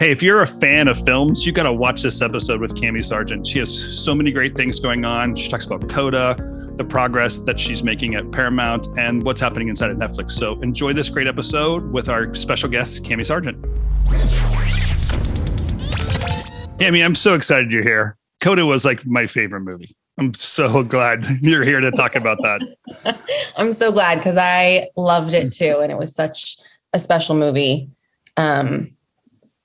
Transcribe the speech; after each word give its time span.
Hey, 0.00 0.12
if 0.12 0.22
you're 0.22 0.42
a 0.42 0.46
fan 0.46 0.86
of 0.86 0.96
films, 0.96 1.44
you 1.44 1.50
got 1.50 1.64
to 1.64 1.72
watch 1.72 2.02
this 2.02 2.22
episode 2.22 2.60
with 2.60 2.76
Cami 2.76 3.04
Sargent. 3.04 3.44
She 3.44 3.58
has 3.58 3.76
so 4.00 4.14
many 4.14 4.30
great 4.30 4.56
things 4.56 4.78
going 4.78 5.04
on. 5.04 5.34
She 5.34 5.48
talks 5.48 5.66
about 5.66 5.88
Coda, 5.88 6.36
the 6.76 6.84
progress 6.84 7.40
that 7.40 7.58
she's 7.58 7.82
making 7.82 8.14
at 8.14 8.30
Paramount, 8.30 8.86
and 8.96 9.24
what's 9.24 9.40
happening 9.40 9.66
inside 9.66 9.90
of 9.90 9.96
Netflix. 9.96 10.30
So 10.30 10.52
enjoy 10.60 10.92
this 10.92 11.10
great 11.10 11.26
episode 11.26 11.90
with 11.90 12.08
our 12.08 12.32
special 12.32 12.68
guest, 12.68 13.02
Cami 13.02 13.26
Sargent. 13.26 13.60
Cami, 16.78 17.04
I'm 17.04 17.16
so 17.16 17.34
excited 17.34 17.72
you're 17.72 17.82
here. 17.82 18.16
Coda 18.40 18.64
was 18.64 18.84
like 18.84 19.04
my 19.04 19.26
favorite 19.26 19.62
movie. 19.62 19.96
I'm 20.16 20.32
so 20.32 20.84
glad 20.84 21.26
you're 21.42 21.64
here 21.64 21.80
to 21.80 21.90
talk 21.90 22.14
about 22.14 22.38
that. 22.42 23.18
I'm 23.56 23.72
so 23.72 23.90
glad 23.90 24.18
because 24.18 24.38
I 24.38 24.90
loved 24.94 25.34
it 25.34 25.52
too, 25.52 25.80
and 25.82 25.90
it 25.90 25.98
was 25.98 26.14
such 26.14 26.56
a 26.92 27.00
special 27.00 27.34
movie. 27.34 27.90
Um, 28.36 28.90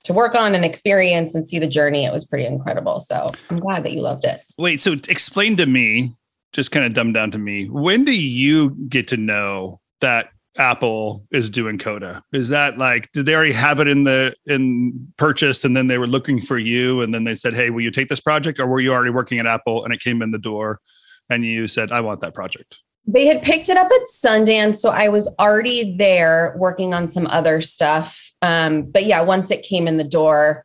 to 0.04 0.12
work 0.12 0.34
on 0.34 0.54
and 0.54 0.64
experience 0.64 1.34
and 1.34 1.48
see 1.48 1.58
the 1.58 1.66
journey. 1.66 2.04
It 2.04 2.12
was 2.12 2.24
pretty 2.24 2.46
incredible. 2.46 3.00
So 3.00 3.28
I'm 3.50 3.56
glad 3.56 3.82
that 3.84 3.92
you 3.92 4.00
loved 4.00 4.24
it. 4.24 4.40
Wait, 4.58 4.80
so 4.80 4.92
explain 4.92 5.56
to 5.56 5.66
me, 5.66 6.14
just 6.52 6.70
kind 6.70 6.86
of 6.86 6.94
dumb 6.94 7.12
down 7.12 7.30
to 7.32 7.38
me, 7.38 7.68
when 7.68 8.04
do 8.04 8.12
you 8.14 8.70
get 8.88 9.08
to 9.08 9.16
know 9.16 9.80
that 10.00 10.28
Apple 10.56 11.26
is 11.32 11.50
doing 11.50 11.78
Coda? 11.78 12.22
Is 12.32 12.50
that 12.50 12.78
like 12.78 13.10
did 13.12 13.26
they 13.26 13.34
already 13.34 13.52
have 13.52 13.80
it 13.80 13.88
in 13.88 14.04
the 14.04 14.34
in 14.46 15.08
purchased 15.16 15.64
and 15.64 15.76
then 15.76 15.88
they 15.88 15.98
were 15.98 16.06
looking 16.06 16.40
for 16.40 16.58
you 16.58 17.00
and 17.00 17.12
then 17.12 17.24
they 17.24 17.34
said, 17.34 17.54
"Hey, 17.54 17.70
will 17.70 17.80
you 17.80 17.90
take 17.90 18.08
this 18.08 18.20
project?" 18.20 18.60
Or 18.60 18.66
were 18.66 18.80
you 18.80 18.92
already 18.92 19.10
working 19.10 19.40
at 19.40 19.46
Apple 19.46 19.84
and 19.84 19.92
it 19.92 20.00
came 20.00 20.22
in 20.22 20.30
the 20.30 20.38
door 20.38 20.80
and 21.28 21.44
you 21.44 21.66
said, 21.66 21.90
"I 21.90 22.00
want 22.00 22.20
that 22.20 22.34
project"? 22.34 22.78
They 23.06 23.26
had 23.26 23.42
picked 23.42 23.68
it 23.68 23.76
up 23.76 23.90
at 23.90 24.06
Sundance, 24.06 24.76
so 24.76 24.90
I 24.90 25.08
was 25.08 25.34
already 25.38 25.96
there 25.96 26.54
working 26.56 26.94
on 26.94 27.08
some 27.08 27.26
other 27.26 27.60
stuff. 27.60 28.23
Um, 28.42 28.82
but 28.82 29.04
yeah, 29.04 29.22
once 29.22 29.50
it 29.50 29.62
came 29.62 29.88
in 29.88 29.96
the 29.96 30.04
door, 30.04 30.64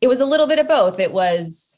it 0.00 0.08
was 0.08 0.20
a 0.20 0.26
little 0.26 0.46
bit 0.46 0.58
of 0.58 0.68
both. 0.68 1.00
It 1.00 1.12
was 1.12 1.76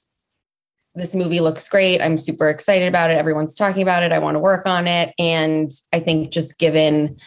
this 0.95 1.15
movie 1.15 1.41
looks 1.41 1.69
great. 1.69 2.01
I'm 2.01 2.19
super 2.19 2.51
excited 2.51 2.89
about 2.89 3.11
it. 3.11 3.19
Everyone's 3.19 3.55
talking 3.55 3.83
about 3.83 4.03
it. 4.03 4.13
I 4.13 4.19
want 4.19 4.35
to 4.35 4.41
work 4.41 4.67
on 4.67 4.87
it. 4.87 5.15
And 5.19 5.71
I 5.93 6.01
think 6.01 6.33
just 6.33 6.59
given 6.59 7.19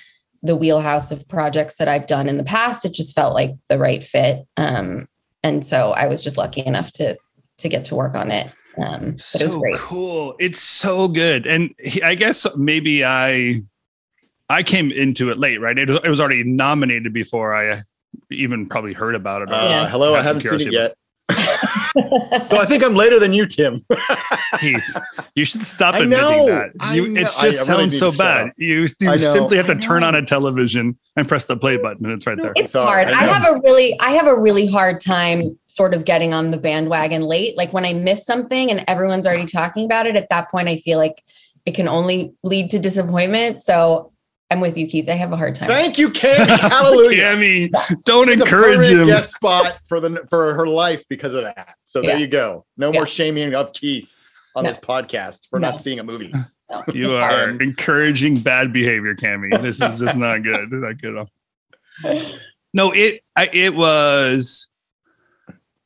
the 0.43 0.55
wheelhouse 0.55 1.11
of 1.11 1.27
projects 1.27 1.77
that 1.77 1.87
I've 1.87 2.07
done 2.07 2.27
in 2.27 2.37
the 2.37 2.43
past, 2.43 2.85
it 2.85 2.93
just 2.93 3.15
felt 3.15 3.33
like 3.33 3.51
the 3.69 3.77
right 3.77 4.03
fit. 4.03 4.45
Um, 4.57 5.07
and 5.43 5.65
so 5.65 5.91
I 5.91 6.07
was 6.07 6.21
just 6.21 6.37
lucky 6.37 6.65
enough 6.65 6.91
to 6.93 7.17
to 7.59 7.69
get 7.69 7.85
to 7.85 7.95
work 7.95 8.15
on 8.15 8.31
it. 8.31 8.51
Um, 8.77 9.17
so 9.17 9.39
it 9.39 9.43
was 9.43 9.55
great. 9.55 9.75
cool. 9.75 10.35
It's 10.39 10.59
so 10.59 11.07
good. 11.07 11.45
And 11.45 11.73
he, 11.79 12.01
I 12.01 12.15
guess 12.15 12.47
maybe 12.55 13.05
I 13.05 13.61
I 14.49 14.63
came 14.63 14.91
into 14.91 15.29
it 15.29 15.37
late, 15.37 15.61
right? 15.61 15.77
It, 15.77 15.89
it 15.89 16.09
was 16.09 16.19
already 16.19 16.43
nominated 16.43 17.13
before 17.13 17.55
I 17.55 17.83
even 18.31 18.67
probably 18.67 18.93
heard 18.93 19.15
about 19.15 19.43
it. 19.43 19.51
Uh, 19.51 19.87
hello, 19.87 20.15
I 20.15 20.21
haven't 20.21 20.43
seen 20.43 20.67
it 20.67 20.73
yet. 20.73 20.95
so 22.47 22.57
I 22.57 22.65
think 22.65 22.83
I'm 22.83 22.95
later 22.95 23.19
than 23.19 23.33
you, 23.33 23.45
Tim. 23.45 23.85
Keith, 24.59 24.97
you 25.35 25.45
should 25.45 25.61
stop 25.61 25.95
admitting 25.95 26.45
that. 26.47 26.71
You, 26.93 27.05
it 27.15 27.21
just 27.21 27.43
I, 27.43 27.47
I 27.47 27.51
sounds 27.51 27.69
really 27.69 28.11
so 28.11 28.17
bad. 28.17 28.51
You, 28.57 28.87
you 28.99 29.17
simply 29.17 29.57
have 29.57 29.67
to 29.67 29.75
turn 29.75 30.03
on 30.03 30.15
a 30.15 30.25
television 30.25 30.97
and 31.15 31.27
press 31.27 31.45
the 31.45 31.57
play 31.57 31.77
button, 31.77 32.05
and 32.05 32.13
it's 32.13 32.27
right 32.27 32.37
there. 32.41 32.53
It's 32.55 32.73
hard. 32.73 33.07
I, 33.07 33.21
I, 33.21 33.23
have 33.25 33.55
a 33.55 33.59
really, 33.59 33.99
I 33.99 34.11
have 34.11 34.27
a 34.27 34.35
really 34.35 34.67
hard 34.67 35.01
time 35.01 35.57
sort 35.67 35.93
of 35.93 36.05
getting 36.05 36.33
on 36.33 36.51
the 36.51 36.57
bandwagon 36.57 37.23
late. 37.23 37.57
Like 37.57 37.73
when 37.73 37.85
I 37.85 37.93
miss 37.93 38.25
something 38.25 38.71
and 38.71 38.83
everyone's 38.87 39.27
already 39.27 39.45
talking 39.45 39.85
about 39.85 40.07
it, 40.07 40.15
at 40.15 40.29
that 40.29 40.49
point, 40.49 40.67
I 40.67 40.77
feel 40.77 40.97
like 40.97 41.23
it 41.65 41.75
can 41.75 41.87
only 41.87 42.33
lead 42.43 42.71
to 42.71 42.79
disappointment. 42.79 43.61
So 43.61 44.10
I'm 44.51 44.59
with 44.59 44.77
you, 44.77 44.85
Keith. 44.85 45.07
I 45.09 45.13
have 45.13 45.31
a 45.31 45.37
hard 45.37 45.55
time. 45.55 45.69
Thank 45.69 45.97
you, 45.97 46.09
Cami. 46.09 46.45
Hallelujah. 46.59 47.23
Cami, 47.23 48.03
don't 48.03 48.27
it's 48.27 48.41
encourage 48.41 48.85
him. 48.85 49.07
Guest 49.07 49.35
spot 49.35 49.79
for 49.87 50.01
the 50.01 50.27
for 50.29 50.53
her 50.53 50.67
life 50.67 51.05
because 51.07 51.33
of 51.35 51.45
that. 51.45 51.75
So 51.83 52.01
yeah. 52.01 52.09
there 52.09 52.19
you 52.19 52.27
go. 52.27 52.65
No 52.75 52.91
yeah. 52.91 52.99
more 52.99 53.07
shaming 53.07 53.55
of 53.55 53.71
Keith 53.71 54.13
on 54.53 54.65
no. 54.65 54.69
this 54.69 54.77
podcast 54.77 55.47
for 55.49 55.57
no. 55.57 55.71
not 55.71 55.79
seeing 55.79 55.99
a 55.99 56.03
movie. 56.03 56.33
No. 56.33 56.45
You 56.93 57.15
are 57.15 57.49
um, 57.49 57.59
encouraging 57.59 58.39
bad 58.39 58.71
behavior, 58.71 59.13
Cami. 59.13 59.61
This 59.61 59.81
is 59.81 59.99
just 59.99 60.15
not 60.15 60.41
good. 60.41 60.69
This 60.69 60.77
is 60.77 60.83
not 60.83 61.01
good. 61.01 61.27
No, 62.73 62.91
it 62.91 63.23
I, 63.35 63.49
it 63.51 63.75
was. 63.75 64.67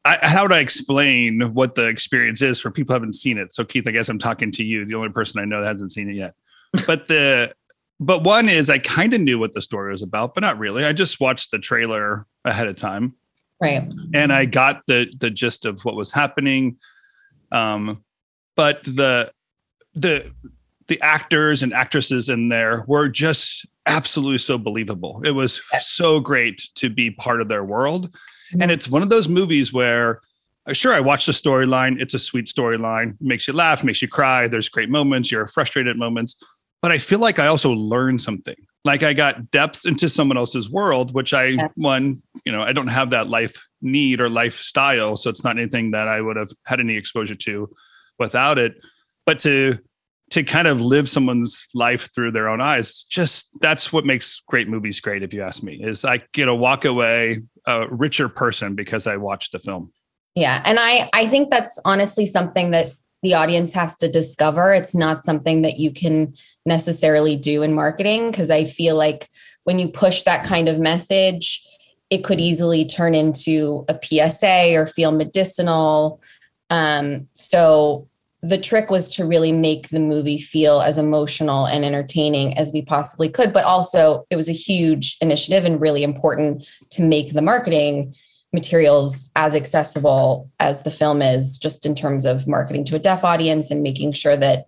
I, 0.04 0.20
how 0.22 0.44
would 0.44 0.54
I 0.54 0.60
explain 0.60 1.56
what 1.56 1.74
the 1.74 1.88
experience 1.88 2.44
is 2.44 2.62
for 2.62 2.70
people 2.70 2.94
who 2.94 3.02
haven't 3.02 3.14
seen 3.14 3.40
it? 3.40 3.52
So, 3.52 3.66
Keith, 3.66 3.88
I 3.88 3.92
guess 3.92 4.10
I'm 4.10 4.20
talking 4.20 4.52
to 4.52 4.64
you, 4.64 4.86
the 4.86 4.94
only 4.94 5.10
person 5.10 5.42
I 5.42 5.46
know 5.46 5.62
that 5.62 5.68
hasn't 5.68 5.92
seen 5.92 6.08
it 6.08 6.16
yet. 6.16 6.36
But 6.86 7.08
the 7.08 7.56
but 8.00 8.24
one 8.24 8.50
is 8.50 8.70
I 8.70 8.78
kind 8.80 9.14
of 9.14 9.22
knew 9.22 9.40
what 9.40 9.54
the 9.54 9.62
story 9.62 9.92
was 9.92 10.02
about, 10.02 10.34
but 10.34 10.42
not 10.42 10.60
really. 10.60 10.86
I 10.86 10.94
just 10.94 11.20
watched 11.20 11.52
the 11.52 11.60
trailer 11.60 12.26
ahead 12.44 12.68
of 12.68 12.76
time. 12.76 13.16
Right. 13.62 13.90
And 14.14 14.34
I 14.34 14.46
got 14.46 14.82
the 14.88 15.12
the 15.18 15.30
gist 15.30 15.66
of 15.66 15.84
what 15.86 15.96
was 15.96 16.12
happening. 16.12 16.78
Um, 17.52 18.04
but 18.56 18.84
the 18.84 19.32
the 19.94 20.32
the 20.88 21.02
actors 21.02 21.64
and 21.64 21.74
actresses 21.74 22.30
in 22.30 22.50
there 22.50 22.84
were 22.88 23.08
just 23.08 23.66
absolutely 23.86 24.38
so 24.40 24.58
believable. 24.58 25.22
It 25.24 25.32
was 25.32 25.62
so 25.80 26.20
great 26.20 26.70
to 26.76 26.90
be 26.90 27.12
part 27.12 27.42
of 27.42 27.48
their 27.48 27.64
world. 27.64 28.10
Mm-hmm. 28.10 28.62
And 28.62 28.72
it's 28.72 28.90
one 28.90 29.02
of 29.02 29.10
those 29.10 29.30
movies 29.30 29.74
where 29.74 30.22
uh, 30.68 30.74
sure 30.74 30.94
I 30.94 31.00
watched 31.00 31.28
the 31.28 31.32
storyline, 31.32 32.02
it's 32.02 32.14
a 32.14 32.20
sweet 32.20 32.46
storyline, 32.46 33.16
makes 33.20 33.48
you 33.48 33.54
laugh, 33.54 33.84
makes 33.84 34.02
you 34.02 34.08
cry, 34.08 34.48
there's 34.48 34.70
great 34.70 34.90
moments, 34.90 35.32
you're 35.32 35.46
frustrated 35.46 35.98
moments, 35.98 36.36
but 36.82 36.92
I 36.92 36.98
feel 36.98 37.20
like 37.20 37.40
I 37.40 37.48
also 37.48 37.72
learned 37.72 38.22
something. 38.22 38.56
Like 38.84 39.02
I 39.02 39.14
got 39.14 39.50
depths 39.50 39.86
into 39.86 40.08
someone 40.08 40.38
else's 40.38 40.70
world, 40.70 41.14
which 41.14 41.34
I 41.34 41.46
yeah. 41.46 41.68
one, 41.76 42.22
you 42.46 42.52
know, 42.52 42.62
I 42.62 42.72
don't 42.72 42.88
have 42.88 43.10
that 43.10 43.28
life 43.28 43.68
need 43.82 44.22
or 44.22 44.30
lifestyle, 44.30 45.18
so 45.18 45.30
it's 45.30 45.44
not 45.44 45.58
anything 45.58 45.92
that 45.92 46.08
I 46.08 46.22
would 46.22 46.36
have 46.36 46.52
had 46.66 46.80
any 46.80 46.96
exposure 46.96 47.36
to 47.36 47.70
without 48.20 48.60
it. 48.60 48.76
But 49.26 49.40
to 49.40 49.80
to 50.32 50.44
kind 50.44 50.68
of 50.68 50.82
live 50.82 51.08
someone's 51.08 51.68
life 51.74 52.14
through 52.14 52.32
their 52.32 52.50
own 52.50 52.62
eyes, 52.62 53.04
just 53.04 53.50
that's 53.62 53.94
what 53.94 54.06
makes 54.06 54.42
great 54.48 54.68
movies 54.68 55.00
great. 55.00 55.24
If 55.24 55.34
you 55.34 55.42
ask 55.42 55.64
me, 55.64 55.82
is 55.84 56.06
I 56.06 56.22
get 56.34 56.46
to 56.46 56.56
walk 56.56 56.86
away 56.86 57.42
a 57.66 57.88
richer 57.90 58.30
person 58.30 58.76
because 58.76 59.08
I 59.08 59.18
watched 59.18 59.52
the 59.52 59.60
film. 59.60 59.92
Yeah, 60.36 60.62
and 60.66 60.78
I 60.80 61.10
I 61.14 61.28
think 61.28 61.50
that's 61.50 61.80
honestly 61.86 62.26
something 62.26 62.72
that 62.72 62.92
the 63.26 63.34
audience 63.34 63.74
has 63.74 63.96
to 63.96 64.08
discover. 64.08 64.72
It's 64.72 64.94
not 64.94 65.26
something 65.26 65.64
that 65.64 65.80
you 65.80 65.92
can 65.92 66.36
necessarily 66.64 67.36
do 67.36 67.64
in 67.64 67.74
marketing 67.74 68.30
because 68.30 68.52
I 68.52 68.66
feel 68.66 68.96
like 68.96 69.28
when 69.64 69.80
you 69.80 69.88
push 69.88 70.22
that 70.24 70.46
kind 70.46 70.70
of 70.70 70.78
message, 70.78 71.66
it 72.12 72.24
could 72.24 72.40
easily 72.40 72.86
turn 72.86 73.16
into 73.16 73.84
a 73.90 74.00
PSA 74.02 74.76
or 74.76 74.86
feel 74.86 75.12
medicinal. 75.12 76.22
Um, 76.70 77.28
so 77.34 78.08
the 78.44 78.60
trick 78.60 78.92
was 78.92 79.10
to 79.16 79.26
really 79.26 79.52
make 79.52 79.90
the 79.90 80.00
movie 80.00 80.38
feel 80.38 80.82
as 80.82 81.00
emotional 81.00 81.66
and 81.66 81.84
entertaining 81.84 82.56
as 82.60 82.72
we 82.72 82.84
possibly 82.84 83.28
could, 83.28 83.52
but 83.52 83.66
also 83.66 84.28
it 84.30 84.36
was 84.36 84.50
a 84.50 84.54
huge 84.54 85.18
initiative 85.20 85.66
and 85.66 85.82
really 85.82 86.04
important 86.04 86.68
to 86.92 87.02
make 87.02 87.34
the 87.34 87.42
marketing 87.42 88.14
materials 88.56 89.32
as 89.36 89.54
accessible 89.54 90.50
as 90.60 90.82
the 90.82 90.90
film 90.92 91.22
is, 91.22 91.60
just 91.60 91.86
in 91.86 91.94
terms 91.94 92.26
of 92.26 92.48
marketing 92.48 92.86
to 92.86 92.96
a 92.96 93.00
deaf 93.00 93.24
audience 93.24 93.70
and 93.70 93.84
making 93.84 94.14
sure 94.14 94.36
that 94.36 94.66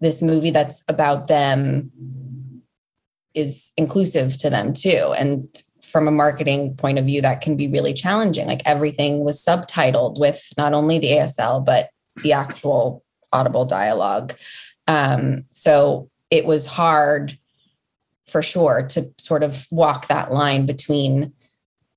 this 0.00 0.22
movie 0.22 0.50
that's 0.50 0.84
about 0.88 1.26
them 1.26 1.90
is 3.34 3.72
inclusive 3.76 4.38
to 4.38 4.50
them 4.50 4.72
too. 4.72 5.14
And 5.16 5.48
from 5.82 6.06
a 6.06 6.12
marketing 6.12 6.76
point 6.76 6.98
of 6.98 7.06
view, 7.06 7.20
that 7.22 7.40
can 7.40 7.56
be 7.56 7.66
really 7.66 7.92
challenging. 7.92 8.46
Like 8.46 8.62
everything 8.64 9.24
was 9.24 9.44
subtitled 9.44 10.20
with 10.20 10.52
not 10.56 10.74
only 10.74 10.98
the 10.98 11.08
ASL, 11.08 11.64
but 11.64 11.90
the 12.22 12.32
actual 12.32 13.02
audible 13.32 13.64
dialogue. 13.64 14.34
Um, 14.86 15.44
so 15.50 16.10
it 16.30 16.44
was 16.44 16.66
hard 16.66 17.36
for 18.26 18.42
sure 18.42 18.86
to 18.90 19.12
sort 19.18 19.42
of 19.42 19.66
walk 19.70 20.08
that 20.08 20.32
line 20.32 20.66
between 20.66 21.32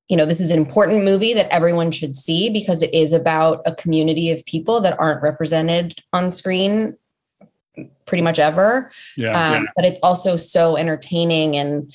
you 0.08 0.16
know, 0.16 0.26
this 0.26 0.40
is 0.40 0.52
an 0.52 0.58
important 0.58 1.04
movie 1.04 1.34
that 1.34 1.52
everyone 1.52 1.92
should 1.92 2.16
see 2.16 2.50
because 2.50 2.84
it 2.84 2.94
is 2.94 3.12
about 3.12 3.62
a 3.66 3.74
community 3.74 4.30
of 4.32 4.46
people 4.46 4.82
that 4.82 5.00
aren't 5.00 5.24
represented 5.24 6.00
on 6.14 6.30
screen 6.30 6.96
pretty 8.06 8.22
much 8.22 8.40
ever. 8.40 8.92
Yeah, 9.18 9.30
um, 9.30 9.64
yeah. 9.64 9.70
But 9.76 9.86
it's 9.86 10.00
also 10.04 10.36
so 10.36 10.78
entertaining 10.78 11.58
and 11.58 11.94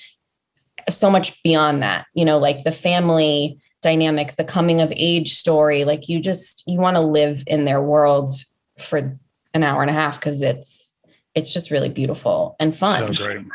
so 0.88 1.10
much 1.10 1.42
beyond 1.42 1.82
that, 1.82 2.06
you 2.14 2.24
know, 2.24 2.38
like 2.38 2.64
the 2.64 2.72
family 2.72 3.58
dynamics, 3.82 4.34
the 4.34 4.44
coming 4.44 4.80
of 4.80 4.92
age 4.96 5.34
story. 5.34 5.84
Like 5.84 6.08
you 6.08 6.20
just, 6.20 6.64
you 6.66 6.78
want 6.78 6.96
to 6.96 7.02
live 7.02 7.44
in 7.46 7.64
their 7.64 7.80
world 7.80 8.34
for 8.78 9.18
an 9.54 9.62
hour 9.62 9.82
and 9.82 9.90
a 9.90 9.94
half 9.94 10.18
because 10.18 10.42
it's, 10.42 10.96
it's 11.34 11.52
just 11.52 11.70
really 11.70 11.88
beautiful 11.88 12.56
and 12.58 12.74
fun. 12.74 13.12
So 13.14 13.24
great. 13.24 13.46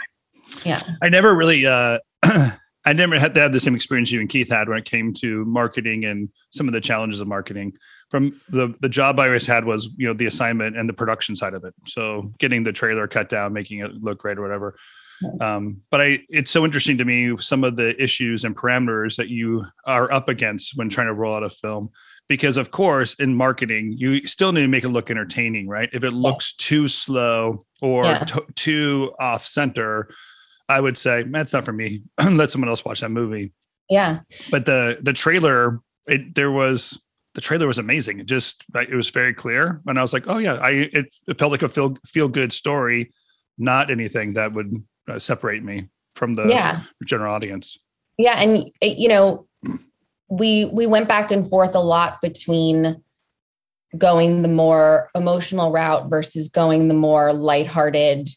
Yeah. 0.64 0.78
I 1.02 1.10
never 1.10 1.36
really, 1.36 1.66
uh, 1.66 2.00
I 2.86 2.94
never 2.94 3.18
had 3.18 3.34
to 3.34 3.42
have 3.42 3.52
the 3.52 3.60
same 3.60 3.76
experience 3.76 4.12
you 4.12 4.20
and 4.20 4.30
Keith 4.30 4.50
had 4.50 4.70
when 4.70 4.78
it 4.78 4.86
came 4.86 5.14
to 5.16 5.44
marketing 5.46 6.06
and 6.06 6.30
some 6.52 6.68
of 6.68 6.74
the 6.74 6.82
challenges 6.82 7.20
of 7.22 7.28
marketing. 7.28 7.74
From 8.12 8.40
the 8.50 8.74
the 8.80 8.90
job 8.90 9.20
I 9.20 9.26
always 9.28 9.46
had 9.48 9.66
was 9.66 9.90
you 9.98 10.08
know 10.08 10.14
the 10.14 10.28
assignment 10.28 10.78
and 10.78 10.88
the 10.88 10.94
production 10.94 11.36
side 11.36 11.54
of 11.54 11.64
it. 11.64 11.74
So 11.88 12.32
getting 12.38 12.64
the 12.64 12.72
trailer 12.72 13.08
cut 13.08 13.30
down, 13.30 13.54
making 13.54 13.80
it 13.80 13.92
look 14.02 14.20
great 14.20 14.38
or 14.38 14.42
whatever. 14.42 14.76
Um, 15.40 15.78
but 15.92 16.02
I, 16.02 16.20
it's 16.30 16.52
so 16.52 16.66
interesting 16.66 16.98
to 16.98 17.06
me 17.06 17.38
some 17.38 17.64
of 17.64 17.78
the 17.78 18.00
issues 18.02 18.44
and 18.44 18.56
parameters 18.56 19.16
that 19.16 19.30
you 19.30 19.66
are 19.86 20.12
up 20.12 20.28
against 20.28 20.78
when 20.78 20.90
trying 20.90 21.08
to 21.08 21.14
roll 21.14 21.36
out 21.36 21.44
a 21.44 21.50
film. 21.50 21.90
Because 22.28 22.58
of 22.58 22.72
course, 22.72 23.14
in 23.16 23.34
marketing, 23.36 23.94
you 23.98 24.28
still 24.28 24.52
need 24.52 24.62
to 24.64 24.68
make 24.68 24.84
it 24.84 24.90
look 24.90 25.10
entertaining, 25.10 25.68
right? 25.70 25.90
If 25.94 26.04
it 26.04 26.12
looks 26.12 26.54
too 26.54 26.88
slow 26.88 27.64
or 27.82 28.04
Yeah. 28.04 28.20
t- 28.20 28.40
too 28.56 29.14
off 29.20 29.46
center, 29.46 30.10
I 30.68 30.80
would 30.80 30.98
say 30.98 31.24
that's 31.24 31.54
not 31.54 31.66
for 31.66 31.74
me. 31.74 32.02
Let 32.30 32.52
someone 32.52 32.70
else 32.70 32.84
watch 32.84 33.02
that 33.02 33.10
movie. 33.10 33.52
Yeah. 33.90 34.22
But 34.50 34.66
the 34.66 34.98
the 35.02 35.14
trailer, 35.14 35.80
it 36.08 36.34
there 36.36 36.52
was 36.52 37.00
the 37.36 37.42
trailer 37.42 37.68
was 37.68 37.78
amazing. 37.78 38.20
It 38.20 38.26
just 38.26 38.64
it 38.74 38.96
was 38.96 39.10
very 39.10 39.34
clear, 39.34 39.82
and 39.86 40.00
I 40.00 40.02
was 40.02 40.14
like, 40.14 40.24
oh 40.28 40.38
yeah, 40.38 40.54
I 40.56 40.72
it, 40.72 41.14
it 41.28 41.38
felt 41.40 41.52
like 41.52 41.62
a 41.64 41.70
feel 41.70 41.98
feel 42.06 42.28
good 42.28 42.52
story, 42.54 43.12
not 43.58 43.92
anything 43.92 44.34
that 44.34 44.54
would 44.54 44.84
uh, 45.08 45.20
separate 45.20 45.64
me 45.64 45.90
from 46.16 46.34
the 46.34 46.48
Yeah. 46.48 46.82
general 47.06 47.34
audience. 47.36 47.78
Yeah, 48.18 48.40
and 48.42 48.72
you 48.82 49.10
know, 49.10 49.48
we 50.30 50.66
we 50.66 50.88
went 50.88 51.08
back 51.08 51.30
and 51.32 51.48
forth 51.48 51.76
a 51.76 51.80
lot 51.80 52.22
between 52.22 53.04
going 53.98 54.42
the 54.42 54.48
more 54.50 55.10
emotional 55.16 55.72
route 55.72 56.10
versus 56.10 56.50
going 56.50 56.88
the 56.88 56.94
more 56.94 57.34
lighthearted, 57.34 58.30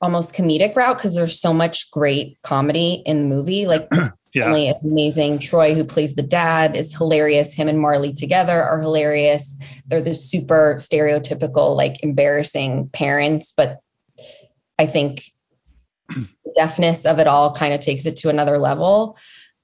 almost 0.00 0.34
comedic 0.34 0.76
route 0.76 0.96
because 0.96 1.14
there's 1.14 1.40
so 1.40 1.52
much 1.52 1.90
great 1.90 2.38
comedy 2.42 3.02
in 3.04 3.22
the 3.22 3.34
movie. 3.34 3.66
Like 3.66 3.88
Yeah. 4.34 4.54
is 4.54 4.76
amazing. 4.84 5.38
Troy, 5.38 5.74
who 5.74 5.84
plays 5.84 6.14
the 6.14 6.22
dad, 6.22 6.76
is 6.76 6.94
hilarious. 6.94 7.54
Him 7.54 7.68
and 7.68 7.78
Marlee 7.78 8.16
together 8.16 8.62
are 8.62 8.80
hilarious. 8.80 9.56
They're 9.86 10.02
the 10.02 10.14
super 10.14 10.76
stereotypical, 10.78 11.74
like 11.76 12.02
embarrassing 12.02 12.90
parents, 12.92 13.52
but 13.56 13.80
I 14.78 14.86
think 14.86 15.22
the 16.08 16.28
deafness 16.54 17.04
of 17.06 17.18
it 17.18 17.26
all 17.26 17.54
kind 17.54 17.72
of 17.74 17.80
takes 17.80 18.06
it 18.06 18.16
to 18.18 18.28
another 18.28 18.58
level. 18.58 19.16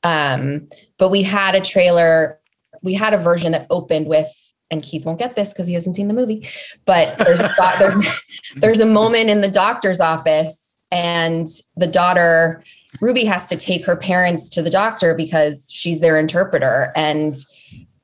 Um, 0.02 0.68
but 0.98 1.10
we 1.10 1.22
had 1.22 1.54
a 1.54 1.60
trailer, 1.60 2.40
we 2.82 2.94
had 2.94 3.14
a 3.14 3.18
version 3.18 3.52
that 3.52 3.66
opened 3.70 4.06
with, 4.06 4.28
and 4.70 4.82
Keith 4.82 5.04
won't 5.04 5.18
get 5.18 5.36
this 5.36 5.52
because 5.52 5.68
he 5.68 5.74
hasn't 5.74 5.96
seen 5.96 6.08
the 6.08 6.14
movie, 6.14 6.46
but 6.84 7.16
there's 7.18 7.40
a, 7.40 7.54
there's 7.78 7.98
there's 8.56 8.80
a 8.80 8.86
moment 8.86 9.30
in 9.30 9.40
the 9.40 9.50
doctor's 9.50 10.00
office, 10.00 10.78
and 10.90 11.46
the 11.76 11.86
daughter 11.86 12.62
Ruby 13.00 13.24
has 13.24 13.46
to 13.48 13.56
take 13.56 13.84
her 13.86 13.96
parents 13.96 14.48
to 14.50 14.62
the 14.62 14.70
doctor 14.70 15.14
because 15.14 15.70
she's 15.72 16.00
their 16.00 16.18
interpreter, 16.18 16.92
and 16.96 17.34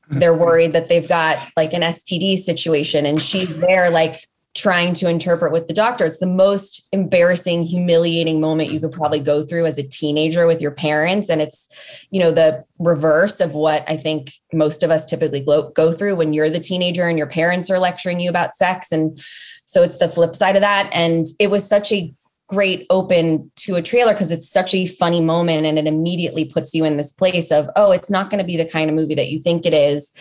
they're 0.09 0.35
worried 0.35 0.73
that 0.73 0.89
they've 0.89 1.09
got 1.09 1.39
like 1.57 1.73
an 1.73 1.83
STD 1.83 2.39
situation, 2.39 3.07
and 3.07 3.21
she's 3.21 3.57
there 3.59 3.91
like 3.91 4.27
trying 4.55 4.94
to 4.94 5.08
interpret 5.08 5.52
with 5.52 5.69
the 5.69 5.75
doctor. 5.75 6.05
It's 6.05 6.19
the 6.19 6.26
most 6.26 6.88
embarrassing, 6.93 7.62
humiliating 7.62 8.41
moment 8.41 8.73
you 8.73 8.81
could 8.81 8.91
probably 8.91 9.20
go 9.20 9.44
through 9.44 9.67
as 9.67 9.79
a 9.79 9.87
teenager 9.87 10.47
with 10.47 10.61
your 10.61 10.73
parents. 10.73 11.31
And 11.31 11.41
it's, 11.41 11.69
you 12.11 12.19
know, 12.19 12.32
the 12.32 12.64
reverse 12.81 13.41
of 13.41 13.55
what 13.55 13.88
I 13.88 13.97
think 13.97 14.32
most 14.52 14.82
of 14.82 14.91
us 14.91 15.06
typically 15.06 15.41
go, 15.41 15.93
through 15.93 16.17
when 16.17 16.32
you're 16.32 16.50
the 16.50 16.61
teenager 16.61 17.08
and 17.08 17.17
your 17.17 17.29
parents 17.29 17.70
are 17.70 17.79
lecturing 17.79 18.19
you 18.19 18.29
about 18.29 18.56
sex. 18.56 18.91
And 18.91 19.20
so 19.67 19.82
it's 19.82 19.99
the 19.99 20.08
flip 20.08 20.35
side 20.35 20.56
of 20.56 20.62
that. 20.62 20.91
And 20.93 21.26
it 21.38 21.50
was 21.50 21.67
such 21.67 21.93
a 21.93 22.12
great 22.49 22.87
open 22.91 23.52
to 23.55 23.76
a 23.76 23.82
trailer 23.82 24.12
because 24.12 24.32
it's 24.32 24.50
such 24.50 24.75
a 24.75 24.87
funny 24.87 25.20
moment 25.20 25.64
and 25.64 25.79
it 25.79 25.87
immediately 25.87 26.44
puts 26.44 26.75
you 26.75 26.85
in 26.85 26.97
this 26.97 27.12
place 27.12 27.52
of, 27.52 27.70
oh, 27.76 27.93
it's 27.93 28.11
not 28.11 28.31
going 28.31 28.41
to 28.41 28.47
be 28.47 28.56
the 28.56 28.69
kind 28.69 28.91
of 28.91 28.97
movie 28.97 29.14
that 29.14 29.29
you 29.29 29.38
think 29.38 29.64
it 29.64 29.73
is, 29.73 30.12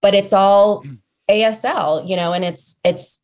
but 0.00 0.14
it's 0.14 0.32
all 0.32 0.84
ASL, 1.30 2.08
you 2.08 2.16
know, 2.16 2.32
and 2.32 2.44
it's, 2.44 2.80
it's, 2.84 3.21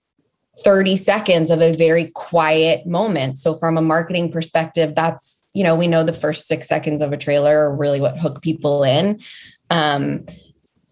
30 0.64 0.96
seconds 0.96 1.50
of 1.50 1.60
a 1.60 1.72
very 1.72 2.10
quiet 2.14 2.87
moment. 2.87 3.37
So 3.37 3.55
from 3.55 3.76
a 3.76 3.82
marketing 3.82 4.32
perspective, 4.32 4.94
that's, 4.94 5.49
you 5.55 5.64
know, 5.64 5.75
we 5.75 5.87
know 5.87 6.05
the 6.05 6.12
first 6.12 6.46
six 6.46 6.66
seconds 6.66 7.02
of 7.02 7.12
a 7.12 7.16
trailer 7.16 7.58
are 7.58 7.75
really 7.75 8.00
what 8.00 8.19
hook 8.19 8.43
people 8.43 8.82
in. 8.82 9.20
Um, 9.70 10.26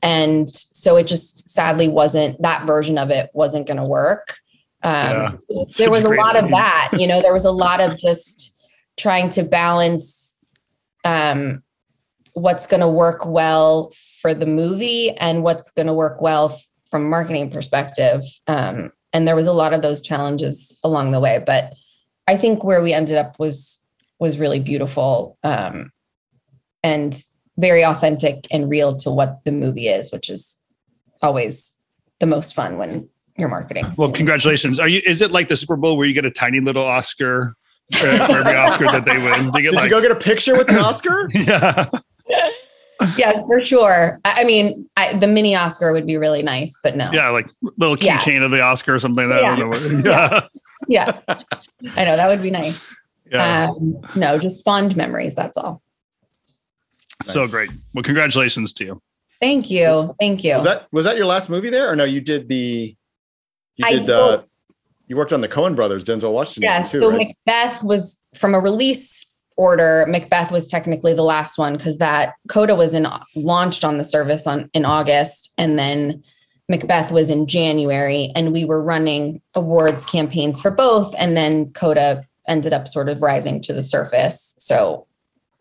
and 0.02 0.48
so 0.48 0.96
it 0.96 1.06
just 1.06 1.50
sadly 1.50 1.88
wasn't 1.88 2.40
that 2.42 2.66
version 2.66 2.98
of 2.98 3.10
it 3.10 3.30
wasn't 3.32 3.66
going 3.66 3.78
to 3.78 3.88
work. 3.88 4.36
Um, 4.82 5.38
there 5.78 5.90
was 5.90 6.04
a 6.04 6.10
lot 6.10 6.40
of 6.40 6.50
that, 6.50 6.90
you 6.92 7.06
know, 7.06 7.20
there 7.20 7.32
was 7.32 7.44
a 7.44 7.50
lot 7.64 7.80
of 7.80 7.98
just 7.98 8.52
trying 8.96 9.30
to 9.30 9.42
balance 9.42 10.36
um, 11.04 11.62
what's 12.34 12.66
going 12.66 12.80
to 12.80 12.88
work 12.88 13.26
well 13.26 13.90
for 14.20 14.34
the 14.34 14.46
movie 14.46 15.10
and 15.12 15.42
what's 15.42 15.70
going 15.70 15.86
to 15.86 15.94
work 15.94 16.20
well 16.20 16.50
f- 16.50 16.66
from 16.90 17.08
marketing 17.08 17.50
perspective. 17.50 18.22
Um, 18.46 18.92
and 19.16 19.26
there 19.26 19.34
was 19.34 19.46
a 19.46 19.52
lot 19.54 19.72
of 19.72 19.80
those 19.80 20.02
challenges 20.02 20.78
along 20.84 21.10
the 21.10 21.20
way, 21.20 21.42
but 21.44 21.72
I 22.28 22.36
think 22.36 22.62
where 22.62 22.82
we 22.82 22.92
ended 22.92 23.16
up 23.16 23.38
was 23.38 23.82
was 24.18 24.38
really 24.38 24.60
beautiful 24.60 25.38
um, 25.42 25.90
and 26.82 27.18
very 27.56 27.82
authentic 27.82 28.46
and 28.50 28.68
real 28.68 28.94
to 28.96 29.10
what 29.10 29.42
the 29.44 29.52
movie 29.52 29.88
is, 29.88 30.12
which 30.12 30.28
is 30.28 30.62
always 31.22 31.76
the 32.20 32.26
most 32.26 32.54
fun 32.54 32.76
when 32.76 33.08
you're 33.38 33.48
marketing. 33.48 33.86
Well, 33.96 34.12
congratulations. 34.12 34.78
Are 34.78 34.88
you? 34.88 35.00
Is 35.06 35.22
it 35.22 35.32
like 35.32 35.48
the 35.48 35.56
Super 35.56 35.76
Bowl 35.76 35.96
where 35.96 36.06
you 36.06 36.12
get 36.12 36.26
a 36.26 36.30
tiny 36.30 36.60
little 36.60 36.84
Oscar 36.84 37.54
for, 37.92 37.98
for 37.98 38.32
every 38.32 38.54
Oscar 38.54 38.84
that 38.84 39.06
they 39.06 39.16
win? 39.16 39.50
Do 39.50 39.62
get 39.62 39.70
Did 39.70 39.76
like? 39.76 39.84
you 39.84 39.90
go 39.90 40.02
get 40.02 40.12
a 40.12 40.20
picture 40.20 40.52
with 40.52 40.66
the 40.66 40.78
Oscar? 40.78 41.30
yeah. 41.34 41.86
yes, 43.18 43.44
for 43.46 43.60
sure. 43.60 44.18
I, 44.24 44.42
I 44.42 44.44
mean, 44.44 44.88
I, 44.96 45.16
the 45.16 45.26
mini 45.26 45.54
Oscar 45.54 45.92
would 45.92 46.06
be 46.06 46.16
really 46.16 46.42
nice, 46.42 46.78
but 46.82 46.96
no. 46.96 47.10
Yeah, 47.12 47.28
like 47.30 47.48
little 47.78 47.96
Yeah. 47.98 48.18
keychain 48.18 48.42
of 48.44 48.50
the 48.50 48.60
Oscar 48.60 48.94
or 48.94 48.98
something 48.98 49.28
like 49.28 49.40
that. 49.40 49.44
I 49.44 49.56
don't 49.56 49.70
know. 49.70 50.00
what- 50.00 50.04
Yeah. 50.04 50.40
Yeah. 50.88 51.20
I 51.96 52.04
know 52.04 52.16
that 52.16 52.28
would 52.28 52.42
be 52.42 52.50
nice. 52.50 52.94
yeah. 53.32 53.68
Um, 53.70 53.96
no, 54.14 54.38
just 54.38 54.64
fond 54.64 54.94
memories. 54.96 55.34
That's 55.34 55.56
all. 55.56 55.82
So 57.22 57.42
Nice. 57.42 57.50
great. 57.50 57.70
Well, 57.94 58.02
congratulations 58.04 58.72
to 58.74 58.84
you. 58.84 59.02
Thank 59.40 59.70
you. 59.70 60.14
Thank 60.20 60.44
you. 60.44 60.54
Was 60.54 60.64
that 60.64 60.86
was 60.92 61.04
that 61.06 61.16
your 61.16 61.26
last 61.26 61.48
movie 61.50 61.70
there, 61.70 61.90
or 61.90 61.96
no? 61.96 62.04
You 62.04 62.20
did 62.20 62.48
the 62.48 62.94
you 63.76 63.84
I 63.86 63.92
did 63.92 64.06
the 64.06 64.12
will- 64.16 64.48
you 65.08 65.16
worked 65.16 65.32
on 65.32 65.40
the 65.40 65.48
Coen 65.48 65.74
Brothers, 65.76 66.04
Denzel 66.04 66.32
Washington. 66.32 66.62
yeah. 66.64 66.82
too, 66.82 66.98
so 66.98 67.10
right? 67.12 67.34
Macbeth 67.46 67.82
was 67.84 68.18
from 68.36 68.54
a 68.54 68.60
release 68.60 69.25
order. 69.56 70.04
Macbeth 70.08 70.50
was 70.52 70.68
technically 70.68 71.14
the 71.14 71.22
last 71.22 71.58
one 71.58 71.76
because 71.76 71.98
that 71.98 72.34
Coda 72.48 72.74
was 72.74 72.94
in 72.94 73.06
launched 73.34 73.84
on 73.84 73.98
the 73.98 74.04
service 74.04 74.46
on 74.46 74.70
in 74.74 74.84
August, 74.84 75.52
and 75.58 75.78
then 75.78 76.22
Macbeth 76.68 77.12
was 77.12 77.30
in 77.30 77.46
January, 77.46 78.30
and 78.34 78.52
we 78.52 78.64
were 78.64 78.82
running 78.82 79.40
awards 79.54 80.04
campaigns 80.06 80.60
for 80.60 80.70
both, 80.70 81.14
and 81.18 81.36
then 81.36 81.70
Coda 81.72 82.24
ended 82.48 82.72
up 82.72 82.86
sort 82.88 83.08
of 83.08 83.22
rising 83.22 83.60
to 83.62 83.72
the 83.72 83.82
surface. 83.82 84.54
So 84.58 85.06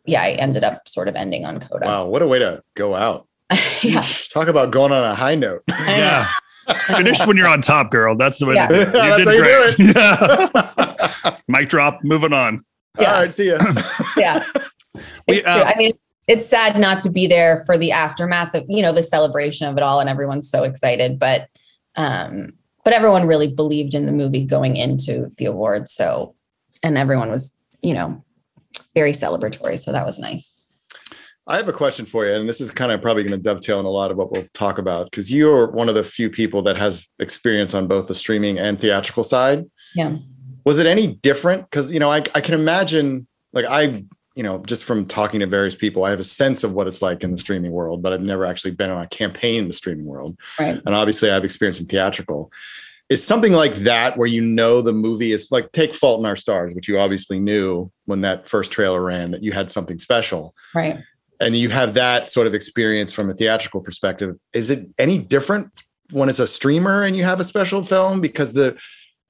yeah, 0.06 0.22
I 0.22 0.30
ended 0.32 0.64
up 0.64 0.88
sort 0.88 1.08
of 1.08 1.16
ending 1.16 1.46
on 1.46 1.60
Coda. 1.60 1.86
wow, 1.88 2.06
what 2.08 2.22
a 2.22 2.28
way 2.28 2.40
to 2.40 2.62
go 2.76 2.94
out! 2.96 3.28
yeah. 3.82 4.06
Talk 4.30 4.48
about 4.48 4.72
going 4.72 4.92
on 4.92 5.04
a 5.04 5.16
high 5.16 5.36
note. 5.36 5.64
Yeah. 5.88 6.28
Finish 6.88 7.24
when 7.28 7.38
you're 7.38 7.48
on 7.48 7.62
top, 7.62 7.92
girl. 7.92 8.16
That's 8.16 8.40
the 8.40 8.48
way 8.48 8.56
Yeah. 8.56 8.66
to 8.68 8.74
do 8.74 8.82
it. 8.82 8.86
You 8.88 8.92
That's 8.92 9.18
did 9.18 9.28
how 9.28 9.34
you 9.34 9.44
great. 9.44 9.78
do 9.78 11.30
Yeah. 11.30 11.38
Mic 11.48 11.70
drop. 11.70 12.04
Moving 12.04 12.34
on. 12.34 12.66
Yeah. 13.00 13.14
All 13.14 13.22
right, 13.22 13.34
see 13.34 13.48
ya. 13.48 13.58
yeah. 14.18 14.44
We, 15.28 15.40
It's 15.40 15.48
uh. 15.48 15.74
I 15.76 15.78
mean, 15.78 15.92
it's 16.28 16.48
sad 16.48 16.80
not 16.80 17.02
to 17.02 17.12
be 17.12 17.28
there 17.28 17.62
for 17.66 17.78
the 17.78 17.92
aftermath 17.92 18.56
of, 18.56 18.64
you 18.68 18.82
know, 18.82 18.92
the 18.92 19.04
celebration 19.04 19.68
of 19.68 19.78
it 19.78 19.84
all 19.84 20.00
and 20.00 20.10
everyone's 20.10 20.50
so 20.50 20.64
excited, 20.64 21.20
but 21.20 21.50
um 21.96 22.54
but 22.84 22.94
everyone 22.94 23.28
really 23.28 23.52
believed 23.52 23.94
in 23.94 24.06
the 24.06 24.14
movie 24.14 24.46
going 24.46 24.78
into 24.78 25.32
the 25.38 25.46
awards. 25.46 25.92
So 25.92 26.36
and 26.84 26.98
everyone 26.98 27.30
was, 27.30 27.58
you 27.82 27.94
know, 27.94 28.24
very 28.94 29.12
celebratory. 29.12 29.80
So 29.80 29.92
that 29.92 30.06
was 30.06 30.18
nice. 30.18 30.66
I 31.48 31.58
have 31.58 31.70
a 31.70 31.74
question 31.74 32.06
for 32.06 32.26
you, 32.26 32.34
and 32.34 32.50
this 32.50 32.60
is 32.60 32.72
kind 32.72 32.92
of 32.92 33.04
probably 33.04 33.22
going 33.22 33.38
to 33.38 33.44
dovetail 33.44 33.80
in 33.80 33.86
a 33.86 33.90
lot 33.90 34.10
of 34.10 34.18
what 34.18 34.32
we'll 34.32 34.48
talk 34.54 34.80
about 34.80 35.12
because 35.12 35.32
you're 35.32 35.70
one 35.70 35.90
of 35.90 35.96
the 35.96 36.04
few 36.04 36.28
people 36.28 36.64
that 36.64 36.76
has 36.76 37.06
experience 37.20 37.76
on 37.76 37.86
both 37.88 38.08
the 38.08 38.16
streaming 38.16 38.58
and 38.58 38.82
theatrical 38.82 39.24
side. 39.24 39.66
Yeah. 39.94 40.16
Was 40.66 40.80
it 40.80 40.86
any 40.88 41.08
different? 41.08 41.70
Because 41.70 41.92
you 41.92 42.00
know, 42.00 42.12
I, 42.12 42.24
I 42.34 42.42
can 42.42 42.54
imagine, 42.54 43.28
like 43.54 43.66
I, 43.66 44.04
you 44.36 44.44
know, 44.44 44.60
just 44.66 44.84
from 44.84 45.06
talking 45.06 45.40
to 45.40 45.48
various 45.48 45.76
people, 45.76 46.04
I 46.04 46.10
have 46.10 46.20
a 46.20 46.24
sense 46.26 46.64
of 46.64 46.74
what 46.74 46.88
it's 46.88 47.02
like 47.02 47.24
in 47.24 47.32
the 47.32 47.38
streaming 47.38 47.72
world, 47.72 48.02
but 48.02 48.12
I've 48.12 48.22
never 48.22 48.46
actually 48.46 48.72
been 48.72 48.90
on 48.90 49.02
a 49.02 49.08
campaign 49.08 49.60
in 49.62 49.68
the 49.68 49.74
streaming 49.74 50.06
world. 50.06 50.38
Right. 50.60 50.82
And 50.86 50.96
obviously, 50.96 51.30
I 51.30 51.36
have 51.36 51.46
experienced 51.46 51.82
in 51.82 51.88
theatrical. 51.88 52.52
Is 53.08 53.24
something 53.24 53.54
like 53.54 53.76
that 53.76 54.18
where 54.18 54.28
you 54.28 54.42
know 54.42 54.82
the 54.82 54.92
movie 54.92 55.32
is 55.32 55.50
like 55.52 55.72
take 55.72 55.94
Fault 55.94 56.20
in 56.20 56.26
Our 56.26 56.36
Stars, 56.36 56.74
which 56.74 56.88
you 56.88 56.98
obviously 56.98 57.40
knew 57.40 57.92
when 58.06 58.22
that 58.22 58.50
first 58.50 58.72
trailer 58.72 59.00
ran 59.04 59.30
that 59.32 59.44
you 59.44 59.52
had 59.52 59.70
something 59.70 60.00
special 60.00 60.56
Right. 60.74 60.98
and 61.40 61.56
you 61.56 61.70
have 61.70 61.94
that 61.94 62.32
sort 62.32 62.48
of 62.48 62.56
experience 62.56 63.14
from 63.14 63.30
a 63.30 63.36
theatrical 63.36 63.82
perspective 63.82 64.36
is 64.54 64.72
it 64.72 64.88
any 64.98 65.20
different 65.20 65.70
when 66.12 66.30
it's 66.30 66.40
a 66.40 66.48
streamer 66.48 67.04
and 67.04 67.16
you 67.16 67.24
have 67.24 67.40
a 67.40 67.44
special 67.44 67.86
film 67.86 68.22
because 68.22 68.54
the 68.54 68.76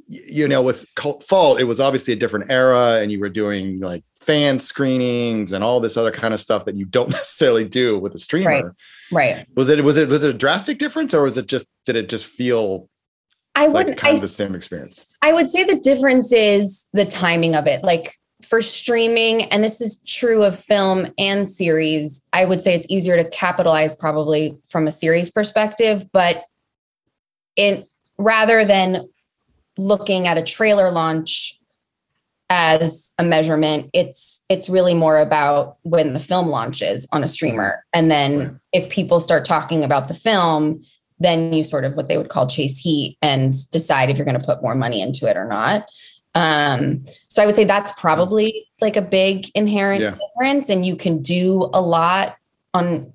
you 0.07 0.47
know 0.47 0.61
with 0.61 0.85
Cult 0.95 1.23
fault 1.23 1.59
it 1.59 1.63
was 1.63 1.79
obviously 1.79 2.13
a 2.13 2.17
different 2.17 2.51
era 2.51 2.99
and 3.01 3.11
you 3.11 3.19
were 3.19 3.29
doing 3.29 3.79
like 3.79 4.03
fan 4.19 4.59
screenings 4.59 5.53
and 5.53 5.63
all 5.63 5.79
this 5.79 5.97
other 5.97 6.11
kind 6.11 6.33
of 6.33 6.39
stuff 6.39 6.65
that 6.65 6.75
you 6.75 6.85
don't 6.85 7.09
necessarily 7.19 7.65
do 7.65 7.97
with 7.99 8.13
a 8.15 8.19
streamer 8.19 8.75
Right. 9.11 9.35
Right. 9.37 9.47
was 9.55 9.69
it 9.69 9.83
was 9.83 9.97
it 9.97 10.09
was 10.09 10.23
it 10.23 10.29
a 10.29 10.37
drastic 10.37 10.79
difference 10.79 11.13
or 11.13 11.23
was 11.23 11.37
it 11.37 11.47
just 11.47 11.67
did 11.85 11.95
it 11.95 12.09
just 12.09 12.25
feel 12.25 12.89
I 13.55 13.67
wouldn't 13.67 13.97
kind 13.97 14.13
I 14.13 14.15
of 14.15 14.21
the 14.21 14.27
same 14.27 14.53
experience 14.53 15.05
I 15.25 15.33
would 15.33 15.49
say 15.49 15.63
the 15.63 15.79
difference 15.79 16.31
is 16.31 16.87
the 16.93 17.03
timing 17.03 17.55
of 17.55 17.65
it. 17.65 17.83
Like 17.83 18.13
for 18.43 18.61
streaming, 18.61 19.45
and 19.45 19.63
this 19.63 19.81
is 19.81 20.03
true 20.05 20.43
of 20.43 20.57
film 20.57 21.07
and 21.17 21.49
series, 21.49 22.23
I 22.31 22.45
would 22.45 22.61
say 22.61 22.75
it's 22.75 22.85
easier 22.91 23.15
to 23.15 23.27
capitalize 23.29 23.95
probably 23.95 24.61
from 24.69 24.85
a 24.85 24.91
series 24.91 25.31
perspective, 25.31 26.05
but 26.11 26.43
in 27.55 27.85
rather 28.19 28.65
than 28.65 29.09
looking 29.77 30.27
at 30.27 30.37
a 30.37 30.43
trailer 30.43 30.91
launch 30.91 31.59
as 32.49 33.11
a 33.17 33.23
measurement 33.23 33.89
it's 33.91 34.43
it's 34.49 34.69
really 34.69 34.93
more 34.93 35.17
about 35.17 35.77
when 35.81 36.13
the 36.13 36.19
film 36.19 36.47
launches 36.47 37.07
on 37.11 37.23
a 37.23 37.27
streamer. 37.27 37.83
And 37.93 38.11
then 38.11 38.59
if 38.71 38.89
people 38.89 39.19
start 39.19 39.45
talking 39.45 39.83
about 39.83 40.07
the 40.07 40.13
film 40.13 40.81
then 41.19 41.53
you 41.53 41.63
sort 41.63 41.85
of 41.85 41.95
what 41.95 42.09
they 42.09 42.17
would 42.17 42.29
call 42.29 42.45
chase 42.45 42.77
heat 42.77 43.17
and 43.21 43.53
decide 43.71 44.09
if 44.09 44.17
you're 44.17 44.25
going 44.25 44.39
to 44.39 44.45
put 44.45 44.61
more 44.61 44.75
money 44.75 45.01
into 45.01 45.27
it 45.27 45.37
or 45.37 45.45
not. 45.45 45.87
Um, 46.35 47.05
so 47.29 47.41
i 47.41 47.45
would 47.45 47.55
say 47.55 47.63
that's 47.63 47.93
probably 47.93 48.67
like 48.81 48.97
a 48.97 49.01
big 49.01 49.49
inherent 49.55 50.01
yeah. 50.01 50.11
difference 50.11 50.69
and 50.69 50.85
you 50.85 50.97
can 50.97 51.21
do 51.21 51.69
a 51.73 51.81
lot 51.81 52.35
on 52.73 53.13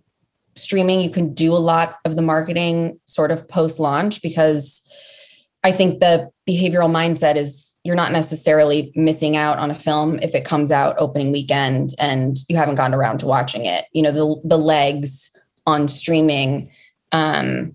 streaming. 0.57 1.01
You 1.01 1.11
can 1.11 1.35
do 1.35 1.53
a 1.53 1.59
lot 1.59 1.99
of 2.05 2.17
the 2.17 2.23
marketing 2.23 2.99
sort 3.05 3.31
of 3.31 3.47
post 3.47 3.79
launch 3.79 4.23
because 4.23 4.83
i 5.63 5.71
think 5.71 6.01
the 6.01 6.31
behavioral 6.51 6.91
mindset 6.91 7.37
is 7.37 7.77
you're 7.85 7.97
not 7.97 8.13
necessarily 8.13 8.93
missing 8.95 9.37
out 9.37 9.59
on 9.59 9.71
a 9.71 9.75
film 9.75 10.19
if 10.21 10.35
it 10.35 10.45
comes 10.45 10.71
out 10.71 10.97
opening 10.99 11.33
weekend 11.33 11.91
and 11.99 12.39
you 12.49 12.57
haven't 12.57 12.75
gotten 12.75 12.95
around 12.95 13.19
to 13.19 13.27
watching 13.27 13.67
it. 13.67 13.85
You 13.93 14.03
know 14.03 14.13
the 14.13 14.41
the 14.45 14.59
legs 14.59 15.31
on 15.67 15.89
streaming 15.89 16.67
um 17.13 17.75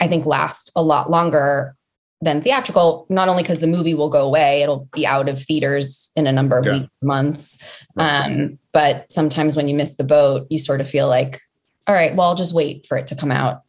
i 0.00 0.06
think 0.06 0.26
last 0.26 0.70
a 0.76 0.82
lot 0.82 1.10
longer 1.10 1.76
than 2.20 2.40
theatrical 2.40 3.06
not 3.08 3.28
only 3.28 3.42
because 3.42 3.60
the 3.60 3.66
movie 3.66 3.94
will 3.94 4.08
go 4.08 4.26
away 4.26 4.62
it'll 4.62 4.88
be 4.92 5.06
out 5.06 5.28
of 5.28 5.40
theaters 5.42 6.10
in 6.16 6.26
a 6.26 6.32
number 6.32 6.58
of 6.58 6.64
yeah. 6.64 6.72
weeks 6.72 6.90
months. 7.02 7.58
Um 7.96 8.58
but 8.72 9.10
sometimes 9.12 9.56
when 9.56 9.68
you 9.68 9.74
miss 9.74 9.96
the 9.96 10.04
boat 10.04 10.46
you 10.50 10.58
sort 10.58 10.80
of 10.80 10.88
feel 10.88 11.08
like 11.08 11.40
all 11.86 11.94
right 11.94 12.14
well 12.14 12.28
i'll 12.28 12.34
just 12.34 12.54
wait 12.54 12.86
for 12.86 12.98
it 12.98 13.06
to 13.08 13.16
come 13.16 13.30
out 13.30 13.62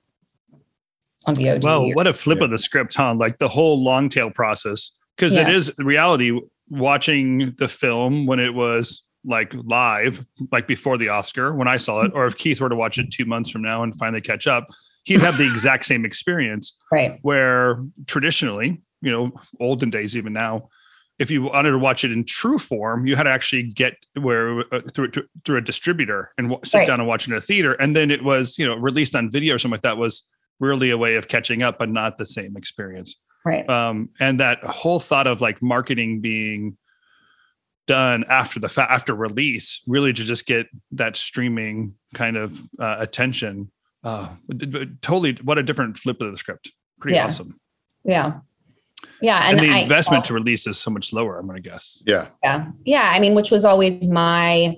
on 1.27 1.36
VOD. 1.36 1.63
Well, 1.63 1.93
what 1.93 2.07
a 2.07 2.13
flip 2.13 2.39
yeah. 2.39 2.46
of 2.46 2.51
the 2.51 2.57
script, 2.57 2.96
huh? 2.96 3.13
Like 3.13 3.38
the 3.38 3.48
whole 3.48 3.84
long 3.84 4.10
tail 4.10 4.31
process 4.31 4.91
because 5.15 5.36
yeah. 5.36 5.48
it 5.48 5.53
is 5.53 5.72
reality 5.77 6.39
watching 6.69 7.53
the 7.57 7.67
film 7.67 8.25
when 8.25 8.39
it 8.39 8.53
was 8.53 9.03
like 9.24 9.53
live, 9.53 10.25
like 10.51 10.67
before 10.67 10.98
the 10.98 11.10
Oscar 11.10 11.53
when 11.53 11.67
I 11.67 11.77
saw 11.77 12.01
it, 12.01 12.12
or 12.13 12.25
if 12.25 12.38
Keith 12.38 12.62
were 12.62 12.69
to 12.69 12.75
watch 12.75 12.98
it 12.98 13.12
two 13.12 13.25
months 13.25 13.50
from 13.50 13.62
now 13.62 13.84
and 13.84 13.96
finally 13.96 14.22
catch 14.22 14.48
up, 14.48 14.67
he'd 15.03 15.22
have 15.22 15.38
the 15.38 15.46
exact 15.51 15.86
same 15.86 16.05
experience. 16.05 16.75
Right. 16.91 17.19
Where 17.22 17.84
traditionally, 18.05 18.81
you 19.01 19.12
know, 19.12 19.31
olden 19.60 19.89
days, 19.89 20.15
even 20.15 20.34
now, 20.34 20.69
if 21.19 21.31
you 21.31 21.43
wanted 21.43 21.72
to 21.72 21.79
watch 21.79 22.03
it 22.05 22.12
in 22.12 22.24
true 22.24 22.60
form, 22.60 23.07
you 23.07 23.15
had 23.15 23.24
to 23.24 23.31
actually 23.31 23.63
get 23.63 23.96
where 24.19 24.60
uh, 24.74 24.79
through 24.93 25.12
through 25.43 25.57
a 25.57 25.62
distributor 25.62 26.31
and 26.38 26.50
w- 26.50 26.63
sit 26.63 26.79
right. 26.79 26.88
down 26.88 27.00
and 27.00 27.07
watch 27.07 27.27
it 27.27 27.31
in 27.31 27.38
a 27.38 27.41
theater, 27.41 27.74
and 27.74 27.96
then 27.96 28.12
it 28.12 28.24
was 28.24 28.57
you 28.60 28.67
know 28.67 28.75
released 28.75 29.15
on 29.15 29.31
video 29.31 29.55
or 29.55 29.60
something 29.60 29.74
like 29.74 29.81
that 29.81 29.98
was 29.98 30.24
really 30.59 30.89
a 30.89 30.97
way 30.97 31.15
of 31.15 31.27
catching 31.27 31.61
up, 31.61 31.79
but 31.79 31.89
not 31.89 32.17
the 32.17 32.25
same 32.25 32.57
experience. 32.57 33.15
Right. 33.45 33.67
Um, 33.69 34.09
and 34.19 34.39
that 34.39 34.63
whole 34.63 34.99
thought 34.99 35.27
of 35.27 35.41
like 35.41 35.61
marketing 35.61 36.21
being 36.21 36.77
done 37.85 38.25
after 38.29 38.59
the 38.59 38.67
fa- 38.67 38.91
after 38.91 39.15
release, 39.15 39.81
really 39.87 40.11
to 40.11 40.23
just 40.23 40.45
get 40.45 40.67
that 40.91 41.15
streaming 41.15 41.93
kind 42.13 42.35
of 42.35 42.59
uh, 42.79 42.97
attention. 42.99 43.71
Uh, 44.03 44.29
totally, 45.01 45.37
what 45.43 45.57
a 45.57 45.63
different 45.63 45.97
flip 45.97 46.19
of 46.21 46.31
the 46.31 46.37
script. 46.37 46.71
Pretty 46.99 47.15
yeah. 47.15 47.25
awesome. 47.25 47.59
Yeah. 48.03 48.39
Yeah. 49.21 49.41
And, 49.49 49.59
and 49.59 49.67
the 49.67 49.73
I, 49.73 49.79
investment 49.79 50.25
to 50.25 50.33
release 50.33 50.67
is 50.67 50.77
so 50.77 50.91
much 50.91 51.13
lower, 51.13 51.39
I'm 51.39 51.45
going 51.45 51.61
to 51.61 51.69
guess. 51.69 52.03
Yeah. 52.05 52.27
Yeah. 52.43 52.71
Yeah. 52.83 53.11
I 53.13 53.19
mean, 53.19 53.35
which 53.35 53.51
was 53.51 53.65
always 53.65 54.09
my 54.09 54.75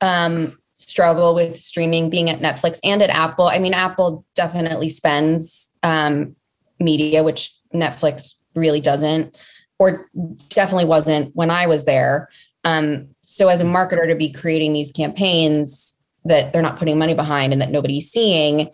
um 0.00 0.57
struggle 0.78 1.34
with 1.34 1.56
streaming 1.56 2.08
being 2.08 2.30
at 2.30 2.38
Netflix 2.38 2.78
and 2.84 3.02
at 3.02 3.10
Apple. 3.10 3.48
I 3.48 3.58
mean, 3.58 3.74
Apple 3.74 4.24
definitely 4.36 4.88
spends 4.88 5.76
um, 5.82 6.36
media, 6.78 7.24
which 7.24 7.52
Netflix 7.74 8.36
really 8.54 8.80
doesn't, 8.80 9.36
or 9.80 10.08
definitely 10.50 10.84
wasn't 10.84 11.34
when 11.34 11.50
I 11.50 11.66
was 11.66 11.84
there. 11.84 12.28
Um, 12.62 13.08
so 13.22 13.48
as 13.48 13.60
a 13.60 13.64
marketer 13.64 14.06
to 14.06 14.14
be 14.14 14.32
creating 14.32 14.72
these 14.72 14.92
campaigns 14.92 16.06
that 16.24 16.52
they're 16.52 16.62
not 16.62 16.78
putting 16.78 16.96
money 16.96 17.14
behind 17.14 17.52
and 17.52 17.60
that 17.60 17.72
nobody's 17.72 18.08
seeing, 18.08 18.70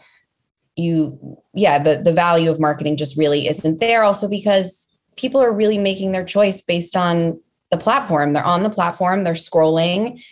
you 0.77 1.39
yeah, 1.55 1.79
the 1.79 2.03
the 2.03 2.13
value 2.13 2.51
of 2.51 2.61
marketing 2.61 2.99
just 2.99 3.17
really 3.17 3.49
isn't 3.49 3.81
there. 3.81 4.03
Also 4.03 4.29
because 4.29 4.95
people 5.17 5.41
are 5.41 5.53
really 5.53 5.79
making 5.79 6.13
their 6.13 6.25
choice 6.25 6.61
based 6.61 6.97
on 6.97 7.41
the 7.71 7.79
platform. 7.79 8.35
They're 8.35 8.45
on 8.45 8.63
the 8.63 8.71
platform, 8.71 9.25
they're 9.25 9.35
scrolling. 9.35 10.23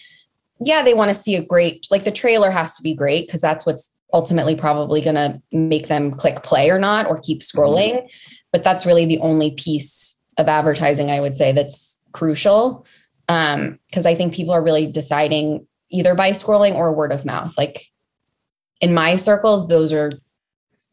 Yeah, 0.64 0.83
they 0.83 0.95
want 0.95 1.11
to 1.11 1.14
see 1.14 1.37
a 1.37 1.45
great 1.45 1.87
like 1.90 2.04
the 2.04 2.11
trailer 2.12 2.50
has 2.50 2.75
to 2.75 2.83
be 2.83 2.95
great 2.95 3.26
because 3.26 3.40
that's 3.40 3.66
what's 3.66 3.97
ultimately 4.14 4.54
probably 4.54 5.00
going 5.00 5.16
to 5.16 5.40
make 5.52 5.88
them 5.88 6.11
click 6.11 6.42
play 6.42 6.71
or 6.71 6.78
not 6.78 7.07
or 7.07 7.19
keep 7.19 7.40
scrolling. 7.40 7.95
Mm-hmm 7.95 8.38
but 8.52 8.62
that's 8.62 8.87
really 8.87 9.07
the 9.07 9.19
only 9.19 9.50
piece 9.50 10.21
of 10.38 10.47
advertising 10.47 11.11
I 11.11 11.21
would 11.21 11.35
say 11.35 11.52
that's 11.52 11.99
crucial. 12.12 12.87
Um, 13.28 13.78
because 13.88 14.07
I 14.07 14.14
think 14.14 14.35
people 14.35 14.52
are 14.52 14.62
really 14.62 14.90
deciding 14.90 15.66
either 15.90 16.14
by 16.14 16.31
scrolling 16.31 16.75
or 16.75 16.92
word 16.92 17.12
of 17.12 17.25
mouth. 17.25 17.57
Like 17.57 17.87
in 18.81 18.95
my 18.95 19.16
circles, 19.16 19.69
those 19.69 19.92
are 19.92 20.11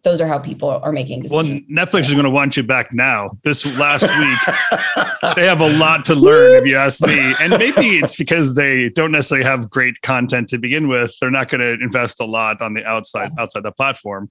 those 0.04 0.22
are 0.22 0.28
how 0.28 0.40
people 0.40 0.70
are 0.70 0.92
making 0.92 1.22
decisions. 1.22 1.64
Well, 1.70 1.86
Netflix 1.86 2.02
is 2.02 2.14
going 2.14 2.24
to 2.24 2.30
want 2.30 2.56
you 2.56 2.64
back 2.64 2.94
now. 2.94 3.32
This 3.44 3.78
last 3.78 4.04
week, 4.20 5.36
they 5.36 5.46
have 5.46 5.62
a 5.62 5.70
lot 5.78 6.06
to 6.06 6.16
learn, 6.16 6.56
if 6.56 6.66
you 6.66 6.78
ask 6.78 7.06
me. 7.06 7.34
And 7.42 7.52
maybe 7.52 7.98
it's 7.98 8.16
because 8.16 8.56
they 8.56 8.90
don't 8.90 9.12
necessarily 9.12 9.46
have 9.46 9.70
great 9.70 10.02
content 10.02 10.48
to 10.50 10.58
begin 10.58 10.88
with. 10.88 11.14
They're 11.20 11.32
not 11.32 11.50
going 11.50 11.62
to 11.62 11.84
invest 11.84 12.22
a 12.22 12.26
lot 12.26 12.62
on 12.62 12.74
the 12.74 12.86
outside 12.86 13.32
outside 13.38 13.64
the 13.64 13.72
platform. 13.72 14.30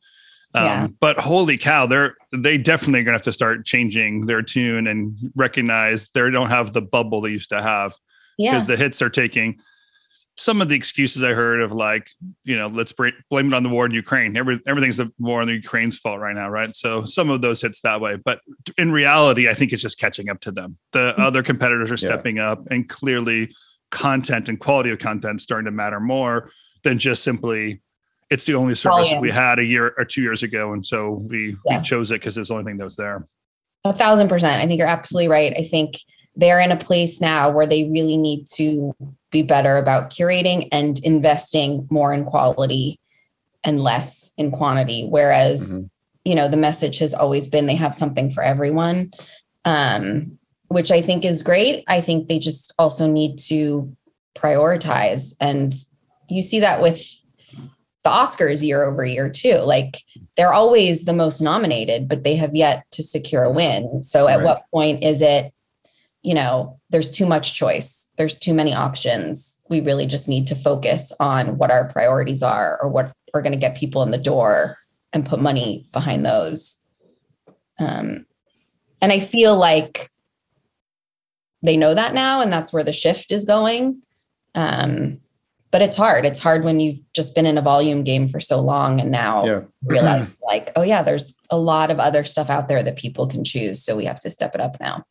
Um, 0.55 0.65
yeah. 0.65 0.89
But 1.01 1.19
holy 1.19 1.59
cow, 1.59 1.87
they're 1.87 2.17
they 2.33 2.57
definitely 2.57 3.03
gonna 3.03 3.17
have 3.17 3.23
to 3.23 3.33
start 3.33 3.67
changing 3.67 4.27
their 4.27 4.43
tune 4.43 4.87
and 4.87 5.31
recognize 5.37 6.11
they 6.11 6.31
don't 6.31 6.49
have 6.49 6.73
the 6.73 6.81
bubble 6.81 7.21
they 7.21 7.31
used 7.31 7.51
to 7.51 7.61
have 7.61 7.95
because 8.39 8.69
yeah. 8.69 8.77
the 8.77 8.83
hits 8.83 9.03
are 9.03 9.11
taking. 9.11 9.59
Some 10.39 10.63
of 10.63 10.69
the 10.69 10.77
excuses 10.77 11.23
I 11.23 11.33
heard 11.33 11.61
of 11.61 11.73
like, 11.73 12.09
you 12.45 12.57
know, 12.57 12.69
let's 12.69 12.93
blame 12.93 13.15
it 13.31 13.53
on 13.53 13.63
the 13.65 13.69
war 13.69 13.85
in 13.87 13.93
Ukraine. 13.93 14.37
Every, 14.37 14.61
everything's 14.67 14.97
the 14.97 15.13
war 15.19 15.43
in 15.43 15.49
the 15.49 15.55
Ukraine's 15.55 15.99
fault 15.99 16.21
right 16.21 16.35
now, 16.35 16.49
right? 16.49 16.75
So 16.75 17.05
some 17.05 17.29
of 17.29 17.41
those 17.41 17.61
hits 17.61 17.81
that 17.81 18.01
way, 18.01 18.17
but 18.17 18.41
in 18.77 18.93
reality, 18.93 19.49
I 19.49 19.55
think 19.55 19.73
it's 19.73 19.83
just 19.83 19.99
catching 19.99 20.31
up 20.31 20.41
to 20.43 20.53
them. 20.53 20.79
The 20.93 21.13
mm-hmm. 21.13 21.23
other 21.23 21.43
competitors 21.43 21.91
are 21.91 21.97
stepping 21.97 22.37
yeah. 22.37 22.53
up, 22.53 22.67
and 22.71 22.89
clearly, 22.89 23.53
content 23.91 24.49
and 24.49 24.61
quality 24.61 24.91
of 24.91 24.99
content 24.99 25.41
starting 25.41 25.65
to 25.65 25.71
matter 25.71 25.99
more 25.99 26.51
than 26.83 26.99
just 26.99 27.25
simply 27.25 27.81
it's 28.31 28.45
the 28.45 28.55
only 28.55 28.75
service 28.75 29.13
we 29.21 29.31
had 29.31 29.59
a 29.59 29.65
year 29.65 29.95
or 29.97 30.05
two 30.05 30.23
years 30.23 30.43
ago, 30.43 30.73
and 30.73 30.85
so 30.85 31.13
we, 31.13 31.57
yeah. 31.67 31.79
we 31.79 31.85
chose 31.85 32.11
it 32.11 32.17
because 32.17 32.37
it's 32.37 32.49
the 32.49 32.55
only 32.55 32.65
thing 32.65 32.77
that 32.77 32.85
was 32.85 32.97
there. 32.97 33.27
A 33.85 33.95
thousand 33.95 34.29
percent. 34.29 34.63
I 34.63 34.67
think 34.67 34.79
you're 34.79 34.87
absolutely 34.87 35.29
right. 35.29 35.55
I 35.57 35.65
think 35.65 35.95
they're 36.39 36.61
in 36.61 36.73
a 36.73 36.77
place 36.77 37.21
now 37.21 37.51
where 37.51 37.67
they 37.67 37.91
really 37.91 38.17
need 38.17 38.47
to 38.47 38.95
be 39.31 39.43
better 39.43 39.77
about 39.77 40.11
curating 40.11 40.69
and 40.73 40.99
investing 41.01 41.87
more 41.91 42.15
in 42.15 42.25
quality 42.25 42.99
and 43.65 43.83
less 43.83 44.33
in 44.39 44.53
quantity. 44.53 45.07
Whereas, 45.07 45.81
mm-hmm. 45.81 45.87
you 46.25 46.37
know, 46.37 46.49
the 46.49 46.57
message 46.57 46.99
has 46.99 47.13
always 47.13 47.49
been 47.49 47.67
they 47.67 47.75
have 47.75 47.95
something 47.95 48.31
for 48.31 48.43
everyone, 48.43 49.11
um, 49.65 50.39
which 50.69 50.93
I 50.93 51.03
think 51.03 51.25
is 51.25 51.43
great. 51.43 51.85
I 51.89 52.01
think 52.01 52.29
they 52.29 52.39
just 52.39 52.73
also 52.79 53.09
need 53.09 53.39
to 53.49 53.95
prioritize. 54.37 55.35
And 55.41 55.75
you 56.29 56.41
see 56.41 56.61
that 56.61 56.81
with 56.81 57.05
the 58.05 58.11
Oscars 58.11 58.65
year 58.65 58.85
over 58.85 59.05
year 59.05 59.29
too. 59.29 59.57
Like 59.57 59.97
they're 60.37 60.53
always 60.53 61.05
the 61.05 61.13
most 61.13 61.41
nominated, 61.41 62.09
but 62.09 62.23
they 62.23 62.37
have 62.37 62.55
yet 62.55 62.85
to 62.93 63.03
secure 63.03 63.43
a 63.43 63.51
win. 63.51 64.03
So 64.03 64.29
at 64.29 64.37
right. 64.37 64.45
what 64.45 64.63
point 64.73 65.03
is 65.03 65.21
it, 65.21 65.53
you 66.23 66.35
know, 66.35 66.79
there's 66.91 67.11
too 67.11 67.27
much 67.27 67.55
choice, 67.55 68.09
there's 68.17 68.39
too 68.39 68.55
many 68.55 68.75
options. 68.75 69.61
We 69.69 69.81
really 69.81 70.07
just 70.07 70.29
need 70.29 70.47
to 70.49 70.55
focus 70.55 71.13
on 71.21 71.59
what 71.59 71.71
our 71.71 71.89
priorities 71.89 72.43
are 72.43 72.79
or 72.83 72.89
what 72.89 73.13
are 73.35 73.43
going 73.43 73.53
to 73.53 73.59
get 73.59 73.77
people 73.77 74.03
in 74.03 74.11
the 74.11 74.19
door 74.19 74.77
and 75.13 75.27
put 75.27 75.41
money 75.41 75.87
behind 75.93 76.27
those. 76.27 76.85
Um, 77.79 78.27
and 79.01 79.13
I 79.13 79.21
feel 79.21 79.57
like 79.57 80.09
they 81.63 81.77
know 81.77 81.95
that 81.95 82.15
now, 82.15 82.41
and 82.41 82.53
that's 82.53 82.73
where 82.73 82.85
the 82.85 82.93
shift 82.93 83.33
is 83.33 83.45
going. 83.45 84.03
Um, 84.55 85.21
but 85.71 85.83
it's 85.83 85.97
hard. 85.97 86.25
It's 86.25 86.39
hard 86.39 86.65
when 86.65 86.81
you've 86.81 87.01
just 87.13 87.35
been 87.35 87.47
in 87.47 87.59
a 87.59 87.63
volume 87.63 88.03
game 88.03 88.27
for 88.27 88.41
so 88.41 88.61
long 88.61 89.01
and 89.01 89.11
now 89.11 89.45
yeah. 89.45 89.61
realize 89.85 90.29
like, 90.43 90.73
oh 90.77 90.83
yeah, 90.83 91.03
there's 91.03 91.37
a 91.51 91.59
lot 91.59 91.91
of 91.91 92.01
other 92.01 92.25
stuff 92.25 92.49
out 92.49 92.69
there 92.69 92.83
that 92.83 92.97
people 92.97 93.27
can 93.27 93.45
choose. 93.45 93.85
So 93.85 93.97
we 93.97 94.07
have 94.07 94.21
to 94.21 94.31
step 94.31 94.55
it 94.55 94.61
up 94.61 94.81
now. 94.81 95.05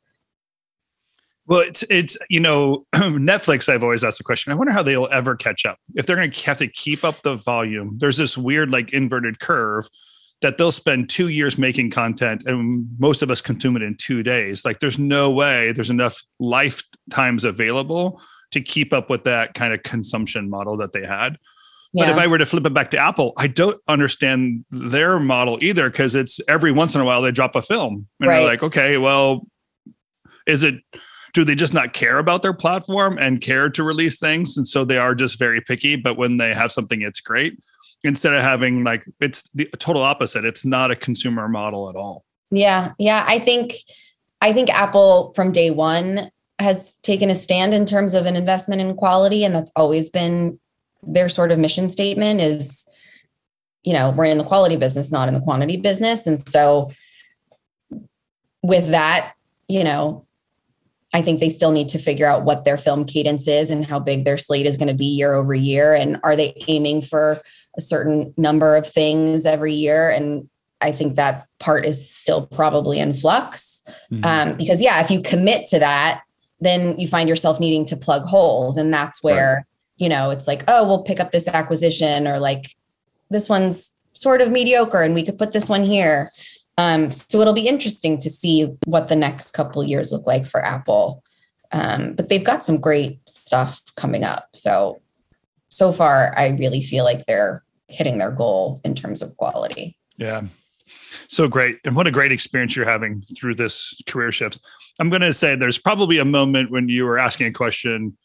Well, 1.47 1.61
it's 1.61 1.83
it's 1.89 2.17
you 2.29 2.39
know 2.39 2.85
Netflix. 2.95 3.69
I've 3.69 3.83
always 3.83 4.03
asked 4.03 4.17
the 4.17 4.23
question. 4.23 4.51
I 4.51 4.55
wonder 4.55 4.73
how 4.73 4.83
they'll 4.83 5.07
ever 5.11 5.35
catch 5.35 5.65
up 5.65 5.79
if 5.95 6.05
they're 6.05 6.15
going 6.17 6.29
to 6.31 6.45
have 6.45 6.57
to 6.59 6.67
keep 6.67 7.03
up 7.03 7.21
the 7.23 7.35
volume. 7.35 7.97
There's 7.99 8.17
this 8.17 8.37
weird 8.37 8.69
like 8.69 8.93
inverted 8.93 9.39
curve 9.39 9.87
that 10.41 10.57
they'll 10.57 10.71
spend 10.71 11.09
two 11.09 11.29
years 11.29 11.57
making 11.57 11.89
content 11.89 12.43
and 12.45 12.87
most 12.99 13.23
of 13.23 13.31
us 13.31 13.41
consume 13.41 13.75
it 13.75 13.81
in 13.81 13.95
two 13.95 14.21
days. 14.21 14.65
Like 14.65 14.79
there's 14.79 14.99
no 14.99 15.31
way 15.31 15.71
there's 15.71 15.89
enough 15.89 16.21
lifetimes 16.39 17.43
available 17.43 18.21
to 18.51 18.61
keep 18.61 18.93
up 18.93 19.09
with 19.09 19.23
that 19.23 19.55
kind 19.55 19.73
of 19.73 19.81
consumption 19.83 20.49
model 20.49 20.77
that 20.77 20.91
they 20.91 21.05
had. 21.05 21.37
But 21.93 22.09
if 22.09 22.17
I 22.17 22.27
were 22.27 22.37
to 22.37 22.45
flip 22.45 22.65
it 22.67 22.73
back 22.73 22.91
to 22.91 22.97
Apple, 22.99 23.33
I 23.37 23.47
don't 23.47 23.79
understand 23.87 24.63
their 24.69 25.19
model 25.19 25.57
either 25.63 25.89
because 25.89 26.13
it's 26.13 26.39
every 26.47 26.71
once 26.71 26.93
in 26.93 27.01
a 27.01 27.05
while 27.05 27.23
they 27.23 27.31
drop 27.31 27.55
a 27.55 27.61
film 27.63 28.05
and 28.19 28.29
Right. 28.29 28.39
they're 28.39 28.47
like, 28.47 28.61
okay, 28.61 28.97
well, 28.99 29.47
is 30.45 30.61
it 30.61 30.75
do 31.37 31.43
they 31.43 31.53
just 31.53 31.71
not 31.71 31.93
care 31.93 32.17
about 32.17 32.41
their 32.41 32.51
platform 32.51 33.19
and 33.19 33.41
care 33.41 33.69
to 33.69 33.83
release 33.83 34.17
things? 34.17 34.57
And 34.57 34.67
so 34.67 34.83
they 34.83 34.97
are 34.97 35.13
just 35.13 35.37
very 35.37 35.61
picky, 35.61 35.95
but 35.95 36.17
when 36.17 36.37
they 36.37 36.51
have 36.51 36.71
something, 36.71 37.03
it's 37.03 37.21
great. 37.21 37.59
Instead 38.03 38.33
of 38.33 38.41
having 38.41 38.83
like 38.83 39.05
it's 39.19 39.43
the 39.53 39.65
total 39.77 40.01
opposite. 40.01 40.45
It's 40.45 40.65
not 40.65 40.89
a 40.89 40.95
consumer 40.95 41.47
model 41.47 41.91
at 41.91 41.95
all. 41.95 42.25
Yeah, 42.49 42.93
yeah. 42.97 43.23
I 43.27 43.37
think 43.37 43.73
I 44.41 44.51
think 44.51 44.71
Apple 44.71 45.31
from 45.35 45.51
day 45.51 45.69
one 45.69 46.31
has 46.57 46.95
taken 47.03 47.29
a 47.29 47.35
stand 47.35 47.75
in 47.75 47.85
terms 47.85 48.15
of 48.15 48.25
an 48.25 48.35
investment 48.35 48.81
in 48.81 48.95
quality, 48.95 49.43
and 49.43 49.55
that's 49.55 49.71
always 49.75 50.09
been 50.09 50.59
their 51.03 51.29
sort 51.29 51.51
of 51.51 51.59
mission 51.59 51.87
statement. 51.87 52.41
Is 52.41 52.87
you 53.83 53.93
know 53.93 54.09
we're 54.09 54.25
in 54.25 54.39
the 54.39 54.43
quality 54.43 54.75
business, 54.75 55.11
not 55.11 55.27
in 55.27 55.35
the 55.35 55.41
quantity 55.41 55.77
business, 55.77 56.25
and 56.25 56.39
so 56.49 56.89
with 58.63 58.89
that, 58.89 59.33
you 59.67 59.83
know, 59.83 60.26
I 61.13 61.21
think 61.21 61.39
they 61.39 61.49
still 61.49 61.71
need 61.71 61.89
to 61.89 61.99
figure 61.99 62.27
out 62.27 62.43
what 62.43 62.65
their 62.65 62.77
film 62.77 63.05
cadence 63.05 63.47
is 63.47 63.71
and 63.71 63.85
how 63.85 63.99
big 63.99 64.25
their 64.25 64.37
slate 64.37 64.65
is 64.65 64.77
going 64.77 64.89
to 64.89 64.93
be 64.93 65.05
year 65.05 65.33
over 65.33 65.55
year, 65.55 65.93
and 65.93 66.19
are 66.23 66.35
they 66.35 66.53
aiming 66.67 67.01
for 67.01 67.37
a 67.77 67.81
certain 67.81 68.33
number 68.37 68.75
of 68.75 68.87
things 68.87 69.45
every 69.45 69.73
year 69.73 70.09
and 70.09 70.49
I 70.81 70.91
think 70.91 71.15
that 71.15 71.47
part 71.59 71.85
is 71.85 72.09
still 72.09 72.45
probably 72.47 72.99
in 72.99 73.13
flux. 73.13 73.83
Mm-hmm. 74.11 74.25
Um, 74.25 74.57
because, 74.57 74.81
yeah, 74.81 75.01
if 75.01 75.09
you 75.09 75.21
commit 75.21 75.67
to 75.67 75.79
that, 75.79 76.21
then 76.59 76.99
you 76.99 77.07
find 77.07 77.27
yourself 77.29 77.59
needing 77.59 77.85
to 77.85 77.97
plug 77.97 78.23
holes. 78.23 78.77
And 78.77 78.93
that's 78.93 79.23
where, 79.23 79.65
you 79.97 80.09
know, 80.09 80.29
it's 80.29 80.47
like, 80.47 80.63
oh, 80.67 80.87
we'll 80.87 81.03
pick 81.03 81.19
up 81.19 81.31
this 81.31 81.47
acquisition 81.47 82.27
or 82.27 82.39
like 82.39 82.75
this 83.29 83.49
one's 83.49 83.91
sort 84.13 84.41
of 84.41 84.51
mediocre 84.51 85.01
and 85.01 85.13
we 85.13 85.23
could 85.23 85.37
put 85.37 85.53
this 85.53 85.69
one 85.69 85.83
here. 85.83 86.29
Um, 86.77 87.11
so 87.11 87.41
it'll 87.41 87.53
be 87.53 87.67
interesting 87.67 88.17
to 88.19 88.29
see 88.29 88.75
what 88.85 89.07
the 89.07 89.15
next 89.15 89.51
couple 89.51 89.83
years 89.83 90.11
look 90.11 90.27
like 90.27 90.45
for 90.45 90.63
Apple. 90.63 91.23
Um, 91.71 92.13
but 92.13 92.29
they've 92.29 92.43
got 92.43 92.63
some 92.63 92.79
great 92.79 93.27
stuff 93.27 93.81
coming 93.95 94.23
up. 94.23 94.49
So, 94.53 95.01
so 95.69 95.91
far, 95.91 96.33
I 96.37 96.49
really 96.49 96.81
feel 96.81 97.03
like 97.03 97.25
they're 97.25 97.63
hitting 97.89 98.17
their 98.19 98.31
goal 98.31 98.79
in 98.83 98.95
terms 98.95 99.21
of 99.21 99.35
quality. 99.37 99.97
Yeah. 100.17 100.43
So 101.27 101.47
great. 101.47 101.79
And 101.83 101.95
what 101.95 102.07
a 102.07 102.11
great 102.11 102.31
experience 102.31 102.75
you're 102.75 102.85
having 102.85 103.21
through 103.37 103.55
this 103.55 103.99
career 104.07 104.31
shifts. 104.31 104.59
I'm 104.99 105.09
going 105.09 105.21
to 105.21 105.33
say 105.33 105.55
there's 105.55 105.79
probably 105.79 106.17
a 106.19 106.25
moment 106.25 106.71
when 106.71 106.87
you 106.89 107.03
were 107.05 107.19
asking 107.19 107.47
a 107.47 107.51
question 107.51 108.17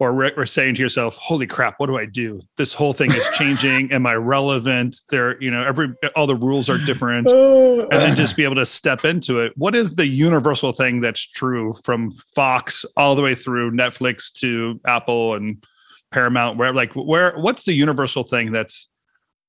or, 0.00 0.12
re- 0.12 0.32
or 0.36 0.44
saying 0.46 0.74
to 0.74 0.82
yourself, 0.82 1.16
holy 1.16 1.46
crap, 1.46 1.78
what 1.78 1.86
do 1.86 1.96
I 1.96 2.04
do? 2.04 2.40
This 2.56 2.74
whole 2.74 2.92
thing 2.92 3.12
is 3.12 3.28
changing. 3.34 3.92
Am 3.92 4.06
I 4.06 4.14
relevant? 4.14 4.96
There, 5.10 5.40
you 5.42 5.50
know, 5.50 5.64
every, 5.64 5.94
all 6.16 6.26
the 6.26 6.34
rules 6.36 6.68
are 6.68 6.78
different. 6.78 7.30
And 7.84 8.00
then 8.00 8.16
just 8.16 8.36
be 8.36 8.44
able 8.44 8.54
to 8.56 8.66
step 8.66 9.04
into 9.04 9.40
it. 9.40 9.52
What 9.56 9.74
is 9.74 9.94
the 9.94 10.06
universal 10.06 10.72
thing 10.72 11.00
that's 11.00 11.20
true 11.20 11.74
from 11.84 12.10
Fox 12.34 12.84
all 12.96 13.14
the 13.14 13.22
way 13.22 13.34
through 13.34 13.72
Netflix 13.72 14.32
to 14.34 14.80
Apple 14.86 15.34
and 15.34 15.64
Paramount, 16.10 16.56
where 16.56 16.72
like, 16.72 16.92
where, 16.94 17.36
what's 17.38 17.64
the 17.64 17.74
universal 17.74 18.22
thing 18.22 18.52
that's 18.52 18.88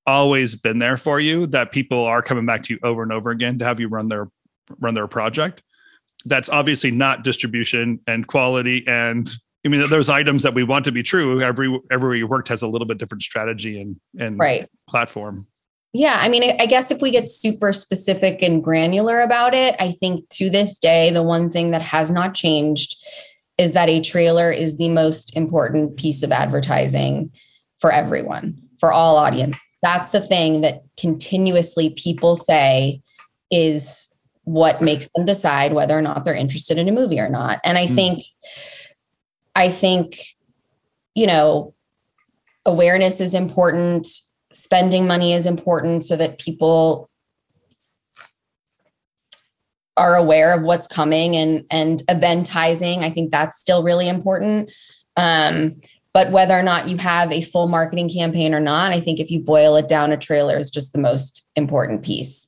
always 0.06 0.56
been 0.56 0.80
there 0.80 0.98
for 0.98 1.20
you 1.20 1.48
that 1.48 1.72
people 1.72 2.04
are 2.04 2.22
coming 2.22 2.46
back 2.46 2.64
to 2.64 2.74
you 2.74 2.80
over 2.84 3.04
and 3.04 3.12
over 3.12 3.32
again 3.32 3.58
to 3.60 3.66
have 3.66 3.80
you 3.80 3.88
run 3.88 4.08
their 4.08 4.30
run 4.80 4.94
their 4.94 5.08
project 5.08 5.64
that's 6.25 6.50
obviously 6.50 6.92
not 6.92 7.24
distribution 7.24 8.00
and 8.08 8.28
quality 8.28 8.84
and 8.88 9.32
i 9.65 9.67
mean 9.67 9.89
those 9.89 10.10
items 10.10 10.43
that 10.43 10.53
we 10.53 10.63
want 10.63 10.86
to 10.86 10.91
be 10.91 11.03
true 11.03 11.41
every 11.41 11.79
every 11.91 12.24
worked 12.24 12.48
has 12.48 12.62
a 12.62 12.67
little 12.67 12.88
bit 12.88 12.98
different 12.98 13.22
strategy 13.22 13.81
and 13.81 13.95
and 14.19 14.39
Right. 14.39 14.69
platform 14.88 15.48
Yeah, 15.98 16.17
I 16.22 16.27
mean, 16.27 16.43
I- 16.60 16.65
guess 16.65 16.91
if 16.91 17.01
we 17.01 17.10
get 17.10 17.29
super 17.29 17.72
specific 17.72 18.41
and 18.41 18.62
granular 18.62 19.22
about 19.22 19.53
it, 19.53 19.77
I 19.79 19.92
think 19.94 20.27
to 20.31 20.50
this 20.50 20.77
day, 20.77 21.09
the 21.09 21.24
one 21.24 21.50
thing 21.50 21.72
that 21.72 21.81
has 21.81 22.11
not 22.11 22.33
changed 22.35 22.98
is 23.57 23.72
that 23.72 23.87
a 23.87 24.01
trailer 24.01 24.51
is 24.51 24.75
the 24.77 24.90
most 24.90 25.33
important 25.37 25.96
piece 25.96 26.22
of 26.22 26.33
advertising 26.33 27.31
for 27.79 27.94
everyone, 27.94 28.61
for 28.81 28.92
all 28.92 29.16
audiences. 29.16 29.61
That's 29.81 30.09
the 30.09 30.20
thing 30.20 30.59
that 30.61 30.83
continuously 31.00 31.92
people 31.92 32.35
say 32.35 33.00
is 33.50 34.09
what 34.44 34.81
makes 34.81 35.07
them 35.16 35.25
decide 35.25 35.72
whether 35.72 35.98
or 35.98 36.01
not 36.01 36.25
they're 36.25 36.35
interested 36.35 36.77
in 36.77 36.90
a 36.90 36.92
movie 36.92 37.22
or 37.22 37.29
not. 37.29 37.61
And 37.63 37.77
I 37.77 37.87
Hmm. 37.87 37.96
think, 37.96 38.24
I 39.55 39.70
think, 39.70 40.18
you 41.15 41.27
know, 41.27 41.74
awareness 42.65 43.22
is 43.22 43.33
important 43.33 44.07
spending 44.51 45.05
money 45.05 45.33
is 45.33 45.46
important 45.46 46.03
so 46.03 46.15
that 46.15 46.39
people 46.39 47.09
are 49.98 50.15
aware 50.15 50.53
of 50.53 50.63
what's 50.63 50.87
coming 50.87 51.35
and 51.35 51.65
and 51.70 52.00
eventizing. 52.09 53.00
I 53.00 53.09
think 53.09 53.31
that's 53.31 53.59
still 53.59 53.83
really 53.83 54.09
important. 54.09 54.72
Um, 55.18 55.72
but 56.13 56.31
whether 56.31 56.57
or 56.57 56.63
not 56.63 56.87
you 56.87 56.98
have 56.98 57.31
a 57.31 57.41
full 57.41 57.68
marketing 57.68 58.09
campaign 58.09 58.53
or 58.53 58.59
not 58.61 58.94
i 58.94 59.00
think 59.01 59.20
if 59.20 59.29
you 59.29 59.39
boil 59.39 59.75
it 59.75 59.87
down 59.87 60.13
a 60.13 60.18
trailer 60.18 60.57
is 60.57 60.70
just 60.70 60.94
the 60.94 61.00
most 61.00 61.48
important 61.55 62.03
piece. 62.03 62.48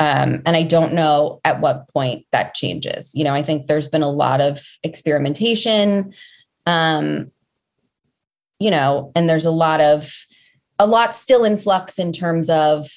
Um, 0.00 0.42
and 0.46 0.56
i 0.56 0.62
don't 0.62 0.92
know 0.94 1.38
at 1.44 1.60
what 1.60 1.88
point 1.88 2.24
that 2.32 2.54
changes. 2.54 3.14
You 3.14 3.24
know 3.24 3.34
i 3.34 3.42
think 3.42 3.66
there's 3.66 3.88
been 3.88 4.02
a 4.02 4.10
lot 4.10 4.40
of 4.40 4.64
experimentation 4.82 6.14
um, 6.68 7.32
you 8.60 8.70
know 8.70 9.10
and 9.16 9.28
there's 9.28 9.46
a 9.46 9.50
lot 9.50 9.80
of 9.80 10.12
a 10.78 10.86
lot 10.86 11.16
still 11.16 11.44
in 11.44 11.58
flux 11.58 11.98
in 11.98 12.12
terms 12.12 12.48
of 12.48 12.88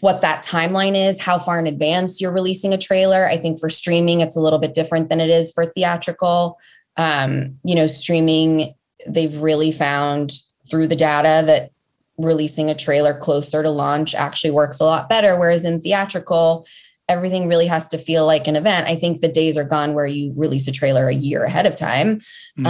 what 0.00 0.20
that 0.20 0.44
timeline 0.44 0.96
is, 0.96 1.20
how 1.20 1.38
far 1.38 1.60
in 1.60 1.68
advance 1.68 2.20
you're 2.20 2.32
releasing 2.32 2.74
a 2.74 2.78
trailer. 2.78 3.28
I 3.28 3.36
think 3.36 3.60
for 3.60 3.70
streaming, 3.70 4.20
it's 4.20 4.34
a 4.34 4.40
little 4.40 4.58
bit 4.58 4.74
different 4.74 5.08
than 5.08 5.20
it 5.20 5.30
is 5.30 5.52
for 5.52 5.64
theatrical. 5.64 6.58
Um, 6.96 7.58
you 7.62 7.76
know, 7.76 7.86
streaming, 7.86 8.74
they've 9.06 9.36
really 9.36 9.70
found 9.70 10.32
through 10.68 10.88
the 10.88 10.96
data 10.96 11.46
that 11.46 11.70
releasing 12.18 12.68
a 12.68 12.74
trailer 12.74 13.16
closer 13.16 13.62
to 13.62 13.70
launch 13.70 14.16
actually 14.16 14.50
works 14.50 14.80
a 14.80 14.84
lot 14.84 15.08
better. 15.08 15.38
Whereas 15.38 15.64
in 15.64 15.80
theatrical, 15.80 16.66
everything 17.12 17.46
really 17.46 17.66
has 17.66 17.86
to 17.88 17.98
feel 17.98 18.26
like 18.26 18.48
an 18.48 18.56
event. 18.56 18.88
I 18.88 18.96
think 18.96 19.20
the 19.20 19.28
days 19.28 19.56
are 19.56 19.64
gone 19.64 19.94
where 19.94 20.06
you 20.06 20.32
release 20.36 20.66
a 20.66 20.72
trailer 20.72 21.08
a 21.08 21.14
year 21.14 21.44
ahead 21.44 21.66
of 21.66 21.76
time. 21.76 22.18
Mm. 22.58 22.66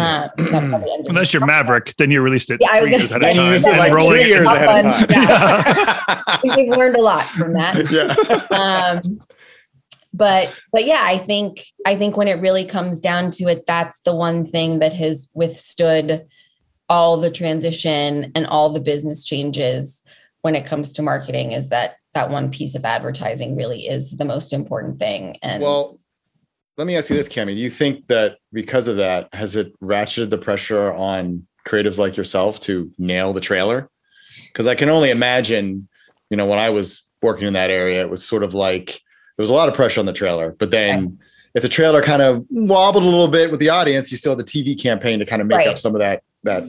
Um, 0.52 0.74
unless 1.08 1.32
you're 1.32 1.46
maverick 1.46 1.94
then 1.96 2.10
you 2.10 2.20
released 2.20 2.50
it 2.50 2.58
Yeah, 2.60 2.68
I 2.72 2.82
was 2.82 2.90
years 2.90 3.10
ahead 3.10 3.22
say- 3.22 3.30
of 3.30 3.36
And 3.36 3.36
you 3.36 3.42
time 3.42 3.52
used 3.52 3.66
it 3.66 3.78
like 3.78 3.92
rolling 3.92 4.20
three 4.20 4.28
years 4.28 4.46
ahead 4.46 4.68
of 4.68 4.82
time. 4.82 5.06
I 6.26 6.38
think 6.42 6.56
we've 6.56 6.68
learned 6.68 6.96
a 6.96 7.02
lot 7.02 7.24
from 7.26 7.54
that. 7.54 7.90
yeah. 8.50 8.58
um 8.58 9.20
but 10.14 10.54
but 10.72 10.84
yeah 10.84 11.00
i 11.02 11.16
think 11.16 11.60
i 11.86 11.96
think 11.96 12.18
when 12.18 12.28
it 12.28 12.40
really 12.40 12.66
comes 12.66 13.00
down 13.00 13.30
to 13.30 13.44
it 13.44 13.64
that's 13.66 14.02
the 14.02 14.14
one 14.14 14.44
thing 14.44 14.80
that 14.80 14.92
has 14.92 15.30
withstood 15.32 16.26
all 16.88 17.16
the 17.16 17.30
transition 17.30 18.30
and 18.34 18.46
all 18.46 18.68
the 18.68 18.80
business 18.80 19.24
changes 19.24 20.04
when 20.42 20.54
it 20.54 20.66
comes 20.66 20.92
to 20.92 21.02
marketing 21.02 21.52
is 21.52 21.70
that 21.70 21.94
that 22.14 22.30
one 22.30 22.50
piece 22.50 22.74
of 22.74 22.84
advertising 22.84 23.56
really 23.56 23.80
is 23.86 24.16
the 24.16 24.24
most 24.24 24.52
important 24.52 24.98
thing 24.98 25.36
and 25.42 25.62
Well, 25.62 25.98
let 26.76 26.86
me 26.86 26.96
ask 26.96 27.10
you 27.10 27.16
this, 27.16 27.28
Cami. 27.28 27.54
Do 27.54 27.60
you 27.60 27.70
think 27.70 28.06
that 28.08 28.38
because 28.52 28.88
of 28.88 28.96
that, 28.96 29.28
has 29.34 29.56
it 29.56 29.78
ratcheted 29.80 30.30
the 30.30 30.38
pressure 30.38 30.92
on 30.94 31.46
creatives 31.66 31.98
like 31.98 32.16
yourself 32.16 32.60
to 32.60 32.90
nail 32.98 33.32
the 33.34 33.40
trailer? 33.42 33.90
Because 34.48 34.66
I 34.66 34.74
can 34.74 34.88
only 34.88 35.10
imagine, 35.10 35.86
you 36.30 36.36
know, 36.36 36.46
when 36.46 36.58
I 36.58 36.70
was 36.70 37.02
working 37.20 37.46
in 37.46 37.52
that 37.54 37.70
area, 37.70 38.00
it 38.02 38.08
was 38.10 38.24
sort 38.26 38.42
of 38.42 38.54
like 38.54 38.86
there 39.36 39.42
was 39.42 39.50
a 39.50 39.54
lot 39.54 39.68
of 39.68 39.74
pressure 39.74 40.00
on 40.00 40.06
the 40.06 40.12
trailer. 40.14 40.56
But 40.58 40.70
then 40.70 41.18
if 41.54 41.62
the 41.62 41.68
trailer 41.68 42.02
kind 42.02 42.22
of 42.22 42.44
wobbled 42.50 43.02
a 43.04 43.06
little 43.06 43.28
bit 43.28 43.50
with 43.50 43.60
the 43.60 43.68
audience, 43.68 44.10
you 44.10 44.16
still 44.16 44.34
had 44.34 44.38
the 44.38 44.50
TV 44.50 44.78
campaign 44.80 45.18
to 45.18 45.26
kind 45.26 45.42
of 45.42 45.48
make 45.48 45.58
Right. 45.58 45.68
up 45.68 45.78
some 45.78 45.94
of 45.94 45.98
that 45.98 46.22
that 46.44 46.64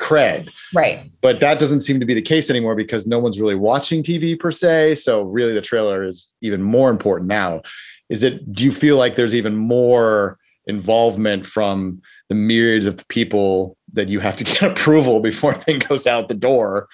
cred. 0.00 0.48
right 0.74 1.10
But 1.20 1.40
that 1.40 1.60
doesn't 1.60 1.80
seem 1.80 2.00
to 2.00 2.06
be 2.06 2.14
the 2.14 2.22
case 2.22 2.50
anymore 2.50 2.74
because 2.74 3.06
no 3.06 3.18
one's 3.18 3.40
really 3.40 3.54
watching 3.54 4.02
TV 4.02 4.38
per 4.38 4.50
se. 4.50 4.96
So 4.96 5.22
really 5.22 5.52
the 5.52 5.60
trailer 5.60 6.02
is 6.02 6.34
even 6.40 6.62
more 6.62 6.90
important 6.90 7.28
now. 7.28 7.62
Is 8.08 8.24
it 8.24 8.52
do 8.52 8.64
you 8.64 8.72
feel 8.72 8.96
like 8.96 9.14
there's 9.14 9.34
even 9.34 9.54
more 9.56 10.38
involvement 10.66 11.46
from 11.46 12.00
the 12.28 12.34
myriads 12.34 12.86
of 12.86 13.06
people 13.08 13.76
that 13.92 14.08
you 14.08 14.20
have 14.20 14.36
to 14.36 14.44
get 14.52 14.62
approval 14.62 15.20
before 15.20 15.52
a 15.52 15.54
thing 15.64 15.80
goes 15.80 16.06
out 16.06 16.28
the 16.28 16.34
door 16.34 16.88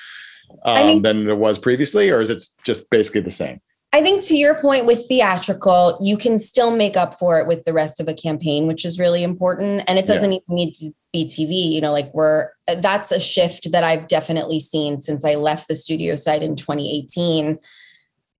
um, 0.65 0.77
I 0.77 0.83
mean- 0.85 1.03
than 1.03 1.27
there 1.27 1.37
was 1.37 1.59
previously, 1.59 2.11
or 2.11 2.21
is 2.21 2.31
it 2.31 2.43
just 2.65 2.89
basically 2.91 3.23
the 3.23 3.31
same? 3.31 3.61
I 3.93 4.03
think 4.03 4.23
to 4.25 4.37
your 4.37 4.57
point 4.57 4.85
with 4.85 5.07
theatrical, 5.09 5.97
you 6.03 6.19
can 6.19 6.39
still 6.39 6.75
make 6.75 6.99
up 6.99 7.15
for 7.15 7.41
it 7.41 7.47
with 7.47 7.65
the 7.65 7.73
rest 7.73 7.99
of 7.99 8.09
a 8.09 8.15
campaign, 8.15 8.67
which 8.67 8.85
is 8.85 8.99
really 8.99 9.23
important. 9.23 9.85
And 9.87 9.99
it 9.99 10.05
doesn't 10.05 10.33
even 10.33 10.45
need 10.49 10.75
to 10.75 10.91
be 11.17 11.25
TV. 11.25 11.73
You 11.73 11.81
know, 11.81 11.93
like 11.93 12.13
we're 12.13 12.51
that's 12.67 13.11
a 13.11 13.21
shift 13.21 13.73
that 13.73 13.85
I've 13.85 14.09
definitely 14.09 14.61
seen 14.61 15.01
since 15.01 15.25
I 15.25 15.35
left 15.35 15.69
the 15.69 15.75
studio 15.75 16.17
side 16.17 16.43
in 16.43 16.57
2018. 16.57 17.59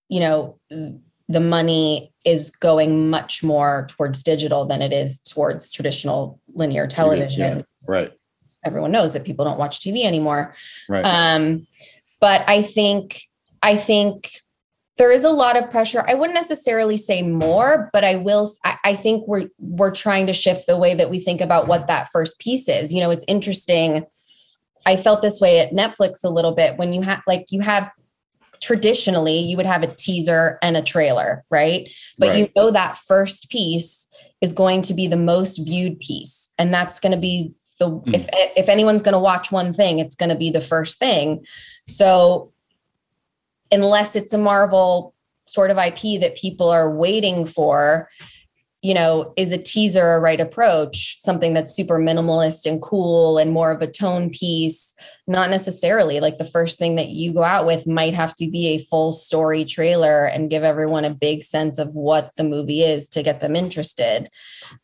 you 0.09 0.21
know, 0.21 0.59
the 1.29 1.41
money 1.41 2.13
is 2.25 2.51
going 2.51 3.11
much 3.11 3.43
more 3.43 3.87
towards 3.91 4.23
digital 4.23 4.65
than 4.65 4.83
it 4.83 4.93
is 4.93 5.21
towards 5.21 5.73
traditional 5.73 6.41
linear 6.55 6.87
television. 6.87 7.59
Yeah, 7.59 7.63
right. 7.89 8.13
Everyone 8.65 8.93
knows 8.93 9.13
that 9.13 9.25
people 9.25 9.45
don't 9.45 9.59
watch 9.59 9.81
TV 9.81 10.05
anymore. 10.05 10.55
Right. 10.89 11.05
Um, 11.05 11.67
but 12.21 12.45
I 12.47 12.63
think 12.63 13.23
I 13.63 13.77
think 13.77 14.31
there 14.99 15.13
is 15.13 15.25
a 15.25 15.31
lot 15.31 15.57
of 15.57 15.71
pressure. 15.71 16.05
I 16.07 16.15
wouldn't 16.15 16.35
necessarily 16.35 16.97
say 16.97 17.23
more, 17.23 17.91
but 17.93 18.05
I 18.05 18.17
will. 18.17 18.51
I, 18.65 18.77
I 18.85 18.95
think 18.95 19.27
we're 19.27 19.49
we're 19.59 19.95
trying 19.95 20.27
to 20.29 20.33
shift 20.33 20.67
the 20.67 20.79
way 20.79 20.95
that 20.95 21.11
we 21.11 21.21
think 21.21 21.41
about 21.41 21.69
what 21.69 21.89
that 21.89 22.09
first 22.09 22.39
piece 22.39 22.69
is. 22.69 22.93
You 22.93 23.01
know, 23.01 23.11
it's 23.11 23.25
interesting. 23.29 24.07
I 24.87 24.97
felt 24.97 25.21
this 25.21 25.41
way 25.41 25.61
at 25.61 25.73
Netflix 25.73 26.25
a 26.25 26.31
little 26.31 26.53
bit 26.53 26.79
when 26.79 26.93
you 26.93 27.03
have 27.03 27.23
like 27.27 27.47
you 27.51 27.61
have 27.61 27.91
traditionally 28.63 29.39
you 29.39 29.57
would 29.57 29.67
have 29.67 29.83
a 29.83 29.87
teaser 29.87 30.59
and 30.63 30.77
a 30.77 30.83
trailer, 30.83 31.45
right? 31.51 31.93
But 32.19 32.29
right. 32.31 32.39
you 32.39 32.49
know 32.57 32.71
that 32.71 32.97
first 32.97 33.51
piece 33.51 34.09
is 34.41 34.53
going 34.53 34.83
to 34.83 34.95
be 34.95 35.09
the 35.09 35.17
most 35.17 35.59
viewed 35.59 35.99
piece, 36.01 36.53
and 36.59 36.73
that's 36.73 37.01
going 37.01 37.13
to 37.13 37.19
be 37.19 37.53
the 37.79 37.91
mm. 37.91 38.15
if 38.15 38.29
if 38.57 38.69
anyone's 38.71 39.03
going 39.03 39.13
to 39.13 39.19
watch 39.19 39.53
one 39.53 39.73
thing, 39.75 39.99
it's 39.99 40.17
going 40.17 40.31
to 40.31 40.37
be 40.37 40.51
the 40.51 40.61
first 40.61 40.99
thing. 40.99 41.45
So 41.87 42.53
unless 43.73 44.17
it's 44.17 44.33
a 44.33 44.39
Marvel 44.39 45.15
sort 45.47 45.71
of 45.71 45.79
IP 45.79 46.21
that 46.21 46.37
people 46.37 46.71
are 46.71 46.95
waiting 46.95 47.47
for, 47.47 48.09
you 48.83 48.95
know, 48.95 49.33
is 49.37 49.53
a 49.53 49.59
teaser 49.59 50.15
a 50.15 50.21
right 50.21 50.41
approach, 50.41 51.21
something 51.21 51.55
that's 51.55 51.75
super 51.75 51.99
minimalist 51.99 52.67
and 52.67 52.83
cool 52.83 53.39
and 53.39 53.53
more 53.53 53.71
of 53.71 53.83
a 53.83 53.87
tone 53.87 54.31
piece? 54.31 54.95
Not 55.27 55.51
necessarily. 55.51 56.21
Like 56.21 56.39
the 56.39 56.45
first 56.45 56.79
thing 56.79 56.97
that 56.97 57.09
you 57.09 57.33
go 57.33 57.43
out 57.43 57.67
with 57.67 57.87
might 57.87 58.15
have 58.15 58.35
to 58.37 58.51
be 58.51 58.69
a 58.69 58.79
full 58.79 59.13
story 59.13 59.65
trailer 59.65 60.27
and 60.27 60.51
give 60.51 60.63
everyone 60.63 61.05
a 61.05 61.15
big 61.15 61.43
sense 61.43 61.79
of 61.79 61.95
what 61.95 62.33
the 62.37 62.45
movie 62.45 62.83
is 62.83 63.09
to 63.11 63.23
get 63.23 63.41
them 63.41 63.57
interested. 63.57 64.29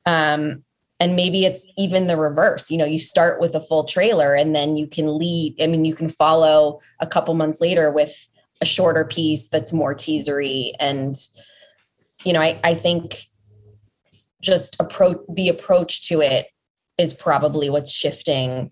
Um, 0.07 0.65
and 1.03 1.17
maybe 1.17 1.45
it's 1.45 1.73
even 1.77 2.07
the 2.07 2.17
reverse 2.17 2.71
you 2.71 2.79
know 2.79 2.85
you 2.85 2.99
start 2.99 3.41
with 3.41 3.57
a 3.57 3.61
full 3.61 3.83
trailer 3.83 4.37
and 4.37 4.55
then 4.55 4.77
you 4.77 4.87
can 4.87 5.19
lead 5.19 5.61
i 5.61 5.67
mean 5.67 5.85
you 5.85 5.97
can 5.97 6.09
follow 6.09 6.79
a 7.01 7.07
couple 7.09 7.35
months 7.35 7.61
later 7.61 7.91
with 7.91 8.29
a 8.63 8.65
shorter 8.65 9.05
piece 9.05 9.49
that's 9.49 9.73
more 9.73 9.95
teasery 9.95 10.71
and 10.79 11.17
you 12.25 12.33
know 12.33 12.41
i, 12.41 12.59
I 12.63 12.75
think 12.75 13.25
just 14.41 14.77
approach 14.81 15.19
the 15.29 15.49
approach 15.49 16.09
to 16.09 16.21
it 16.21 16.47
is 16.97 17.13
probably 17.13 17.69
what's 17.71 17.93
shifting 17.93 18.71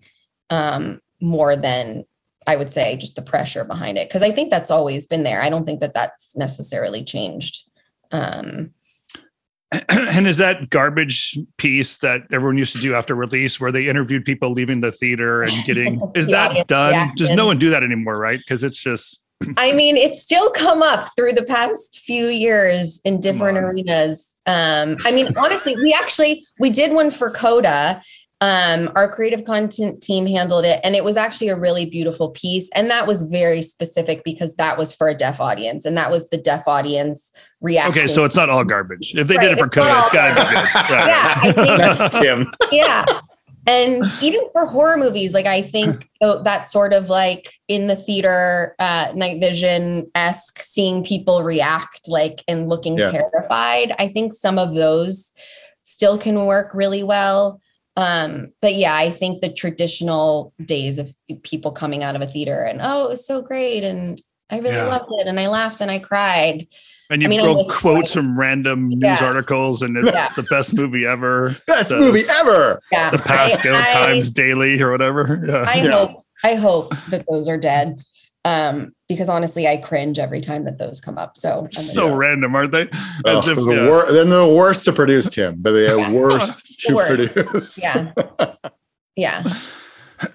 um, 0.49 1.01
more 1.21 1.55
than 1.55 2.05
i 2.47 2.55
would 2.55 2.69
say 2.69 2.95
just 2.97 3.15
the 3.15 3.21
pressure 3.21 3.65
behind 3.65 3.97
it. 3.97 4.07
Because 4.07 4.23
i 4.23 4.31
think 4.31 4.49
that's 4.49 4.71
always 4.71 5.05
been 5.05 5.23
there. 5.23 5.41
I 5.41 5.49
don't 5.49 5.65
think 5.65 5.81
that 5.81 5.93
that's 5.93 6.35
necessarily 6.37 7.03
changed 7.03 7.69
um, 8.11 8.71
and 9.89 10.27
is 10.27 10.37
that 10.37 10.69
garbage 10.69 11.37
piece 11.57 11.97
that 11.97 12.23
everyone 12.31 12.57
used 12.57 12.75
to 12.75 12.81
do 12.81 12.93
after 12.93 13.15
release 13.15 13.59
where 13.59 13.71
they 13.71 13.87
interviewed 13.87 14.25
people 14.25 14.51
leaving 14.51 14.81
the 14.81 14.91
theater 14.91 15.43
and 15.43 15.51
getting 15.65 16.01
is 16.15 16.27
that 16.27 16.67
done? 16.67 17.13
does 17.15 17.29
no 17.29 17.45
one 17.45 17.57
do 17.57 17.69
that 17.69 17.83
anymore 17.83 18.17
right? 18.17 18.39
Because 18.39 18.63
it's 18.63 18.81
just 18.81 19.21
I 19.57 19.73
mean, 19.73 19.97
it's 19.97 20.21
still 20.21 20.49
come 20.51 20.81
up 20.81 21.09
through 21.15 21.33
the 21.33 21.43
past 21.43 21.99
few 21.99 22.27
years 22.27 23.01
in 23.05 23.19
different 23.19 23.57
arenas. 23.57 24.35
Um, 24.45 24.97
I 25.05 25.11
mean, 25.11 25.37
honestly, 25.37 25.75
we 25.75 25.93
actually 25.93 26.43
we 26.59 26.69
did 26.69 26.93
one 26.93 27.11
for 27.11 27.31
Coda. 27.31 28.01
Um, 28.43 28.89
our 28.95 29.07
creative 29.07 29.45
content 29.45 30.01
team 30.01 30.25
handled 30.25 30.65
it, 30.65 30.79
and 30.83 30.95
it 30.95 31.03
was 31.03 31.15
actually 31.15 31.49
a 31.49 31.55
really 31.55 31.85
beautiful 31.85 32.29
piece. 32.29 32.71
And 32.73 32.89
that 32.89 33.05
was 33.05 33.31
very 33.31 33.61
specific 33.61 34.23
because 34.25 34.55
that 34.55 34.79
was 34.79 34.91
for 34.91 35.07
a 35.09 35.13
deaf 35.13 35.39
audience, 35.39 35.85
and 35.85 35.95
that 35.95 36.09
was 36.09 36.27
the 36.29 36.39
deaf 36.39 36.67
audience 36.67 37.31
reaction. 37.61 37.91
Okay, 37.91 38.07
so 38.07 38.23
it's 38.23 38.35
not 38.35 38.49
all 38.49 38.63
garbage. 38.63 39.13
If 39.13 39.27
they 39.27 39.35
right, 39.35 39.43
did 39.43 39.51
it 39.53 39.59
for 39.59 39.69
Coda, 39.69 39.93
it's 39.95 40.11
gotta 40.11 40.33
be 40.33 40.41
good. 40.49 40.55
Right. 40.89 41.07
Yeah, 41.07 41.33
I 41.35 41.95
think, 41.95 42.11
Tim. 42.23 42.51
Yeah, 42.71 43.05
and 43.67 44.03
even 44.21 44.41
for 44.51 44.65
horror 44.65 44.97
movies 44.97 45.33
like 45.33 45.45
i 45.45 45.61
think 45.61 46.07
that 46.21 46.65
sort 46.65 46.93
of 46.93 47.09
like 47.09 47.53
in 47.67 47.87
the 47.87 47.95
theater 47.95 48.75
uh 48.79 49.11
night 49.15 49.39
vision 49.39 50.09
esque 50.15 50.59
seeing 50.61 51.03
people 51.03 51.43
react 51.43 52.07
like 52.07 52.43
and 52.47 52.69
looking 52.69 52.97
yeah. 52.97 53.11
terrified 53.11 53.93
i 53.99 54.07
think 54.07 54.33
some 54.33 54.57
of 54.57 54.73
those 54.73 55.31
still 55.83 56.17
can 56.17 56.45
work 56.45 56.73
really 56.73 57.03
well 57.03 57.59
um 57.97 58.51
but 58.61 58.75
yeah 58.75 58.95
i 58.95 59.09
think 59.09 59.41
the 59.41 59.51
traditional 59.51 60.53
days 60.63 60.97
of 60.97 61.13
people 61.43 61.71
coming 61.71 62.03
out 62.03 62.15
of 62.15 62.21
a 62.21 62.27
theater 62.27 62.63
and 62.63 62.79
oh 62.81 63.05
it 63.05 63.09
was 63.09 63.25
so 63.25 63.41
great 63.41 63.83
and 63.83 64.19
i 64.49 64.57
really 64.57 64.75
yeah. 64.75 64.87
loved 64.87 65.09
it 65.09 65.27
and 65.27 65.39
i 65.39 65.47
laughed 65.47 65.81
and 65.81 65.91
i 65.91 65.99
cried 65.99 66.67
and 67.11 67.21
you 67.21 67.27
I 67.27 67.29
mean, 67.29 67.69
quotes 67.69 68.13
from 68.13 68.39
random 68.39 68.89
yeah. 68.89 69.11
news 69.11 69.21
articles, 69.21 69.81
and 69.81 69.97
it's 69.97 70.15
yeah. 70.15 70.29
the 70.35 70.43
best 70.43 70.73
movie 70.73 71.05
ever. 71.05 71.57
Best 71.67 71.91
movie 71.91 72.23
ever. 72.29 72.81
Yeah. 72.89 73.09
The 73.09 73.19
Pasco 73.19 73.75
I, 73.75 73.85
Times 73.85 74.29
I, 74.29 74.33
Daily 74.33 74.81
or 74.81 74.91
whatever. 74.91 75.43
Yeah. 75.45 75.65
I 75.67 75.79
hope 75.79 76.25
I 76.43 76.55
hope 76.55 76.93
that 77.09 77.25
those 77.29 77.49
are 77.49 77.57
dead. 77.57 78.01
Um, 78.43 78.95
because 79.07 79.29
honestly, 79.29 79.67
I 79.67 79.77
cringe 79.77 80.17
every 80.17 80.39
time 80.39 80.63
that 80.63 80.77
those 80.77 81.01
come 81.01 81.17
up. 81.17 81.37
So 81.37 81.67
so 81.71 82.07
go. 82.07 82.15
random, 82.15 82.55
aren't 82.55 82.71
they? 82.71 82.87
As 83.25 83.47
oh, 83.47 83.51
if, 83.51 83.57
the 83.57 83.87
wor- 83.89 84.11
then 84.11 84.29
the 84.29 84.47
worst 84.47 84.85
to 84.85 84.93
produce, 84.93 85.29
Tim. 85.29 85.61
But 85.61 85.73
the 85.73 86.09
worst 86.13 86.79
to 86.87 86.95
worst. 86.95 87.33
produce. 87.33 87.77
Yeah. 87.77 88.13
Yeah. 89.17 89.43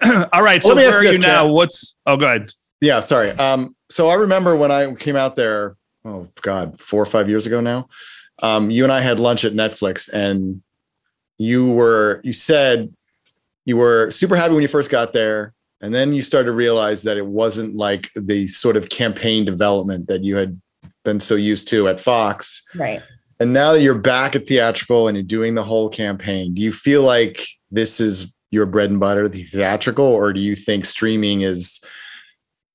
All 0.31 0.43
right. 0.43 0.61
So 0.61 0.75
where 0.75 0.99
are 0.99 1.03
you 1.03 1.17
now? 1.17 1.47
What's 1.47 1.97
oh 2.05 2.15
good. 2.15 2.53
Yeah, 2.79 2.99
sorry. 2.99 3.31
Um, 3.31 3.75
so 3.89 4.07
I 4.07 4.13
remember 4.13 4.55
when 4.55 4.71
I 4.71 4.93
came 4.93 5.15
out 5.15 5.35
there 5.35 5.75
oh 6.07 6.27
god 6.41 6.79
four 6.79 7.01
or 7.01 7.05
five 7.05 7.29
years 7.29 7.45
ago 7.45 7.61
now. 7.61 7.87
Um, 8.41 8.69
you 8.69 8.83
and 8.83 8.93
i 8.93 9.01
had 9.01 9.19
lunch 9.19 9.45
at 9.45 9.53
netflix 9.53 10.07
and 10.13 10.61
you 11.39 11.71
were 11.71 12.21
you 12.23 12.33
said 12.33 12.93
you 13.67 13.75
were 13.75 14.09
super 14.11 14.35
happy 14.37 14.53
when 14.53 14.61
you 14.61 14.67
first 14.69 14.89
got 14.89 15.11
there. 15.11 15.53
And 15.81 15.93
then 15.93 16.13
you 16.13 16.23
started 16.23 16.45
to 16.45 16.53
realize 16.53 17.03
that 17.03 17.17
it 17.17 17.27
wasn't 17.27 17.75
like 17.75 18.09
the 18.15 18.47
sort 18.47 18.77
of 18.77 18.89
campaign 18.89 19.45
development 19.45 20.07
that 20.07 20.23
you 20.23 20.37
had 20.37 20.59
been 21.03 21.19
so 21.19 21.35
used 21.35 21.67
to 21.67 21.87
at 21.89 22.01
fox. 22.01 22.63
Right. 22.73 23.03
And 23.39 23.53
now 23.53 23.73
that 23.73 23.81
you're 23.81 23.93
back 23.93 24.35
at 24.35 24.47
theatrical 24.47 25.07
and 25.07 25.17
you're 25.17 25.23
doing 25.23 25.53
the 25.53 25.63
whole 25.63 25.89
campaign 25.89 26.55
do 26.55 26.61
you 26.61 26.71
feel 26.71 27.03
like 27.03 27.45
this 27.69 27.99
is 27.99 28.33
your 28.49 28.65
bread 28.65 28.89
and 28.89 28.99
butter 28.99 29.29
the 29.29 29.43
theatrical 29.43 30.05
or 30.05 30.33
do 30.33 30.39
you 30.39 30.55
think 30.55 30.85
streaming 30.85 31.41
is 31.41 31.79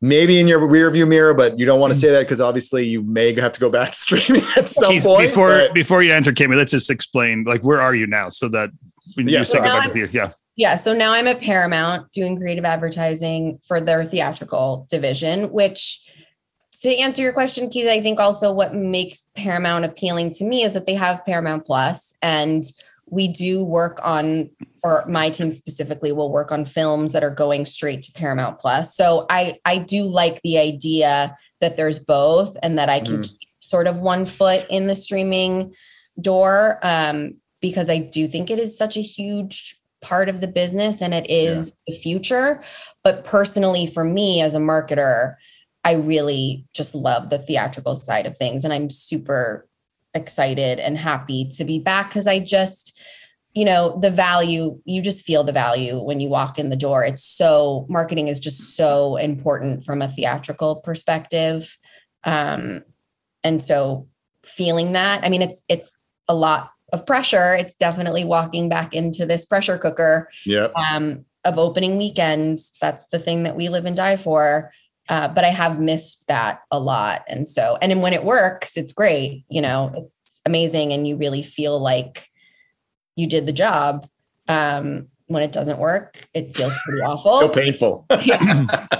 maybe 0.02 0.40
in 0.40 0.48
your 0.48 0.58
rear 0.66 0.90
view 0.90 1.06
mirror, 1.06 1.32
but 1.32 1.58
you 1.58 1.64
don't 1.64 1.80
want 1.80 1.92
to 1.92 1.96
hmm. 1.96 2.00
say 2.00 2.10
that 2.10 2.20
because 2.22 2.42
obviously 2.42 2.84
you 2.84 3.02
may 3.02 3.32
have 3.40 3.52
to 3.52 3.60
go 3.60 3.70
back 3.70 3.92
to 3.92 3.96
streaming 3.98 4.42
at 4.56 4.68
some 4.68 4.92
Keith, 4.92 5.04
point. 5.04 5.28
Before 5.28 5.50
but... 5.50 5.72
before 5.72 6.02
you 6.02 6.12
answer, 6.12 6.32
Cami, 6.32 6.56
let's 6.56 6.72
just 6.72 6.90
explain 6.90 7.44
like 7.44 7.62
where 7.62 7.80
are 7.80 7.94
you 7.94 8.06
now 8.06 8.28
so 8.28 8.48
that 8.48 8.70
when 9.14 9.28
yeah, 9.28 9.38
you 9.38 9.44
so 9.44 9.54
say 9.54 9.58
goodbye 9.60 9.86
to 9.86 9.90
theater, 9.90 10.10
yeah. 10.12 10.32
Yeah, 10.54 10.76
so 10.76 10.92
now 10.92 11.12
I'm 11.12 11.26
at 11.28 11.40
Paramount 11.40 12.12
doing 12.12 12.36
creative 12.36 12.66
advertising 12.66 13.58
for 13.66 13.80
their 13.80 14.04
theatrical 14.04 14.86
division, 14.90 15.50
which 15.50 15.98
to 16.82 16.94
answer 16.94 17.22
your 17.22 17.32
question, 17.32 17.70
Keith, 17.70 17.88
I 17.88 18.02
think 18.02 18.20
also 18.20 18.52
what 18.52 18.74
makes 18.74 19.24
Paramount 19.34 19.86
appealing 19.86 20.32
to 20.32 20.44
me 20.44 20.62
is 20.62 20.74
that 20.74 20.84
they 20.84 20.94
have 20.94 21.24
Paramount 21.24 21.64
Plus 21.64 22.18
and 22.20 22.64
we 23.06 23.28
do 23.28 23.64
work 23.64 23.98
on 24.04 24.50
or 24.82 25.04
my 25.08 25.30
team 25.30 25.50
specifically 25.50 26.12
will 26.12 26.32
work 26.32 26.50
on 26.50 26.64
films 26.64 27.12
that 27.12 27.22
are 27.22 27.30
going 27.30 27.64
straight 27.64 28.02
to 28.02 28.12
Paramount 28.12 28.58
Plus. 28.58 28.96
So 28.96 29.26
I 29.30 29.58
I 29.64 29.78
do 29.78 30.04
like 30.04 30.40
the 30.42 30.58
idea 30.58 31.36
that 31.60 31.76
there's 31.76 32.00
both 32.00 32.56
and 32.62 32.78
that 32.78 32.88
I 32.88 33.00
can 33.00 33.18
mm. 33.18 33.22
keep 33.22 33.48
sort 33.60 33.86
of 33.86 34.00
one 34.00 34.26
foot 34.26 34.66
in 34.68 34.88
the 34.88 34.96
streaming 34.96 35.74
door 36.20 36.78
um, 36.82 37.34
because 37.60 37.88
I 37.88 37.98
do 37.98 38.26
think 38.26 38.50
it 38.50 38.58
is 38.58 38.76
such 38.76 38.96
a 38.96 39.02
huge 39.02 39.76
part 40.02 40.28
of 40.28 40.40
the 40.40 40.48
business 40.48 41.00
and 41.00 41.14
it 41.14 41.30
is 41.30 41.76
yeah. 41.86 41.92
the 41.92 41.98
future. 41.98 42.60
But 43.04 43.24
personally, 43.24 43.86
for 43.86 44.04
me 44.04 44.42
as 44.42 44.54
a 44.54 44.58
marketer, 44.58 45.36
I 45.84 45.94
really 45.94 46.66
just 46.74 46.94
love 46.94 47.30
the 47.30 47.38
theatrical 47.38 47.96
side 47.96 48.26
of 48.26 48.36
things 48.36 48.64
and 48.64 48.72
I'm 48.74 48.90
super 48.90 49.68
excited 50.14 50.78
and 50.78 50.98
happy 50.98 51.48
to 51.56 51.64
be 51.64 51.78
back 51.78 52.10
because 52.10 52.26
I 52.26 52.40
just 52.40 53.00
you 53.54 53.64
know 53.64 53.98
the 54.00 54.10
value 54.10 54.80
you 54.84 55.02
just 55.02 55.24
feel 55.24 55.44
the 55.44 55.52
value 55.52 56.00
when 56.00 56.20
you 56.20 56.28
walk 56.28 56.58
in 56.58 56.68
the 56.68 56.76
door. 56.76 57.04
It's 57.04 57.24
so 57.24 57.86
marketing 57.88 58.28
is 58.28 58.40
just 58.40 58.76
so 58.76 59.16
important 59.16 59.84
from 59.84 60.02
a 60.02 60.08
theatrical 60.08 60.76
perspective. 60.76 61.76
Um 62.24 62.84
and 63.44 63.60
so 63.60 64.08
feeling 64.44 64.92
that 64.92 65.24
i 65.24 65.28
mean 65.28 65.42
it's 65.42 65.62
it's 65.68 65.96
a 66.28 66.34
lot 66.34 66.70
of 66.92 67.06
pressure. 67.06 67.54
It's 67.54 67.74
definitely 67.74 68.24
walking 68.24 68.68
back 68.68 68.92
into 68.92 69.24
this 69.24 69.46
pressure 69.46 69.78
cooker 69.78 70.28
yeah 70.44 70.68
um 70.76 71.24
of 71.44 71.58
opening 71.58 71.98
weekends. 71.98 72.72
That's 72.80 73.08
the 73.08 73.18
thing 73.18 73.42
that 73.42 73.56
we 73.56 73.68
live 73.68 73.84
and 73.84 73.96
die 73.96 74.16
for. 74.16 74.70
Uh, 75.08 75.26
but 75.26 75.44
i 75.44 75.48
have 75.48 75.80
missed 75.80 76.28
that 76.28 76.60
a 76.70 76.78
lot. 76.78 77.22
And 77.28 77.46
so 77.46 77.76
and 77.82 77.90
then 77.90 78.00
when 78.00 78.12
it 78.14 78.24
works 78.24 78.76
it's 78.76 78.92
great 78.92 79.44
you 79.48 79.60
know 79.60 80.10
it's 80.22 80.40
amazing. 80.46 80.92
And 80.92 81.06
you 81.06 81.16
really 81.16 81.42
feel 81.42 81.78
like 81.78 82.28
you 83.16 83.26
did 83.26 83.46
the 83.46 83.52
job. 83.52 84.06
Um, 84.48 85.08
when 85.26 85.42
it 85.42 85.52
doesn't 85.52 85.78
work, 85.78 86.28
it 86.34 86.54
feels 86.54 86.74
pretty 86.84 87.00
awful. 87.00 87.40
So 87.40 87.48
painful. 87.48 88.06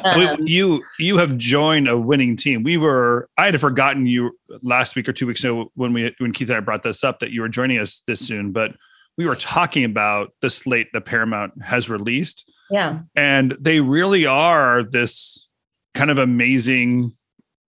Um, 0.05 0.19
We- 0.41 0.51
you 0.53 0.83
you 0.99 1.17
have 1.19 1.37
joined 1.37 1.87
a 1.89 1.97
winning 1.97 2.35
team. 2.37 2.65
We 2.65 2.77
were 2.77 3.29
I 3.39 3.47
had 3.47 3.61
forgotten 3.61 4.07
you 4.07 4.37
last 4.63 4.97
week 4.97 5.09
or 5.09 5.13
two 5.13 5.27
weeks 5.29 5.45
ago 5.45 5.71
when 5.75 5.93
we 5.93 6.13
when 6.19 6.33
Keith 6.33 6.49
and 6.49 6.57
I 6.57 6.61
brought 6.61 6.83
this 6.83 7.05
up 7.05 7.21
that 7.21 7.31
you 7.31 7.41
were 7.41 7.49
joining 7.49 7.79
us 7.79 8.03
this 8.07 8.19
soon, 8.21 8.51
but 8.51 8.73
we 9.17 9.27
were 9.27 9.37
talking 9.37 9.85
about 9.85 10.33
the 10.41 10.51
slate 10.51 10.89
that 10.93 11.05
Paramount 11.05 11.53
has 11.63 11.89
released, 11.89 12.51
yeah, 12.71 13.01
and 13.15 13.55
they 13.61 13.79
really 13.79 14.27
are 14.27 14.83
this 14.83 15.49
kind 15.95 16.11
of 16.11 16.19
amazing. 16.19 17.13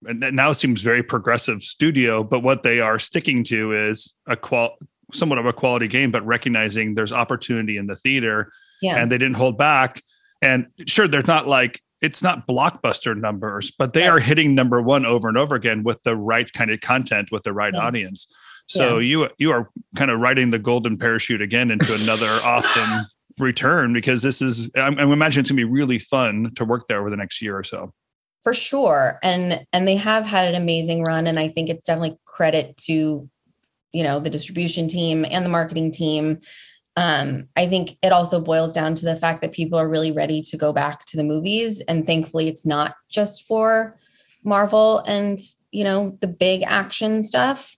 And 0.07 0.19
now 0.35 0.51
seems 0.51 0.81
very 0.81 1.01
progressive 1.03 1.61
studio, 1.63 2.21
but 2.23 2.41
what 2.41 2.63
they 2.63 2.79
are 2.81 2.99
sticking 2.99 3.43
to 3.45 3.71
is 3.73 4.13
a 4.27 4.35
qual 4.35 4.75
somewhat 5.15 5.39
of 5.39 5.45
a 5.45 5.53
quality 5.53 5.87
game, 5.87 6.11
but 6.11 6.25
recognizing 6.25 6.95
there's 6.95 7.11
opportunity 7.11 7.77
in 7.77 7.87
the 7.87 7.95
theater 7.95 8.51
yeah, 8.81 8.97
and 8.97 9.11
they 9.11 9.17
didn't 9.17 9.37
hold 9.37 9.57
back. 9.57 10.01
And 10.41 10.67
sure, 10.85 11.07
they're 11.07 11.23
not 11.23 11.47
like 11.47 11.81
it's 12.01 12.21
not 12.21 12.45
blockbuster 12.47 13.17
numbers, 13.19 13.71
but 13.79 13.93
they 13.93 14.01
Right. 14.01 14.09
are 14.09 14.19
hitting 14.19 14.53
number 14.53 14.81
one 14.81 15.05
over 15.05 15.27
and 15.29 15.37
over 15.37 15.55
again 15.55 15.83
with 15.83 16.01
the 16.03 16.15
right 16.15 16.51
kind 16.53 16.69
of 16.69 16.81
content 16.81 17.29
with 17.31 17.43
the 17.43 17.53
right 17.53 17.73
Yeah. 17.73 17.79
audience. 17.81 18.27
So 18.67 18.97
you 18.99 19.29
you 19.37 19.51
are 19.51 19.69
kind 19.95 20.11
of 20.11 20.19
riding 20.19 20.49
the 20.49 20.59
golden 20.59 20.97
parachute 20.97 21.41
again 21.41 21.71
into 21.71 21.93
another 21.95 22.27
awesome 22.43 23.05
return 23.39 23.93
because 23.93 24.21
this 24.23 24.41
is 24.41 24.69
I'm, 24.75 24.97
I'm 24.99 25.11
imagining 25.11 25.41
it's 25.43 25.51
gonna 25.51 25.57
be 25.57 25.63
really 25.63 25.99
fun 25.99 26.51
to 26.55 26.65
work 26.65 26.87
there 26.87 26.99
over 26.99 27.09
the 27.09 27.17
next 27.17 27.41
year 27.41 27.57
or 27.57 27.63
so. 27.63 27.93
for 28.43 28.53
sure. 28.53 29.19
And 29.23 29.65
and 29.73 29.87
they 29.87 29.95
have 29.95 30.25
had 30.25 30.47
an 30.47 30.55
amazing 30.61 31.03
run, 31.03 31.27
and 31.27 31.39
I 31.39 31.47
think 31.47 31.69
it's 31.69 31.85
definitely 31.85 32.17
credit 32.25 32.75
to 32.87 33.29
you 33.93 34.03
know 34.03 34.19
the 34.19 34.29
distribution 34.29 34.87
team 34.87 35.25
and 35.29 35.45
the 35.45 35.49
marketing 35.49 35.91
team. 35.91 36.39
Um, 36.97 37.49
I 37.57 37.67
think 37.67 37.97
it 38.01 38.11
also 38.13 38.39
boils 38.39 38.71
down 38.71 38.95
to 38.95 39.05
the 39.05 39.15
fact 39.17 39.41
that 39.41 39.51
people 39.51 39.77
are 39.77 39.87
really 39.89 40.11
ready 40.13 40.41
to 40.43 40.55
go 40.57 40.71
back 40.71 41.05
to 41.07 41.17
the 41.17 41.23
movies, 41.25 41.81
and 41.81 42.05
thankfully, 42.05 42.47
it's 42.47 42.65
not 42.65 42.95
just 43.09 43.43
for 43.47 43.97
Marvel 44.43 44.99
and 44.99 45.37
you 45.71 45.83
know 45.83 46.17
the 46.21 46.27
big 46.27 46.63
action 46.63 47.21
stuff. 47.23 47.75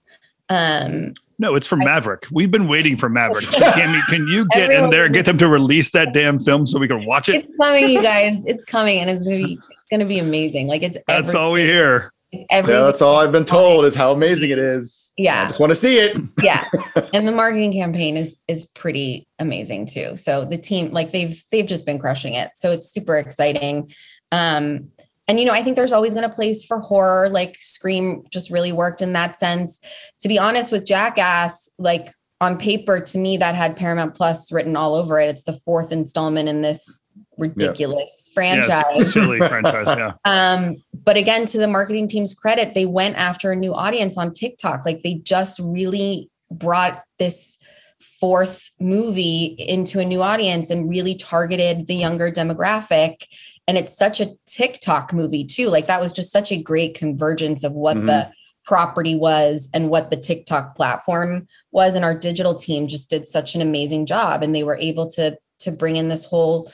Um, 0.50 1.14
No, 1.40 1.56
it's 1.56 1.68
for 1.68 1.80
I- 1.82 1.86
Maverick. 1.86 2.26
We've 2.32 2.52
been 2.52 2.68
waiting 2.68 2.96
for 2.98 3.10
Maverick. 3.10 3.46
So 3.52 3.72
can, 3.72 4.02
can 4.10 4.28
you 4.28 4.46
get 4.50 4.72
in 4.72 4.90
there 4.92 5.06
and 5.06 5.14
get 5.14 5.26
them 5.26 5.38
to 5.40 5.48
release 5.48 5.92
that 5.92 6.14
damn 6.14 6.40
film 6.40 6.66
so 6.66 6.80
we 6.80 6.88
can 6.88 7.06
watch 7.06 7.28
it? 7.30 7.36
it's 7.46 7.54
coming, 7.60 7.90
you 7.90 8.02
guys. 8.02 8.46
It's 8.46 8.64
coming, 8.66 9.00
and 9.00 9.10
it's 9.10 9.24
gonna 9.24 9.38
be 9.38 9.60
it's 9.80 9.88
gonna 9.90 10.06
be 10.06 10.20
amazing. 10.20 10.68
Like 10.68 10.84
it's 10.84 10.98
That's 11.08 11.30
every- 11.30 11.40
all 11.40 11.52
we 11.54 11.64
hear. 11.64 12.14
Every 12.50 12.74
yeah, 12.74 12.82
that's 12.82 13.02
all 13.02 13.16
I've 13.16 13.32
been 13.32 13.46
told 13.46 13.86
is 13.86 13.96
how 13.96 14.12
amazing 14.12 14.50
it 14.50 14.60
is. 14.60 15.14
I 15.18 15.24
yeah. 15.24 15.48
just 15.48 15.60
want 15.60 15.72
to 15.72 15.76
see 15.76 15.98
it. 15.98 16.18
yeah. 16.42 16.66
And 17.14 17.28
the 17.28 17.32
marketing 17.32 17.72
campaign 17.72 18.18
is 18.18 18.38
is 18.48 18.66
pretty 18.66 19.28
amazing 19.40 19.86
too. 19.86 20.18
So 20.18 20.46
the 20.46 20.58
team 20.58 20.92
like 20.92 21.12
they've 21.12 21.42
they've 21.52 21.66
just 21.66 21.86
been 21.86 22.00
crushing 22.00 22.34
it. 22.34 22.52
So 22.56 22.72
it's 22.72 22.92
super 22.92 23.18
exciting. 23.18 23.92
Um 24.32 24.90
and 25.30 25.40
you 25.40 25.46
know 25.46 25.52
i 25.52 25.62
think 25.62 25.76
there's 25.76 25.94
always 25.94 26.14
been 26.14 26.24
a 26.24 26.30
place 26.30 26.64
for 26.64 26.80
horror 26.80 27.28
like 27.28 27.58
scream 27.58 28.24
just 28.32 28.50
really 28.50 28.72
worked 28.72 29.02
in 29.02 29.14
that 29.14 29.36
sense. 29.36 29.80
To 30.22 30.28
be 30.28 30.38
honest 30.38 30.72
with 30.72 30.86
jackass 30.86 31.70
like 31.78 32.12
on 32.40 32.58
paper 32.58 33.00
to 33.00 33.18
me 33.18 33.38
that 33.38 33.56
had 33.56 33.76
paramount 33.76 34.16
plus 34.16 34.52
written 34.52 34.76
all 34.76 34.94
over 34.94 35.20
it. 35.20 35.30
It's 35.30 35.44
the 35.44 35.54
fourth 35.54 35.92
installment 35.92 36.50
in 36.50 36.62
this 36.62 37.04
ridiculous 37.38 38.32
franchise 38.34 38.84
Yes, 38.96 39.14
silly 39.14 39.40
franchise. 39.48 39.88
Yeah. 39.88 40.14
um, 40.26 40.78
but 41.04 41.18
again, 41.18 41.46
to 41.48 41.58
the 41.58 41.68
marketing 41.68 42.08
team's 42.08 42.34
credit, 42.34 42.74
they 42.74 42.86
went 42.86 43.16
after 43.16 43.52
a 43.52 43.56
new 43.56 43.74
audience 43.74 44.18
on 44.18 44.34
TikTok. 44.34 44.86
Like 44.86 45.02
they 45.04 45.16
just 45.16 45.60
really 45.60 46.30
brought 46.52 47.04
this 47.20 47.60
fourth 48.00 48.72
movie 48.80 49.56
into 49.60 50.00
a 50.00 50.06
new 50.06 50.22
audience 50.22 50.70
and 50.70 50.90
really 50.90 51.16
targeted 51.16 51.88
the 51.88 51.96
younger 51.96 52.32
demographic. 52.32 53.26
And 53.68 53.78
it's 53.78 53.98
such 53.98 54.22
a 54.22 54.30
TikTok 54.46 55.14
movie 55.14 55.46
too. 55.46 55.68
Like 55.68 55.88
that 55.88 56.00
was 56.00 56.14
just 56.14 56.32
such 56.32 56.52
a 56.52 56.62
great 56.62 56.96
convergence 56.96 57.64
of 57.64 57.76
what 57.76 57.96
the 58.06 58.32
property 58.64 59.16
was 59.16 59.70
and 59.74 59.90
what 59.90 60.10
the 60.10 60.18
TikTok 60.18 60.76
platform 60.76 61.48
was. 61.72 61.96
And 61.96 62.06
our 62.06 62.14
digital 62.14 62.54
team 62.54 62.88
just 62.88 63.10
did 63.10 63.26
such 63.26 63.56
an 63.56 63.62
amazing 63.62 64.06
job. 64.06 64.44
And 64.44 64.54
they 64.54 64.64
were 64.64 64.78
able 64.78 65.10
to 65.12 65.38
to 65.60 65.72
bring 65.72 65.96
in 65.96 66.08
this 66.08 66.26
whole 66.26 66.72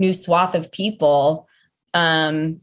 new 0.00 0.12
swath 0.12 0.56
of 0.56 0.72
people. 0.72 1.46
Um, 1.94 2.60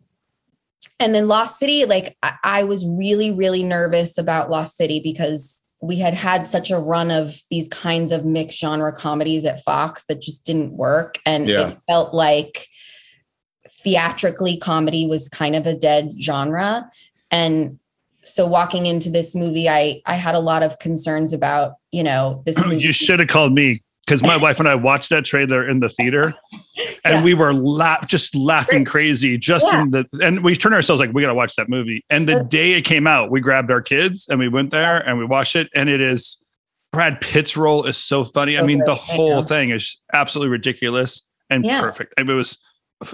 and 0.99 1.13
then 1.15 1.27
Lost 1.27 1.59
City, 1.59 1.85
like 1.85 2.17
I, 2.23 2.33
I 2.43 2.63
was 2.63 2.85
really, 2.85 3.31
really 3.31 3.63
nervous 3.63 4.17
about 4.17 4.49
Lost 4.49 4.75
City 4.75 4.99
because 5.01 5.63
we 5.81 5.97
had 5.97 6.15
had 6.15 6.47
such 6.47 6.71
a 6.71 6.79
run 6.79 7.11
of 7.11 7.39
these 7.51 7.67
kinds 7.67 8.11
of 8.11 8.25
mixed 8.25 8.59
genre 8.59 8.91
comedies 8.91 9.45
at 9.45 9.61
Fox 9.61 10.05
that 10.05 10.21
just 10.21 10.45
didn't 10.45 10.71
work. 10.71 11.19
And 11.25 11.47
Yeah. 11.47 11.69
it 11.69 11.77
felt 11.87 12.13
like 12.15 12.67
theatrically 13.83 14.57
comedy 14.57 15.05
was 15.07 15.29
kind 15.29 15.55
of 15.55 15.67
a 15.67 15.75
dead 15.75 16.11
genre. 16.19 16.89
And 17.31 17.79
so 18.23 18.47
walking 18.47 18.87
into 18.87 19.09
this 19.09 19.35
movie, 19.35 19.69
I 19.69 20.01
I 20.05 20.15
had 20.15 20.35
a 20.35 20.39
lot 20.39 20.63
of 20.63 20.79
concerns 20.79 21.31
about, 21.31 21.73
you 21.91 22.03
know, 22.03 22.41
this 22.45 22.57
movie. 22.63 22.79
you 22.79 22.91
should 22.91 23.19
have 23.19 23.27
called 23.29 23.53
me 23.53 23.83
because 24.07 24.23
my 24.23 24.37
wife 24.41 24.59
and 24.59 24.67
I 24.69 24.75
watched 24.75 25.09
that 25.09 25.25
trailer 25.25 25.69
in 25.69 25.81
the 25.81 25.89
theater, 25.89 26.33
and 27.03 27.15
Yeah. 27.15 27.23
we 27.23 27.33
were 27.33 27.53
laugh 27.53 28.07
just 28.07 28.33
laughing 28.35 28.85
crazy. 28.85 29.37
Just 29.37 29.65
Yeah. 29.71 29.81
in 29.83 29.91
the 29.91 30.05
and 30.21 30.43
we 30.43 30.55
turned 30.55 30.73
ourselves 30.75 30.99
like 31.01 31.11
we 31.13 31.21
got 31.21 31.27
to 31.27 31.33
watch 31.35 31.55
that 31.57 31.67
movie. 31.69 32.03
And 32.09 32.27
the 32.27 32.33
That's- 32.33 32.47
day 32.49 32.71
it 32.73 32.83
came 32.83 33.05
out, 33.05 33.29
we 33.29 33.41
grabbed 33.41 33.69
our 33.69 33.81
kids 33.81 34.27
and 34.29 34.39
we 34.39 34.47
went 34.47 34.71
there 34.71 34.97
and 35.07 35.19
we 35.19 35.25
watched 35.25 35.55
it. 35.55 35.69
And 35.75 35.89
it 35.89 35.99
is 36.01 36.39
Brad 36.93 37.19
Pitt's 37.19 37.57
role 37.57 37.83
is 37.85 37.97
so 37.97 38.23
funny. 38.23 38.57
I 38.57 38.63
mean, 38.63 38.79
the 38.79 38.95
whole 38.95 39.41
thing 39.41 39.71
is 39.71 39.97
absolutely 40.13 40.51
ridiculous 40.51 41.21
and 41.49 41.65
Yeah. 41.65 41.81
perfect. 41.81 42.13
It 42.17 42.25
was 42.27 42.57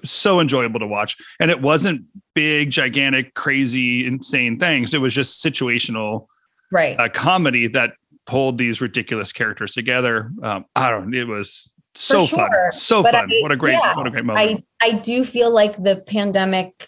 so 0.03 0.39
enjoyable 0.39 0.79
to 0.79 0.87
watch, 0.87 1.17
and 1.41 1.51
it 1.51 1.59
wasn't 1.61 2.03
big, 2.35 2.69
gigantic, 2.69 3.33
crazy, 3.33 4.05
insane 4.05 4.57
things. 4.57 4.93
It 4.93 5.01
was 5.01 5.13
just 5.13 5.43
situational 5.43 6.27
right. 6.71 6.95
a 6.99 7.09
comedy 7.09 7.67
that 7.67 7.93
pulled 8.25 8.57
these 8.57 8.81
ridiculous 8.81 9.31
characters 9.33 9.73
together. 9.73 10.31
Um, 10.41 10.65
I 10.75 10.89
don't. 10.91 11.13
It 11.13 11.27
was 11.27 11.71
so 11.95 12.25
For 12.25 12.35
fun, 12.37 12.49
so 12.71 13.03
But 13.03 13.11
fun. 13.11 13.31
I- 13.31 13.41
what 13.41 13.51
a 13.51 13.55
great, 13.55 13.73
yeah, 13.73 13.95
what 13.95 14.07
a 14.07 14.11
great 14.11 14.25
moment. 14.25 14.63
I 14.81 14.87
I 14.87 14.91
do 14.93 15.23
feel 15.23 15.51
like 15.51 15.81
the 15.81 16.03
pandemic 16.07 16.87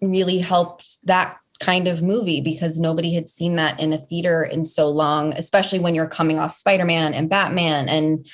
really 0.00 0.38
helped 0.38 1.06
that 1.06 1.36
kind 1.60 1.86
of 1.86 2.02
movie 2.02 2.40
because 2.40 2.80
nobody 2.80 3.14
had 3.14 3.28
seen 3.28 3.54
that 3.54 3.78
in 3.78 3.92
a 3.92 3.98
theater 3.98 4.42
in 4.42 4.64
so 4.64 4.88
long, 4.88 5.32
especially 5.34 5.78
when 5.78 5.94
you're 5.94 6.08
coming 6.08 6.38
off 6.38 6.54
Spider-Man 6.54 7.14
and 7.14 7.28
Batman 7.30 7.88
and 7.88 8.26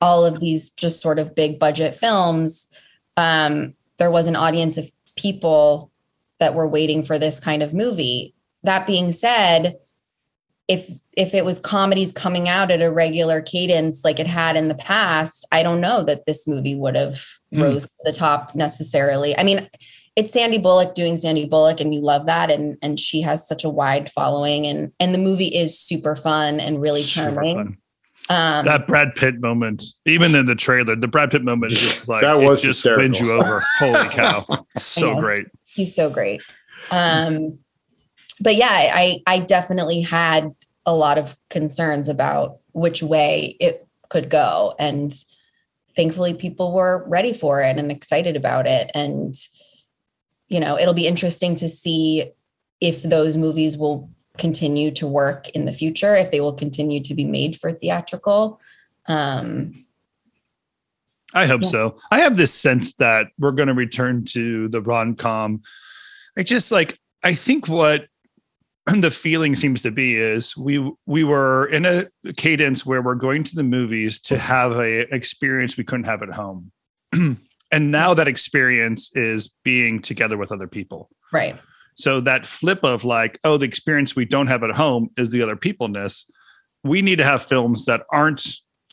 all 0.00 0.24
of 0.26 0.40
these 0.40 0.70
just 0.70 1.00
sort 1.00 1.20
of 1.20 1.34
big 1.36 1.60
budget 1.60 1.94
films. 1.94 2.68
Um, 3.16 3.74
there 3.98 4.10
was 4.10 4.26
an 4.26 4.34
audience 4.34 4.76
of 4.78 4.90
people 5.16 5.92
that 6.40 6.54
were 6.54 6.66
waiting 6.68 7.04
for 7.04 7.18
this 7.20 7.38
kind 7.38 7.62
of 7.62 7.72
movie. 7.72 8.34
That 8.64 8.84
being 8.86 9.12
said, 9.12 9.76
if 10.66 10.90
if 11.16 11.32
it 11.34 11.44
was 11.44 11.58
comedies 11.58 12.12
coming 12.12 12.48
out 12.48 12.70
at 12.70 12.82
a 12.82 12.90
regular 12.92 13.40
cadence 13.40 14.04
like 14.04 14.20
it 14.20 14.26
had 14.26 14.54
in 14.56 14.68
the 14.68 14.74
past, 14.74 15.46
I 15.50 15.62
don't 15.62 15.80
know 15.80 16.02
that 16.04 16.26
this 16.26 16.46
movie 16.46 16.74
would 16.74 16.94
have 16.96 17.20
Hmm. 17.54 17.62
rose 17.62 17.84
to 17.84 17.90
the 18.04 18.12
top 18.12 18.54
necessarily. 18.54 19.36
I 19.38 19.42
mean, 19.44 19.68
it's 20.16 20.32
Sandy 20.32 20.58
Bullock 20.58 20.94
doing 20.94 21.16
Sandy 21.16 21.46
Bullock, 21.46 21.80
and 21.80 21.94
you 21.94 22.00
love 22.00 22.26
that, 22.26 22.50
and 22.50 22.76
and 22.82 22.98
she 22.98 23.20
has 23.22 23.46
such 23.46 23.64
a 23.64 23.68
wide 23.68 24.10
following, 24.10 24.66
and 24.66 24.90
and 25.00 25.14
the 25.14 25.18
movie 25.18 25.46
is 25.46 25.78
super 25.78 26.16
fun 26.16 26.58
and 26.60 26.80
really 26.80 27.02
Super 27.02 27.32
charming. 27.34 27.54
fun. 27.56 27.76
Um, 28.28 28.64
That 28.64 28.88
Brad 28.88 29.14
Pitt 29.14 29.40
moment, 29.40 29.84
even 30.04 30.34
in 30.34 30.46
the 30.46 30.56
trailer, 30.56 30.96
the 30.96 31.06
Brad 31.06 31.30
Pitt 31.30 31.44
moment 31.44 31.72
is 31.72 31.80
just 31.80 32.08
like 32.08 32.22
That 32.22 32.40
was 32.40 32.64
it 32.64 32.66
just 32.68 32.78
hysterical. 32.78 33.02
wins 33.04 33.20
you 33.20 33.32
over. 33.32 33.64
Holy 33.78 34.08
cow, 34.08 34.44
so 34.76 35.14
great. 35.20 35.46
he's 35.66 35.94
so 35.94 36.10
great. 36.10 36.42
Um, 36.90 37.60
but 38.40 38.56
yeah, 38.56 38.68
I 38.70 39.20
I 39.26 39.38
definitely 39.38 40.00
had 40.00 40.50
a 40.86 40.94
lot 40.94 41.18
of 41.18 41.36
concerns 41.50 42.08
about 42.08 42.58
which 42.72 43.02
way 43.02 43.56
it 43.60 43.86
could 44.08 44.30
go, 44.30 44.74
and 44.78 45.12
thankfully 45.94 46.32
people 46.32 46.72
were 46.72 47.04
ready 47.08 47.32
for 47.32 47.60
it 47.60 47.76
and 47.76 47.90
excited 47.90 48.36
about 48.36 48.66
it. 48.66 48.90
And 48.94 49.34
you 50.48 50.60
know, 50.60 50.78
it'll 50.78 50.94
be 50.94 51.08
interesting 51.08 51.56
to 51.56 51.68
see 51.68 52.30
if 52.80 53.02
those 53.02 53.36
movies 53.36 53.76
will 53.76 54.08
continue 54.38 54.90
to 54.92 55.06
work 55.06 55.48
in 55.50 55.64
the 55.64 55.72
future, 55.72 56.14
if 56.14 56.30
they 56.30 56.40
will 56.40 56.52
continue 56.52 57.00
to 57.02 57.14
be 57.14 57.24
made 57.24 57.58
for 57.58 57.72
theatrical. 57.72 58.60
Um, 59.08 59.86
I 61.34 61.46
hope 61.46 61.62
Yeah. 61.62 61.68
so. 61.68 61.98
I 62.10 62.20
have 62.20 62.36
this 62.36 62.54
sense 62.54 62.94
that 62.94 63.26
we're 63.38 63.52
going 63.52 63.68
to 63.68 63.74
return 63.74 64.24
to 64.26 64.68
the 64.68 64.80
rom 64.80 65.16
com. 65.16 65.62
I 66.36 66.42
just 66.42 66.70
like 66.70 66.98
I 67.24 67.34
think 67.34 67.66
what 67.66 68.06
the 69.00 69.10
feeling 69.10 69.54
seems 69.54 69.82
to 69.82 69.90
be 69.90 70.16
is 70.16 70.56
we 70.56 70.92
we 71.06 71.24
were 71.24 71.66
in 71.66 71.84
a 71.84 72.06
cadence 72.36 72.86
where 72.86 73.02
we're 73.02 73.14
going 73.14 73.44
to 73.44 73.56
the 73.56 73.64
movies 73.64 74.20
to 74.20 74.38
have 74.38 74.72
a 74.72 75.12
experience 75.14 75.76
we 75.76 75.84
couldn't 75.84 76.04
have 76.04 76.22
at 76.22 76.30
home. 76.30 76.70
and 77.12 77.38
now 77.72 78.14
that 78.14 78.28
experience 78.28 79.10
is 79.14 79.52
being 79.64 80.00
together 80.00 80.36
with 80.36 80.52
other 80.52 80.68
people. 80.68 81.10
right. 81.32 81.58
So 81.98 82.20
that 82.20 82.44
flip 82.44 82.84
of 82.84 83.04
like, 83.04 83.38
oh, 83.42 83.56
the 83.56 83.64
experience 83.64 84.14
we 84.14 84.26
don't 84.26 84.48
have 84.48 84.62
at 84.62 84.70
home 84.70 85.08
is 85.16 85.30
the 85.30 85.40
other 85.40 85.56
peopleness. 85.56 86.30
We 86.84 87.00
need 87.00 87.16
to 87.16 87.24
have 87.24 87.42
films 87.42 87.86
that 87.86 88.02
aren't 88.12 88.46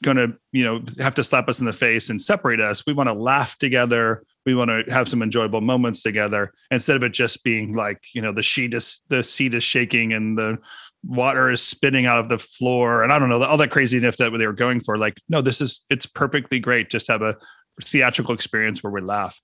going 0.03 0.17
to 0.17 0.33
you 0.51 0.63
know 0.63 0.83
have 0.99 1.15
to 1.15 1.23
slap 1.23 1.49
us 1.49 1.59
in 1.59 1.65
the 1.65 1.73
face 1.73 2.09
and 2.09 2.21
separate 2.21 2.59
us 2.59 2.85
we 2.85 2.93
want 2.93 3.07
to 3.07 3.13
laugh 3.13 3.57
together 3.57 4.23
we 4.45 4.55
want 4.55 4.69
to 4.69 4.83
have 4.93 5.07
some 5.07 5.21
enjoyable 5.21 5.61
moments 5.61 6.03
together 6.03 6.51
instead 6.71 6.95
of 6.95 7.03
it 7.03 7.13
just 7.13 7.43
being 7.43 7.73
like 7.73 7.99
you 8.13 8.21
know 8.21 8.31
the 8.33 8.43
sheet 8.43 8.73
is 8.73 9.01
the 9.09 9.23
seat 9.23 9.53
is 9.53 9.63
shaking 9.63 10.13
and 10.13 10.37
the 10.37 10.57
water 11.05 11.51
is 11.51 11.61
spitting 11.61 12.05
out 12.05 12.19
of 12.19 12.29
the 12.29 12.37
floor 12.37 13.03
and 13.03 13.11
i 13.11 13.19
don't 13.19 13.29
know 13.29 13.43
all 13.43 13.57
that 13.57 13.71
craziness 13.71 14.17
that 14.17 14.31
they 14.37 14.47
were 14.47 14.53
going 14.53 14.79
for. 14.79 14.97
Like 14.97 15.17
no 15.29 15.41
this 15.41 15.59
is 15.61 15.85
it's 15.89 16.05
perfectly 16.05 16.59
great. 16.59 16.89
Just 16.89 17.07
have 17.07 17.21
a 17.21 17.35
theatrical 17.81 18.35
experience 18.35 18.83
where 18.83 18.93
we 18.93 19.01
laugh. 19.01 19.41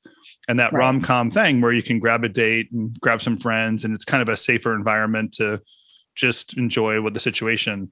And 0.47 0.59
that 0.59 0.71
Right. 0.71 0.79
rom-com 0.79 1.31
thing 1.31 1.61
where 1.61 1.73
you 1.73 1.81
can 1.83 1.99
grab 1.99 2.23
a 2.23 2.29
date 2.29 2.71
and 2.71 2.97
grab 2.99 3.21
some 3.21 3.37
friends 3.37 3.85
and 3.85 3.93
it's 3.93 4.05
kind 4.05 4.21
of 4.21 4.29
a 4.29 4.37
safer 4.37 4.75
environment 4.75 5.33
to 5.33 5.59
just 6.15 6.57
enjoy 6.57 7.01
what 7.01 7.13
the 7.13 7.19
situation 7.19 7.91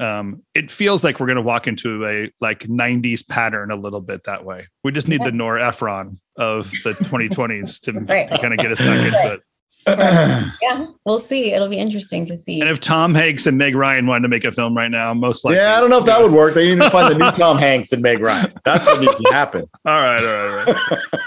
um 0.00 0.42
it 0.54 0.70
feels 0.70 1.04
like 1.04 1.20
we're 1.20 1.26
going 1.26 1.36
to 1.36 1.42
walk 1.42 1.66
into 1.68 2.04
a 2.06 2.30
like 2.40 2.60
90s 2.60 3.26
pattern 3.28 3.70
a 3.70 3.76
little 3.76 4.00
bit 4.00 4.24
that 4.24 4.44
way 4.44 4.66
we 4.82 4.90
just 4.92 5.08
need 5.08 5.20
Yeah. 5.20 5.26
the 5.26 5.32
Nora 5.32 5.68
Ephron 5.68 6.16
of 6.36 6.70
the 6.82 6.92
2020s 6.94 7.80
to, 7.82 7.92
Right. 8.00 8.26
to 8.28 8.38
kind 8.38 8.52
of 8.52 8.58
get 8.58 8.72
us 8.72 8.78
back 8.78 9.06
into 9.06 9.34
it 9.34 9.40
Yeah, 9.86 10.86
we'll 11.04 11.18
see. 11.18 11.52
It'll 11.52 11.68
be 11.68 11.76
interesting 11.76 12.24
to 12.26 12.36
see. 12.38 12.60
and 12.60 12.70
if 12.70 12.80
tom 12.80 13.14
hanks 13.14 13.46
and 13.46 13.58
meg 13.58 13.74
ryan 13.76 14.06
wanted 14.06 14.22
to 14.22 14.28
make 14.28 14.44
a 14.44 14.50
film 14.50 14.74
right 14.76 14.90
now 14.90 15.12
most 15.12 15.44
likely 15.44 15.58
yeah, 15.58 15.76
I 15.76 15.80
don't 15.80 15.90
know 15.90 15.98
if 15.98 16.06
that 16.06 16.20
would 16.22 16.32
work. 16.32 16.54
They 16.54 16.74
need 16.74 16.80
to 16.80 16.88
find 16.90 17.14
the 17.14 17.18
new 17.18 17.30
Tom 17.32 17.58
Hanks 17.58 17.92
and 17.92 18.00
Meg 18.02 18.20
Ryan. 18.20 18.52
That's 18.64 18.86
what 18.86 19.00
needs 19.00 19.14
to 19.14 19.30
happen. 19.32 19.60
all 19.84 19.92
right 20.00 20.24
all 20.24 20.56
right 20.56 20.76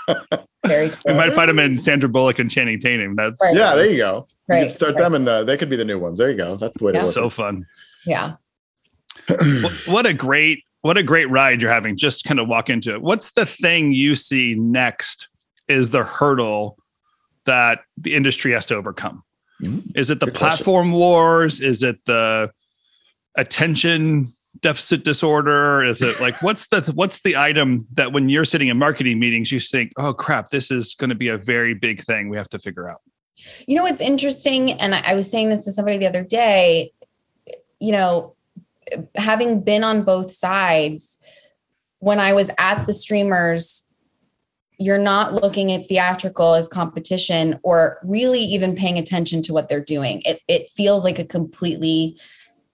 all 0.08 0.16
right 0.32 0.40
Very 0.66 0.92
we 1.06 1.14
might 1.14 1.34
find 1.34 1.50
them 1.50 1.60
in 1.60 1.78
sandra 1.78 2.10
bullock 2.10 2.40
and 2.40 2.50
channing 2.50 2.80
tatum 2.80 3.16
that's 3.16 3.40
Right. 3.42 3.56
Yeah, 3.56 3.76
there 3.76 3.86
you 3.86 3.98
go. 4.00 4.26
You 4.50 4.56
Right, 4.56 4.64
could 4.64 4.72
start 4.72 4.96
right. 4.96 5.04
them 5.04 5.14
and 5.14 5.28
the, 5.28 5.44
they 5.44 5.56
could 5.56 5.70
be 5.70 5.76
the 5.76 5.86
new 5.86 6.00
ones. 6.00 6.18
There 6.18 6.32
you 6.32 6.36
go. 6.38 6.56
That's 6.58 6.78
the 6.78 6.84
way 6.86 6.94
to 6.94 6.98
Yeah. 6.98 7.04
look. 7.04 7.14
so 7.14 7.30
fun 7.30 7.64
Yeah. 8.08 8.34
What, 9.28 9.74
what 9.86 10.06
a 10.06 10.14
great 10.14 10.64
what 10.82 10.98
a 10.98 11.04
great 11.04 11.30
ride 11.30 11.62
you're 11.62 11.72
having 11.72 11.98
just 11.98 12.24
kind 12.24 12.40
of 12.40 12.48
walk 12.48 12.70
into 12.70 12.94
it 12.94 13.02
what's 13.02 13.32
the 13.32 13.46
thing 13.46 13.92
you 13.92 14.16
see 14.16 14.56
next 14.56 15.28
is 15.68 15.90
the 15.92 16.04
hurdle 16.04 16.78
that 17.46 17.80
the 17.98 18.16
industry 18.16 18.52
has 18.52 18.66
to 18.66 18.76
overcome 18.76 19.24
Mhm. 19.62 19.92
is 19.96 20.12
it 20.12 20.20
the 20.20 20.28
Good 20.28 20.36
question. 20.38 20.64
platform 20.64 20.92
wars 20.92 21.60
is 21.62 21.82
it 21.84 21.98
the 22.06 22.52
attention 23.36 24.28
deficit 24.62 25.04
disorder 25.04 25.84
is 25.84 26.02
it 26.02 26.20
like 26.20 26.42
what's 26.42 26.68
the 26.68 26.82
what's 26.96 27.22
the 27.22 27.36
item 27.38 27.88
that 27.94 28.12
when 28.12 28.28
you're 28.30 28.46
sitting 28.46 28.70
in 28.70 28.78
marketing 28.78 29.20
meetings 29.20 29.52
you 29.52 29.60
think 29.60 29.92
oh 29.98 30.14
crap 30.14 30.50
this 30.50 30.72
is 30.72 30.96
going 30.96 31.10
to 31.10 31.16
be 31.16 31.28
a 31.28 31.38
very 31.38 31.74
big 31.76 32.02
thing 32.02 32.30
we 32.30 32.38
have 32.38 32.50
to 32.50 32.58
figure 32.60 32.90
out 32.90 33.02
You 33.68 33.76
know 33.76 33.84
what's 33.84 34.02
interesting, 34.02 34.72
and 34.82 34.96
I, 34.96 35.02
I 35.12 35.14
was 35.14 35.30
saying 35.30 35.50
this 35.50 35.64
to 35.66 35.72
somebody 35.72 36.00
the 36.00 36.08
other 36.08 36.24
day. 36.24 36.92
You 37.80 37.92
know, 37.92 38.34
having 39.16 39.62
been 39.62 39.84
on 39.84 40.04
both 40.04 40.32
sides, 40.32 41.18
when 42.00 42.20
I 42.20 42.34
was 42.34 42.52
at 42.60 42.86
the 42.86 42.94
streamers, 42.94 43.84
you're 44.80 45.00
not 45.00 45.34
looking 45.34 45.72
at 45.72 45.88
theatrical 45.88 46.54
as 46.54 46.68
competition 46.68 47.60
or 47.64 47.98
really 48.04 48.42
even 48.42 48.76
paying 48.76 48.98
attention 49.00 49.42
to 49.44 49.54
what 49.54 49.70
they're 49.70 49.84
doing. 49.84 50.22
It 50.26 50.40
it 50.48 50.70
feels 50.70 51.04
like 51.04 51.18
a 51.18 51.26
completely 51.26 52.18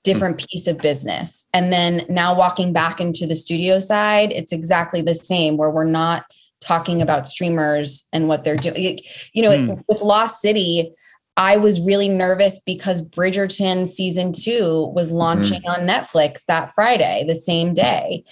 different 0.03 0.45
piece 0.49 0.67
of 0.67 0.77
business. 0.79 1.45
And 1.53 1.71
then 1.71 2.05
now 2.09 2.35
walking 2.35 2.73
back 2.73 2.99
into 2.99 3.25
the 3.25 3.37
studio 3.37 3.79
side, 3.79 4.33
it's 4.33 4.51
exactly 4.51 5.01
the 5.01 5.15
same 5.15 5.55
where 5.55 5.69
we're 5.69 5.85
not 5.85 6.25
talking 6.59 7.01
about 7.01 7.27
streamers 7.27 8.07
and 8.11 8.27
what 8.27 8.43
they're 8.43 8.57
doing. 8.57 8.99
You 9.31 9.43
know, 9.43 9.57
Hmm. 9.57 9.81
with 9.87 10.01
Lost 10.01 10.41
City, 10.41 10.93
I 11.35 11.57
was 11.57 11.81
really 11.81 12.09
nervous 12.09 12.59
because 12.59 13.07
Bridgerton 13.07 13.87
season 13.87 14.33
two 14.33 14.91
was 14.95 15.11
launching 15.11 15.61
on 15.67 15.87
Netflix 15.87 16.45
that 16.45 16.71
Friday, 16.71 17.25
the 17.27 17.35
same 17.35 17.73
day. 17.73 18.23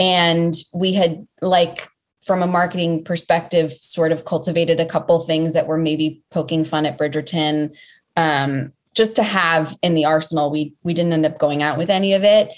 And 0.00 0.54
we 0.74 0.92
had 0.92 1.26
like 1.40 1.88
from 2.22 2.42
a 2.42 2.46
marketing 2.46 3.04
perspective, 3.04 3.72
sort 3.72 4.12
of 4.12 4.24
cultivated 4.24 4.80
a 4.80 4.86
couple 4.86 5.18
things 5.20 5.54
that 5.54 5.66
were 5.66 5.78
maybe 5.78 6.22
poking 6.30 6.64
fun 6.64 6.84
at 6.84 6.98
Bridgerton. 6.98 7.76
Um, 8.16 8.72
just 8.98 9.14
to 9.16 9.22
have 9.22 9.76
in 9.80 9.94
the 9.94 10.04
arsenal. 10.04 10.50
We 10.50 10.74
we 10.82 10.92
didn't 10.92 11.12
end 11.12 11.24
up 11.24 11.38
going 11.38 11.62
out 11.62 11.78
with 11.78 11.88
any 11.88 12.14
of 12.14 12.24
it, 12.24 12.50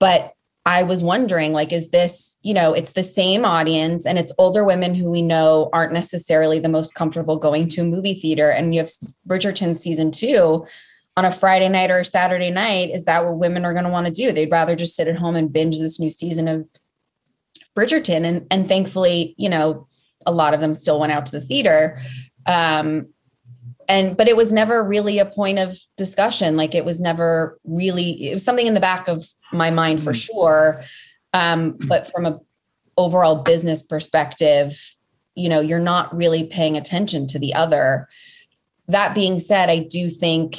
but 0.00 0.32
I 0.64 0.84
was 0.84 1.02
wondering, 1.02 1.52
like, 1.52 1.72
is 1.72 1.90
this, 1.90 2.38
you 2.42 2.54
know, 2.54 2.72
it's 2.72 2.92
the 2.92 3.02
same 3.02 3.44
audience 3.44 4.06
and 4.06 4.18
it's 4.18 4.32
older 4.38 4.64
women 4.64 4.94
who 4.94 5.10
we 5.10 5.20
know 5.20 5.68
aren't 5.72 5.92
necessarily 5.92 6.60
the 6.60 6.68
most 6.68 6.94
comfortable 6.94 7.36
going 7.36 7.68
to 7.70 7.80
a 7.80 7.84
movie 7.84 8.14
theater. 8.14 8.50
And 8.50 8.72
you 8.72 8.80
have 8.80 8.90
Bridgerton 9.26 9.76
season 9.76 10.12
two 10.12 10.64
on 11.16 11.24
a 11.24 11.32
Friday 11.32 11.68
night 11.68 11.90
or 11.90 12.00
a 12.00 12.04
Saturday 12.04 12.50
night. 12.50 12.90
Is 12.90 13.06
that 13.06 13.24
what 13.24 13.38
women 13.38 13.64
are 13.64 13.72
going 13.72 13.84
to 13.84 13.90
want 13.90 14.06
to 14.06 14.12
do? 14.12 14.30
They'd 14.30 14.52
rather 14.52 14.76
just 14.76 14.94
sit 14.94 15.08
at 15.08 15.16
home 15.16 15.34
and 15.34 15.52
binge 15.52 15.78
this 15.78 15.98
new 15.98 16.10
season 16.10 16.46
of 16.46 16.68
Bridgerton. 17.76 18.24
And, 18.24 18.46
and 18.50 18.68
thankfully, 18.68 19.34
you 19.38 19.48
know, 19.48 19.88
a 20.26 20.32
lot 20.32 20.54
of 20.54 20.60
them 20.60 20.74
still 20.74 21.00
went 21.00 21.12
out 21.12 21.26
to 21.26 21.32
the 21.32 21.40
theater. 21.40 22.00
Um, 22.46 23.08
and 23.92 24.16
but 24.16 24.26
it 24.26 24.36
was 24.36 24.54
never 24.54 24.82
really 24.82 25.18
a 25.18 25.26
point 25.26 25.58
of 25.58 25.78
discussion. 25.98 26.56
Like 26.56 26.74
it 26.74 26.86
was 26.86 27.00
never 27.00 27.58
really 27.64 28.30
it 28.30 28.32
was 28.32 28.44
something 28.44 28.66
in 28.66 28.74
the 28.74 28.80
back 28.80 29.06
of 29.06 29.26
my 29.52 29.70
mind 29.70 30.02
for 30.02 30.14
sure. 30.14 30.82
Um 31.34 31.76
but 31.88 32.10
from 32.10 32.24
a 32.24 32.40
overall 32.96 33.42
business 33.42 33.82
perspective 33.82 34.78
you 35.34 35.48
know 35.48 35.60
you're 35.60 35.78
not 35.78 36.14
really 36.14 36.44
paying 36.44 36.76
attention 36.76 37.26
to 37.28 37.38
the 37.38 37.54
other. 37.54 38.08
That 38.88 39.14
being 39.14 39.38
said 39.40 39.68
i 39.68 39.78
do 39.78 40.08
think 40.08 40.58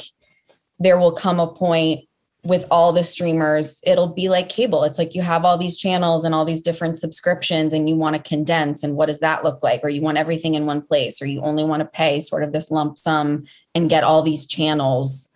there 0.78 0.98
will 0.98 1.12
come 1.12 1.40
a 1.40 1.52
point 1.52 2.08
with 2.44 2.66
all 2.70 2.92
the 2.92 3.02
streamers 3.04 3.80
it'll 3.86 4.06
be 4.06 4.28
like 4.28 4.48
cable 4.50 4.84
it's 4.84 4.98
like 4.98 5.14
you 5.14 5.22
have 5.22 5.44
all 5.44 5.56
these 5.56 5.78
channels 5.78 6.24
and 6.24 6.34
all 6.34 6.44
these 6.44 6.60
different 6.60 6.96
subscriptions 6.98 7.72
and 7.72 7.88
you 7.88 7.96
want 7.96 8.14
to 8.14 8.22
condense 8.28 8.82
and 8.82 8.96
what 8.96 9.06
does 9.06 9.20
that 9.20 9.42
look 9.42 9.62
like 9.62 9.80
or 9.82 9.88
you 9.88 10.02
want 10.02 10.18
everything 10.18 10.54
in 10.54 10.66
one 10.66 10.82
place 10.82 11.22
or 11.22 11.26
you 11.26 11.40
only 11.40 11.64
want 11.64 11.80
to 11.80 11.86
pay 11.86 12.20
sort 12.20 12.42
of 12.42 12.52
this 12.52 12.70
lump 12.70 12.98
sum 12.98 13.44
and 13.74 13.88
get 13.88 14.04
all 14.04 14.22
these 14.22 14.46
channels 14.46 15.30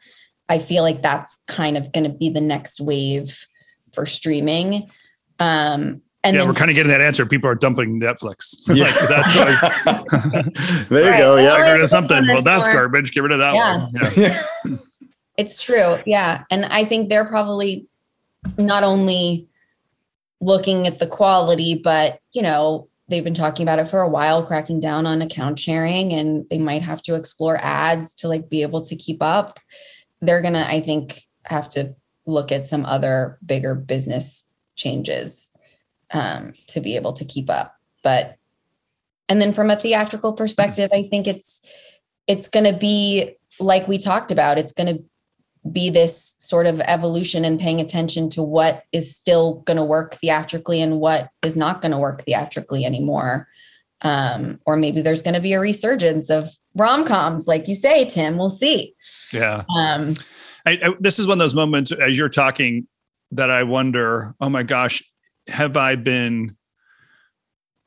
i 0.51 0.59
feel 0.59 0.83
like 0.83 1.01
that's 1.01 1.39
kind 1.47 1.77
of 1.79 1.91
going 1.93 2.05
to 2.05 2.11
be 2.11 2.29
the 2.29 2.41
next 2.43 2.79
wave 2.81 3.47
for 3.95 4.05
streaming 4.05 4.89
um 5.41 6.03
and 6.25 6.35
yeah 6.35 6.41
then 6.41 6.49
we're 6.49 6.55
kind 6.55 6.71
of 6.71 6.75
getting 6.75 6.91
that 6.91 7.01
answer 7.01 7.25
people 7.25 7.49
are 7.49 7.55
dumping 7.55 7.99
netflix 7.99 8.57
Yeah. 8.69 8.85
like 8.85 9.09
that's 9.09 9.35
like 9.35 10.45
there 10.91 11.05
you 11.05 11.11
Right. 11.11 11.19
go. 11.19 11.37
Yeah. 11.37 11.57
get 11.59 11.73
rid 11.73 11.81
of 11.83 11.89
something 11.89 12.27
well 12.27 12.43
that's 12.43 12.67
garbage 12.69 13.13
get 13.13 13.23
rid 13.23 13.33
of 13.33 13.39
that 13.39 13.55
Yeah. 13.55 13.79
one 13.79 13.93
yeah. 14.17 14.43
It's 15.39 15.63
true. 15.63 15.99
Yeah. 16.05 16.45
And 16.51 16.67
I 16.67 16.85
think 16.85 17.09
they're 17.09 17.25
probably 17.25 17.87
not 18.59 18.85
only 18.85 19.49
looking 20.41 20.87
at 20.87 20.99
the 20.99 21.07
quality, 21.07 21.81
but, 21.83 22.21
you 22.33 22.43
know, 22.43 22.89
they've 23.09 23.25
been 23.25 23.35
talking 23.35 23.63
about 23.63 23.79
it 23.79 23.87
for 23.89 24.01
a 24.01 24.09
while, 24.09 24.45
cracking 24.45 24.81
down 24.81 25.07
on 25.07 25.23
account 25.23 25.59
sharing, 25.59 26.13
and 26.13 26.45
they 26.51 26.59
might 26.59 26.83
have 26.83 27.03
to 27.03 27.15
explore 27.15 27.57
ads 27.63 28.15
to 28.17 28.29
like 28.29 28.51
be 28.51 28.63
able 28.63 28.83
to 28.83 28.97
keep 28.97 29.23
up. 29.23 29.59
They're 30.21 30.43
going 30.43 30.55
to, 30.55 30.67
I 30.67 30.81
think, 30.81 31.23
have 31.47 31.71
to 31.71 31.95
look 32.27 32.53
at 32.53 32.67
some 32.67 32.85
other 32.85 33.39
bigger 33.47 33.75
business 33.75 34.45
changes 34.77 35.53
um, 36.13 36.53
to 36.67 36.81
be 36.81 36.97
able 36.97 37.13
to 37.15 37.25
keep 37.25 37.49
up. 37.49 37.77
But, 38.03 38.37
and 39.29 39.41
then 39.41 39.53
from 39.53 39.71
a 39.71 39.77
theatrical 39.77 40.33
perspective, 40.33 40.91
I 40.93 41.05
think 41.05 41.27
it's, 41.27 41.67
it's 42.27 42.49
going 42.49 42.71
to 42.71 42.79
be 42.79 43.37
like 43.61 43.89
we 43.89 43.99
talked 43.99 44.31
about, 44.31 44.59
it's 44.59 44.73
going 44.73 44.97
to 44.97 45.05
be 45.71 45.91
this 45.91 46.37
sort 46.39 46.67
of 46.67 46.81
evolution 46.81 47.45
and 47.45 47.61
paying 47.61 47.81
attention 47.81 48.29
to 48.31 48.43
what 48.43 48.85
is 48.93 49.15
still 49.15 49.55
going 49.61 49.77
to 49.77 49.85
work 49.85 50.15
theatrically 50.15 50.81
and 50.81 51.01
what 51.01 51.31
is 51.43 51.57
not 51.57 51.81
going 51.81 51.93
to 51.93 51.99
work 51.99 52.23
theatrically 52.23 52.85
anymore. 52.85 53.49
Um, 54.03 54.61
or 54.65 54.77
maybe 54.77 55.01
there's 55.01 55.23
going 55.23 55.35
to 55.35 55.41
be 55.41 55.55
a 55.55 55.61
resurgence 55.61 56.31
of 56.31 56.51
rom 56.75 57.05
coms, 57.05 57.49
like 57.49 57.67
you 57.67 57.75
say, 57.75 58.05
Tim. 58.05 58.37
We'll 58.37 58.51
see. 58.51 58.95
yeah. 59.33 59.65
Um, 59.77 60.15
I, 60.67 60.79
I, 60.83 60.95
this 61.01 61.19
is 61.19 61.27
one 61.27 61.39
of 61.39 61.41
those 61.41 61.55
moments 61.55 61.93
as 61.93 62.17
you're 62.17 62.29
talking 62.29 62.87
that 63.33 63.51
I 63.51 63.63
wonder, 63.65 64.35
oh 64.41 64.49
my 64.49 64.63
gosh, 64.63 65.03
have 65.49 65.77
I 65.77 65.97
been? 65.97 66.57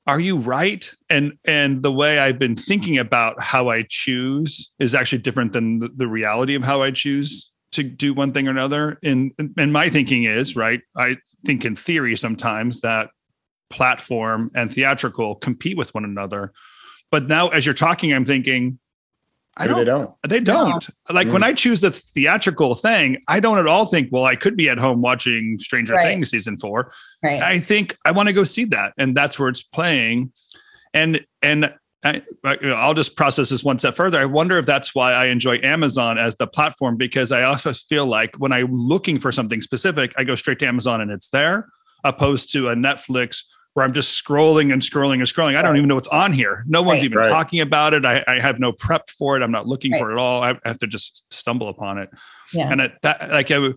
Are 0.08 0.20
you 0.20 0.38
right? 0.38 0.90
And 1.10 1.34
and 1.46 1.84
the 1.84 1.92
way 1.92 2.20
I've 2.20 2.40
been 2.40 2.56
thinking 2.56 2.98
about 2.98 3.42
how 3.42 3.70
I 3.70 3.86
choose 3.88 4.72
is 4.80 4.96
actually 4.96 5.20
different 5.20 5.54
than 5.54 5.80
the, 5.80 5.90
the 5.96 6.08
reality 6.08 6.56
of 6.56 6.64
how 6.64 6.82
I 6.82 6.92
choose 6.92 7.51
to 7.72 7.84
do 7.84 8.14
one 8.14 8.32
thing 8.34 8.48
or 8.48 8.52
another. 8.52 8.98
And 9.04 9.32
and 9.58 9.72
my 9.74 9.90
thinking 9.90 10.24
is 10.26 10.56
right. 10.56 10.82
I 10.96 11.18
think 11.46 11.66
in 11.66 11.76
theory 11.76 12.16
sometimes 12.18 12.82
that 12.82 13.10
platform 13.70 14.52
and 14.54 14.72
theatrical 14.74 15.36
compete 15.36 15.78
with 15.78 15.94
one 15.94 16.04
another. 16.06 16.52
But 17.10 17.28
now, 17.28 17.50
as 17.50 17.66
you're 17.66 17.74
talking, 17.74 18.14
I'm 18.14 18.26
thinking, 18.26 18.80
I 19.58 19.68
don't 19.68 19.80
they 19.80 19.86
don't. 19.86 20.16
they 20.28 20.40
don't. 20.40 20.88
Like 21.10 21.28
when 21.28 21.42
Mm. 21.42 21.46
I 21.46 21.54
choose 21.54 21.84
a 21.84 21.92
theatrical 21.92 22.74
thing, 22.76 23.18
I 23.28 23.40
don't 23.42 23.58
at 23.58 23.68
all 23.68 23.86
think, 23.86 24.10
well, 24.12 24.24
I 24.26 24.36
could 24.36 24.56
be 24.56 24.70
at 24.70 24.78
home 24.78 25.02
watching 25.02 25.58
Stranger 25.60 25.94
Right. 25.96 26.06
Things 26.06 26.30
season 26.30 26.58
four. 26.58 26.92
right. 27.22 27.42
I 27.42 27.60
think 27.60 27.98
I 28.06 28.12
want 28.12 28.28
to 28.28 28.34
go 28.34 28.44
see 28.46 28.66
that, 28.66 28.94
and 28.98 29.16
that's 29.16 29.38
where 29.38 29.50
it's 29.50 29.62
playing. 29.64 30.32
And 30.94 31.26
and 31.42 31.74
I, 32.04 32.22
I- 32.44 32.54
you 32.62 32.70
know, 32.70 32.76
I'll 32.76 32.94
just 32.94 33.16
process 33.16 33.50
this 33.50 33.64
one 33.64 33.78
step 33.80 33.96
further. 33.96 34.20
I 34.20 34.26
wonder 34.26 34.58
if 34.58 34.66
that's 34.66 34.96
why 34.96 35.14
I 35.14 35.26
enjoy 35.28 35.60
Amazon 35.64 36.18
as 36.18 36.36
the 36.36 36.48
platform 36.48 36.98
because 36.98 37.32
I 37.32 37.44
also 37.44 37.74
feel 37.74 38.06
like 38.06 38.36
when 38.38 38.52
I'm 38.52 38.76
looking 38.76 39.20
for 39.20 39.32
something 39.32 39.62
specific, 39.62 40.14
I 40.18 40.24
go 40.24 40.36
straight 40.36 40.60
to 40.60 40.68
Amazon 40.68 41.02
and 41.02 41.12
it's 41.12 41.30
there. 41.30 41.68
opposed 42.04 42.52
to 42.52 42.68
a 42.70 42.74
Netflix 42.76 43.44
where 43.74 43.86
I'm 43.86 43.94
just 43.94 44.22
scrolling 44.26 44.74
and 44.74 44.82
scrolling 44.82 45.14
and 45.20 45.22
scrolling. 45.24 45.56
I 45.56 45.62
don't 45.62 45.78
even 45.78 45.88
know 45.88 45.94
what's 45.94 46.08
on 46.08 46.34
here. 46.34 46.64
No 46.68 46.82
one's 46.82 47.02
Right. 47.02 47.06
even 47.06 47.18
Right. 47.20 47.30
talking 47.30 47.60
about 47.62 47.94
it. 47.94 48.06
I, 48.06 48.24
I 48.28 48.40
have 48.40 48.60
no 48.60 48.72
prep 48.72 49.08
for 49.08 49.38
it. 49.38 49.44
I'm 49.44 49.52
not 49.52 49.68
looking 49.68 49.92
Right. 49.92 50.00
for 50.00 50.10
it 50.10 50.14
at 50.16 50.18
all. 50.20 50.42
I 50.42 50.56
have 50.66 50.80
to 50.80 50.88
just 50.88 51.32
stumble 51.32 51.68
upon 51.70 52.00
it. 52.00 52.10
Yeah. 52.54 52.72
And 52.72 52.82
it, 52.82 52.94
that, 53.04 53.30
like, 53.30 53.52
I, 53.52 53.70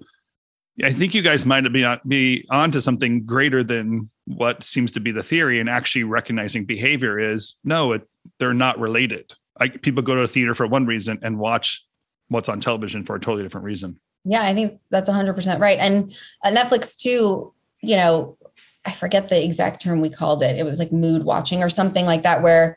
I 0.82 0.90
think 0.90 1.14
you 1.14 1.20
guys 1.20 1.44
might 1.44 1.70
be 1.70 1.84
on, 1.84 2.00
be 2.08 2.46
onto 2.50 2.80
something 2.80 3.24
greater 3.26 3.62
than 3.62 4.08
what 4.24 4.64
seems 4.64 4.90
to 4.92 5.00
be 5.00 5.12
the 5.12 5.22
theory, 5.22 5.60
and 5.60 5.68
actually 5.68 6.04
recognizing 6.04 6.64
behavior 6.64 7.18
is 7.18 7.54
no, 7.62 7.92
it, 7.92 8.08
they're 8.38 8.54
not 8.54 8.78
related. 8.78 9.32
Like 9.58 9.82
people 9.82 10.02
go 10.02 10.14
to 10.14 10.22
a 10.22 10.28
theater 10.28 10.54
for 10.54 10.66
one 10.66 10.86
reason 10.86 11.18
and 11.22 11.38
watch 11.38 11.84
what's 12.28 12.48
on 12.48 12.60
television 12.60 13.04
for 13.04 13.16
a 13.16 13.20
totally 13.20 13.42
different 13.42 13.64
reason. 13.64 13.98
Yeah, 14.24 14.42
I 14.42 14.54
think 14.54 14.80
that's 14.90 15.10
100% 15.10 15.60
right. 15.60 15.78
And 15.78 16.12
uh, 16.44 16.48
Netflix, 16.48 16.96
too, 16.96 17.52
you 17.82 17.96
know, 17.96 18.38
I 18.84 18.92
forget 18.92 19.28
the 19.28 19.42
exact 19.42 19.82
term 19.82 20.00
we 20.00 20.10
called 20.10 20.42
it. 20.42 20.56
It 20.56 20.64
was 20.64 20.78
like 20.78 20.92
mood 20.92 21.24
watching 21.24 21.62
or 21.62 21.70
something 21.70 22.06
like 22.06 22.22
that, 22.22 22.42
where 22.42 22.76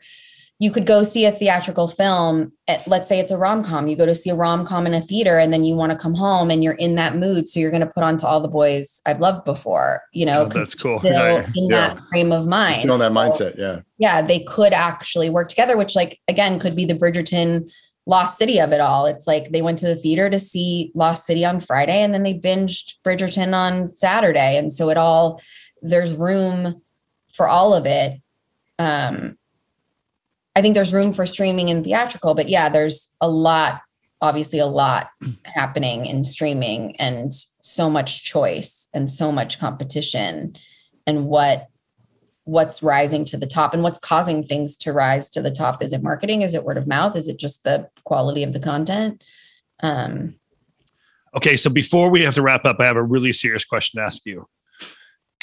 you 0.60 0.72
could 0.72 0.86
go 0.86 1.04
see 1.04 1.24
a 1.24 1.30
theatrical 1.30 1.86
film. 1.86 2.52
At, 2.66 2.86
let's 2.88 3.08
say 3.08 3.20
it's 3.20 3.30
a 3.30 3.38
rom 3.38 3.62
com. 3.62 3.86
You 3.86 3.94
go 3.96 4.06
to 4.06 4.14
see 4.14 4.30
a 4.30 4.34
rom 4.34 4.66
com 4.66 4.86
in 4.88 4.94
a 4.94 5.00
theater 5.00 5.38
and 5.38 5.52
then 5.52 5.64
you 5.64 5.76
want 5.76 5.92
to 5.92 5.98
come 5.98 6.14
home 6.14 6.50
and 6.50 6.64
you're 6.64 6.72
in 6.74 6.96
that 6.96 7.14
mood. 7.14 7.46
So 7.48 7.60
you're 7.60 7.70
going 7.70 7.80
to 7.86 7.86
put 7.86 8.02
on 8.02 8.16
to 8.18 8.26
all 8.26 8.40
the 8.40 8.48
boys 8.48 9.00
I've 9.06 9.20
loved 9.20 9.44
before, 9.44 10.02
you 10.12 10.26
know, 10.26 10.42
Oh, 10.42 10.44
'cause 10.46 10.54
that's 10.54 10.74
cool. 10.74 10.98
still 10.98 11.12
Yeah. 11.12 11.46
in 11.54 11.68
Yeah. 11.68 11.94
that 11.94 12.00
frame 12.10 12.32
of 12.32 12.46
mind. 12.48 12.80
Still 12.80 13.00
in 13.00 13.00
that 13.00 13.36
So- 13.36 13.44
mindset. 13.44 13.56
Yeah. 13.56 13.80
yeah, 13.98 14.20
they 14.20 14.40
could 14.40 14.72
actually 14.72 15.30
work 15.30 15.48
together, 15.48 15.76
which, 15.76 15.94
like, 15.94 16.18
again, 16.26 16.58
could 16.58 16.74
be 16.74 16.84
the 16.84 16.94
Bridgerton 16.94 17.70
Lost 18.06 18.36
City 18.36 18.58
of 18.60 18.72
it 18.72 18.80
all. 18.80 19.06
It's 19.06 19.28
like 19.28 19.50
they 19.52 19.62
went 19.62 19.78
to 19.78 19.86
the 19.86 19.94
theater 19.94 20.28
to 20.28 20.40
see 20.40 20.90
Lost 20.96 21.24
City 21.24 21.44
on 21.44 21.60
Friday 21.60 22.02
and 22.02 22.12
then 22.12 22.24
they 22.24 22.34
binged 22.34 22.94
Bridgerton 23.06 23.54
on 23.54 23.86
Saturday. 23.86 24.56
And 24.56 24.72
so 24.72 24.90
it 24.90 24.96
all, 24.96 25.40
there's 25.82 26.14
room 26.14 26.82
for 27.32 27.46
all 27.48 27.74
of 27.74 27.86
it. 27.86 28.14
Um, 28.80 29.37
I 30.58 30.60
think 30.60 30.74
there's 30.74 30.92
room 30.92 31.12
for 31.12 31.24
streaming 31.24 31.70
and 31.70 31.84
theatrical, 31.84 32.34
but 32.34 32.48
yeah, 32.48 32.68
there's 32.68 33.14
a 33.20 33.28
lot, 33.30 33.80
obviously, 34.20 34.58
a 34.58 34.66
lot 34.66 35.08
happening 35.44 36.04
in 36.04 36.24
streaming 36.24 36.96
and 36.96 37.32
so 37.32 37.88
much 37.88 38.24
choice 38.24 38.88
and 38.92 39.08
so 39.08 39.30
much 39.30 39.60
competition 39.60 40.56
and 41.06 41.26
what 41.26 41.68
what's 42.42 42.82
rising 42.82 43.24
to 43.26 43.36
the 43.36 43.46
top 43.46 43.72
and 43.72 43.84
what's 43.84 44.00
causing 44.00 44.42
things 44.42 44.76
to 44.78 44.92
rise 44.92 45.30
to 45.30 45.42
the 45.42 45.50
top. 45.52 45.80
Is 45.80 45.92
it 45.92 46.02
marketing? 46.02 46.42
Is 46.42 46.56
it 46.56 46.64
word 46.64 46.78
of 46.78 46.88
mouth? 46.88 47.16
Is 47.16 47.28
it 47.28 47.38
just 47.38 47.62
the 47.62 47.88
quality 48.02 48.42
of 48.42 48.52
the 48.52 48.58
content? 48.58 49.22
Um 49.80 50.34
Okay, 51.36 51.54
so 51.54 51.70
before 51.70 52.10
we 52.10 52.22
have 52.22 52.34
to 52.34 52.42
wrap 52.42 52.64
up, 52.64 52.80
I 52.80 52.86
have 52.86 52.96
a 52.96 53.02
really 53.02 53.32
serious 53.32 53.64
question 53.64 54.00
to 54.00 54.04
ask 54.04 54.26
you. 54.26 54.48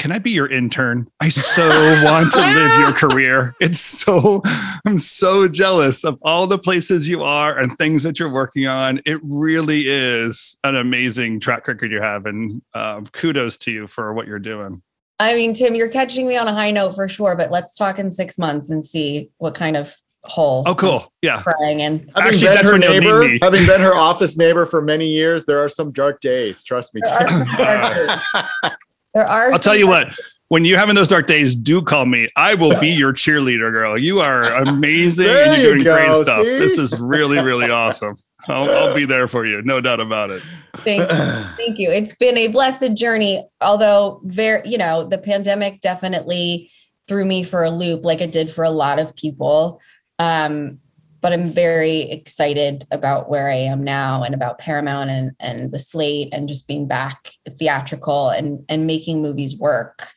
Can 0.06 0.12
I 0.12 0.20
be 0.20 0.30
your 0.30 0.45
intern? 0.45 1.08
I 1.20 1.30
so 1.30 1.68
want 2.06 2.32
to 2.34 2.38
live 2.39 2.80
your 2.80 2.93
career. 2.93 3.56
It's 3.60 3.80
so, 3.80 4.43
I'm 4.86 4.99
so 4.99 5.47
jealous 5.47 6.03
of 6.06 6.20
all 6.22 6.45
the 6.45 6.60
places 6.60 7.10
you 7.10 7.24
are 7.24 7.58
and 7.58 7.76
things 7.80 8.03
that 8.03 8.20
you're 8.20 8.32
working 8.32 8.68
on. 8.68 9.01
It 9.08 9.20
really 9.24 9.86
is 9.88 10.58
an 10.64 10.76
amazing 10.76 11.39
track 11.39 11.68
record 11.68 11.91
you 11.91 12.03
have. 12.03 12.28
And 12.28 12.62
um, 12.76 13.08
kudos 13.08 13.58
to 13.58 13.72
you 13.72 13.88
for 13.88 14.14
what 14.14 14.28
you're 14.28 14.38
doing. 14.38 14.84
i 15.20 15.34
mean 15.34 15.56
tim 15.56 15.74
you're 15.74 15.89
catching 15.89 16.28
me 16.28 16.38
on 16.38 16.47
a 16.47 16.53
high 16.53 16.70
note 16.70 16.93
for 16.93 17.08
sure 17.08 17.36
but 17.36 17.49
let's 17.49 17.76
talk 17.76 17.97
in 17.97 18.12
six 18.12 18.38
months 18.38 18.70
and 18.70 18.86
see 18.86 19.32
what 19.38 19.56
kind 19.56 19.76
of 19.76 19.91
hole 20.26 20.64
Oh, 20.68 20.76
cool. 20.76 21.12
Yeah. 21.24 21.38
I'm 21.38 21.43
crying 21.43 21.80
in 21.80 21.99
Having 21.99 22.12
Actually, 22.18 22.39
been 22.41 22.53
that's 22.56 22.68
her 22.68 22.72
when 22.74 22.82
you'll 22.84 22.91
need 22.93 22.99
neighbor, 22.99 23.20
me. 23.28 23.39
having 23.41 23.66
been 23.66 23.82
her 23.82 23.95
office 23.95 24.38
neighbor 24.38 24.66
for 24.68 24.82
many 24.84 25.08
years, 25.08 25.45
there 25.45 25.60
are 25.64 25.70
some 25.70 25.91
dark 25.91 26.20
days. 26.20 26.64
Trust 26.64 26.93
me. 26.93 27.01
there 27.06 27.45
dark 27.58 28.20
days. 28.34 28.72
There 29.16 29.26
are 29.26 29.51
I'll 29.53 29.59
tell 29.59 29.78
you 29.78 29.88
what, 29.88 30.09
when 30.49 30.66
you're 30.66 30.78
having 30.78 30.93
those 30.93 31.07
dark 31.07 31.26
days, 31.26 31.55
do 31.55 31.82
call 31.82 32.05
me. 32.05 32.28
I 32.36 32.53
will 32.53 32.78
be 32.80 32.89
your 32.89 33.13
cheerleader, 33.13 33.72
girl. 33.72 33.97
You 33.97 34.20
are 34.20 34.43
amazing 34.43 35.26
There 35.26 35.47
and 35.47 35.61
you're 35.61 35.78
you 35.78 35.84
doing 35.84 35.95
great 35.95 36.24
stuff. 36.24 36.43
see? 36.43 36.59
This 36.59 36.78
is 36.78 36.99
really, 36.99 37.41
really 37.41 37.72
awesome. 37.72 38.18
I'll, 38.47 38.70
I'll 38.70 38.93
be 38.93 39.05
there 39.05 39.28
for 39.28 39.45
you. 39.45 39.61
No 39.63 39.82
doubt 39.82 40.01
about 40.01 40.30
it. 40.30 40.43
Thank 40.80 41.01
you. 41.01 41.07
Thank 41.57 41.80
you. 41.80 41.89
It's 41.89 42.13
been 42.16 42.38
a 42.38 42.49
blessed 42.49 42.93
journey, 42.93 43.47
although 43.61 44.20
very, 44.26 44.68
you 44.68 44.78
know, 44.78 45.05
the 45.05 45.18
pandemic 45.18 45.80
definitely 45.80 46.70
threw 47.07 47.24
me 47.24 47.43
for 47.43 47.63
a 47.63 47.72
loop 47.72 48.03
like 48.03 48.20
it 48.22 48.34
did 48.34 48.51
for 48.51 48.66
a 48.66 48.70
lot 48.70 48.99
of 48.99 49.16
people. 49.16 49.82
Um, 50.20 50.80
but 51.26 51.34
I'm 51.34 51.50
very 51.52 52.02
excited 52.12 52.84
about 52.92 53.32
where 53.32 53.50
I 53.50 53.56
am 53.56 53.84
now 53.84 54.22
and 54.22 54.36
about 54.36 54.60
Paramount 54.60 55.10
and 55.10 55.32
and 55.40 55.72
the 55.72 55.80
slate 55.80 56.30
and 56.32 56.48
just 56.48 56.68
being 56.68 56.88
back 56.88 57.32
theatrical 57.50 58.30
and 58.30 58.64
and 58.70 58.86
making 58.86 59.24
movies 59.24 59.58
work. 59.58 60.08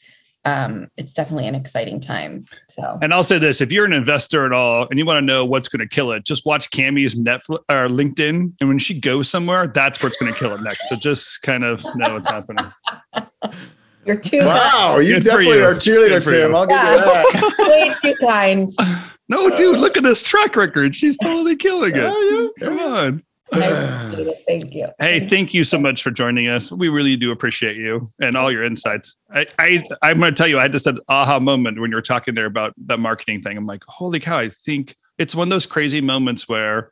Um, 0.45 0.89
it's 0.99 1.15
definitely 1.15 1.47
an 1.49 1.55
exciting 1.55 1.99
time. 1.99 2.45
So 2.69 2.99
And 3.01 3.15
I'll 3.15 3.25
say 3.25 3.39
this: 3.39 3.63
if 3.63 3.73
you're 3.73 3.87
an 3.87 3.95
investor 3.95 4.45
at 4.45 4.53
all 4.53 4.87
and 4.91 4.99
you 4.99 5.07
want 5.07 5.17
to 5.17 5.25
know 5.25 5.47
what's 5.47 5.67
going 5.67 5.81
to 5.81 5.89
kill 5.89 6.13
it, 6.13 6.25
just 6.27 6.45
watch 6.45 6.71
Cami's 6.73 7.15
Netflix 7.15 7.61
or 7.71 7.89
LinkedIn, 7.89 8.53
and 8.61 8.69
when 8.69 8.77
she 8.79 9.01
goes 9.01 9.31
somewhere, 9.31 9.67
that's 9.67 10.03
what's 10.03 10.19
going 10.19 10.31
to 10.35 10.39
kill 10.39 10.55
it 10.55 10.61
next. 10.61 10.91
So 10.91 10.97
just 10.97 11.41
kind 11.41 11.65
of 11.65 11.83
know 11.95 12.13
what's 12.17 12.29
happening. 12.29 12.71
you're 14.05 14.21
too 14.21 14.41
wow, 14.45 14.99
you 14.99 15.15
Good 15.15 15.25
definitely 15.25 15.57
you. 15.57 15.65
are 15.65 15.75
cheerleader, 15.75 16.23
Good 16.23 16.31
Tim. 16.33 16.55
I'll 16.55 16.67
give 16.67 16.77
you 16.77 16.83
Yeah. 16.83 17.25
that. 17.33 17.99
way 18.03 18.13
too 18.13 18.27
kind. 18.27 18.69
No, 19.29 19.49
uh, 19.49 19.57
dude, 19.57 19.79
look 19.79 19.97
at 19.97 20.03
this 20.03 20.23
track 20.23 20.57
record. 20.57 20.95
She's 20.95 21.19
totally 21.19 21.57
killing 21.57 21.95
it. 21.95 22.03
Oh, 22.03 22.53
yeah. 22.59 22.67
Come 22.67 22.79
on. 22.79 23.23
I 23.51 23.65
appreciate 23.65 24.27
it. 24.27 24.45
Thank 24.47 24.75
you. 24.75 24.89
Hey, 24.99 25.29
thank 25.29 25.55
you 25.55 25.65
so 25.65 25.79
much 25.79 26.03
for 26.03 26.11
joining 26.11 26.49
us. 26.49 26.71
We 26.71 26.89
really 26.89 27.17
do 27.17 27.31
appreciate 27.31 27.77
you 27.77 28.09
and 28.21 28.37
all 28.37 28.53
your 28.53 28.63
insights. 28.63 29.17
I, 29.33 29.47
I 29.59 29.85
I'm 30.03 30.19
going 30.19 30.35
to 30.35 30.39
tell 30.39 30.49
you, 30.49 30.59
I 30.59 30.63
had 30.63 30.73
just 30.73 30.85
had 30.85 30.97
an 30.97 31.01
aha 31.09 31.39
moment 31.39 31.81
when 31.81 31.91
you 31.91 31.97
were 31.97 32.03
talking 32.03 32.35
there 32.35 32.47
about 32.47 32.75
that 32.87 33.01
marketing 33.01 33.41
thing. 33.41 33.57
I'm 33.57 33.67
like, 33.67 33.83
holy 33.87 34.21
cow! 34.21 34.39
I 34.39 34.51
think 34.51 34.97
it's 35.19 35.35
one 35.35 35.49
of 35.49 35.51
those 35.51 35.67
crazy 35.67 36.01
moments 36.01 36.49
where 36.49 36.91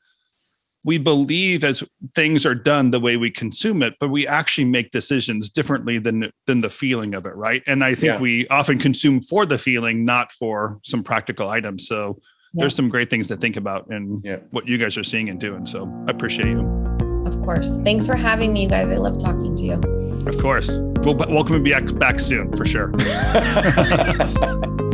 we 0.86 0.96
believe 0.98 1.64
as 1.64 1.82
things 2.14 2.46
are 2.46 2.54
done 2.54 2.92
the 2.92 3.00
way 3.00 3.16
we 3.16 3.28
consume 3.30 3.82
it, 3.82 3.94
but 3.98 4.08
we 4.08 4.24
actually 4.26 4.64
make 4.64 4.92
decisions 4.92 5.50
differently 5.50 5.98
than 5.98 6.30
than 6.46 6.60
the 6.60 6.68
feeling 6.68 7.12
of 7.12 7.26
it, 7.26 7.34
right? 7.34 7.62
And 7.66 7.82
I 7.84 7.94
think 7.94 8.12
Yeah. 8.14 8.20
we 8.20 8.46
often 8.48 8.78
consume 8.78 9.20
for 9.20 9.44
the 9.44 9.58
feeling, 9.58 10.04
not 10.04 10.30
for 10.32 10.78
some 10.84 11.02
practical 11.02 11.48
items. 11.50 11.86
So 11.88 12.20
there's 12.54 12.74
some 12.74 12.88
great 12.88 13.10
things 13.10 13.28
to 13.28 13.36
think 13.36 13.56
about 13.56 13.86
and 13.90 14.22
Yeah. 14.24 14.36
what 14.50 14.66
you 14.68 14.78
guys 14.78 14.96
are 14.96 15.04
seeing 15.04 15.28
and 15.28 15.38
doing. 15.40 15.66
So 15.66 15.92
I 16.06 16.12
appreciate 16.12 16.46
you. 16.48 16.60
Of 17.26 17.36
course. 17.42 17.80
Thanks 17.82 18.06
for 18.06 18.14
having 18.14 18.52
me, 18.52 18.62
you 18.62 18.68
guys. 18.68 18.88
I 18.88 18.96
love 18.96 19.18
talking 19.18 19.56
to 19.56 19.64
you. 19.64 19.80
Of 20.26 20.38
course. 20.38 20.70
We'll 21.02 21.16
welcome 21.16 21.66
you 21.66 21.72
back 21.72 21.98
back 21.98 22.20
soon 22.20 22.56
for 22.56 22.64
sure. 22.64 22.92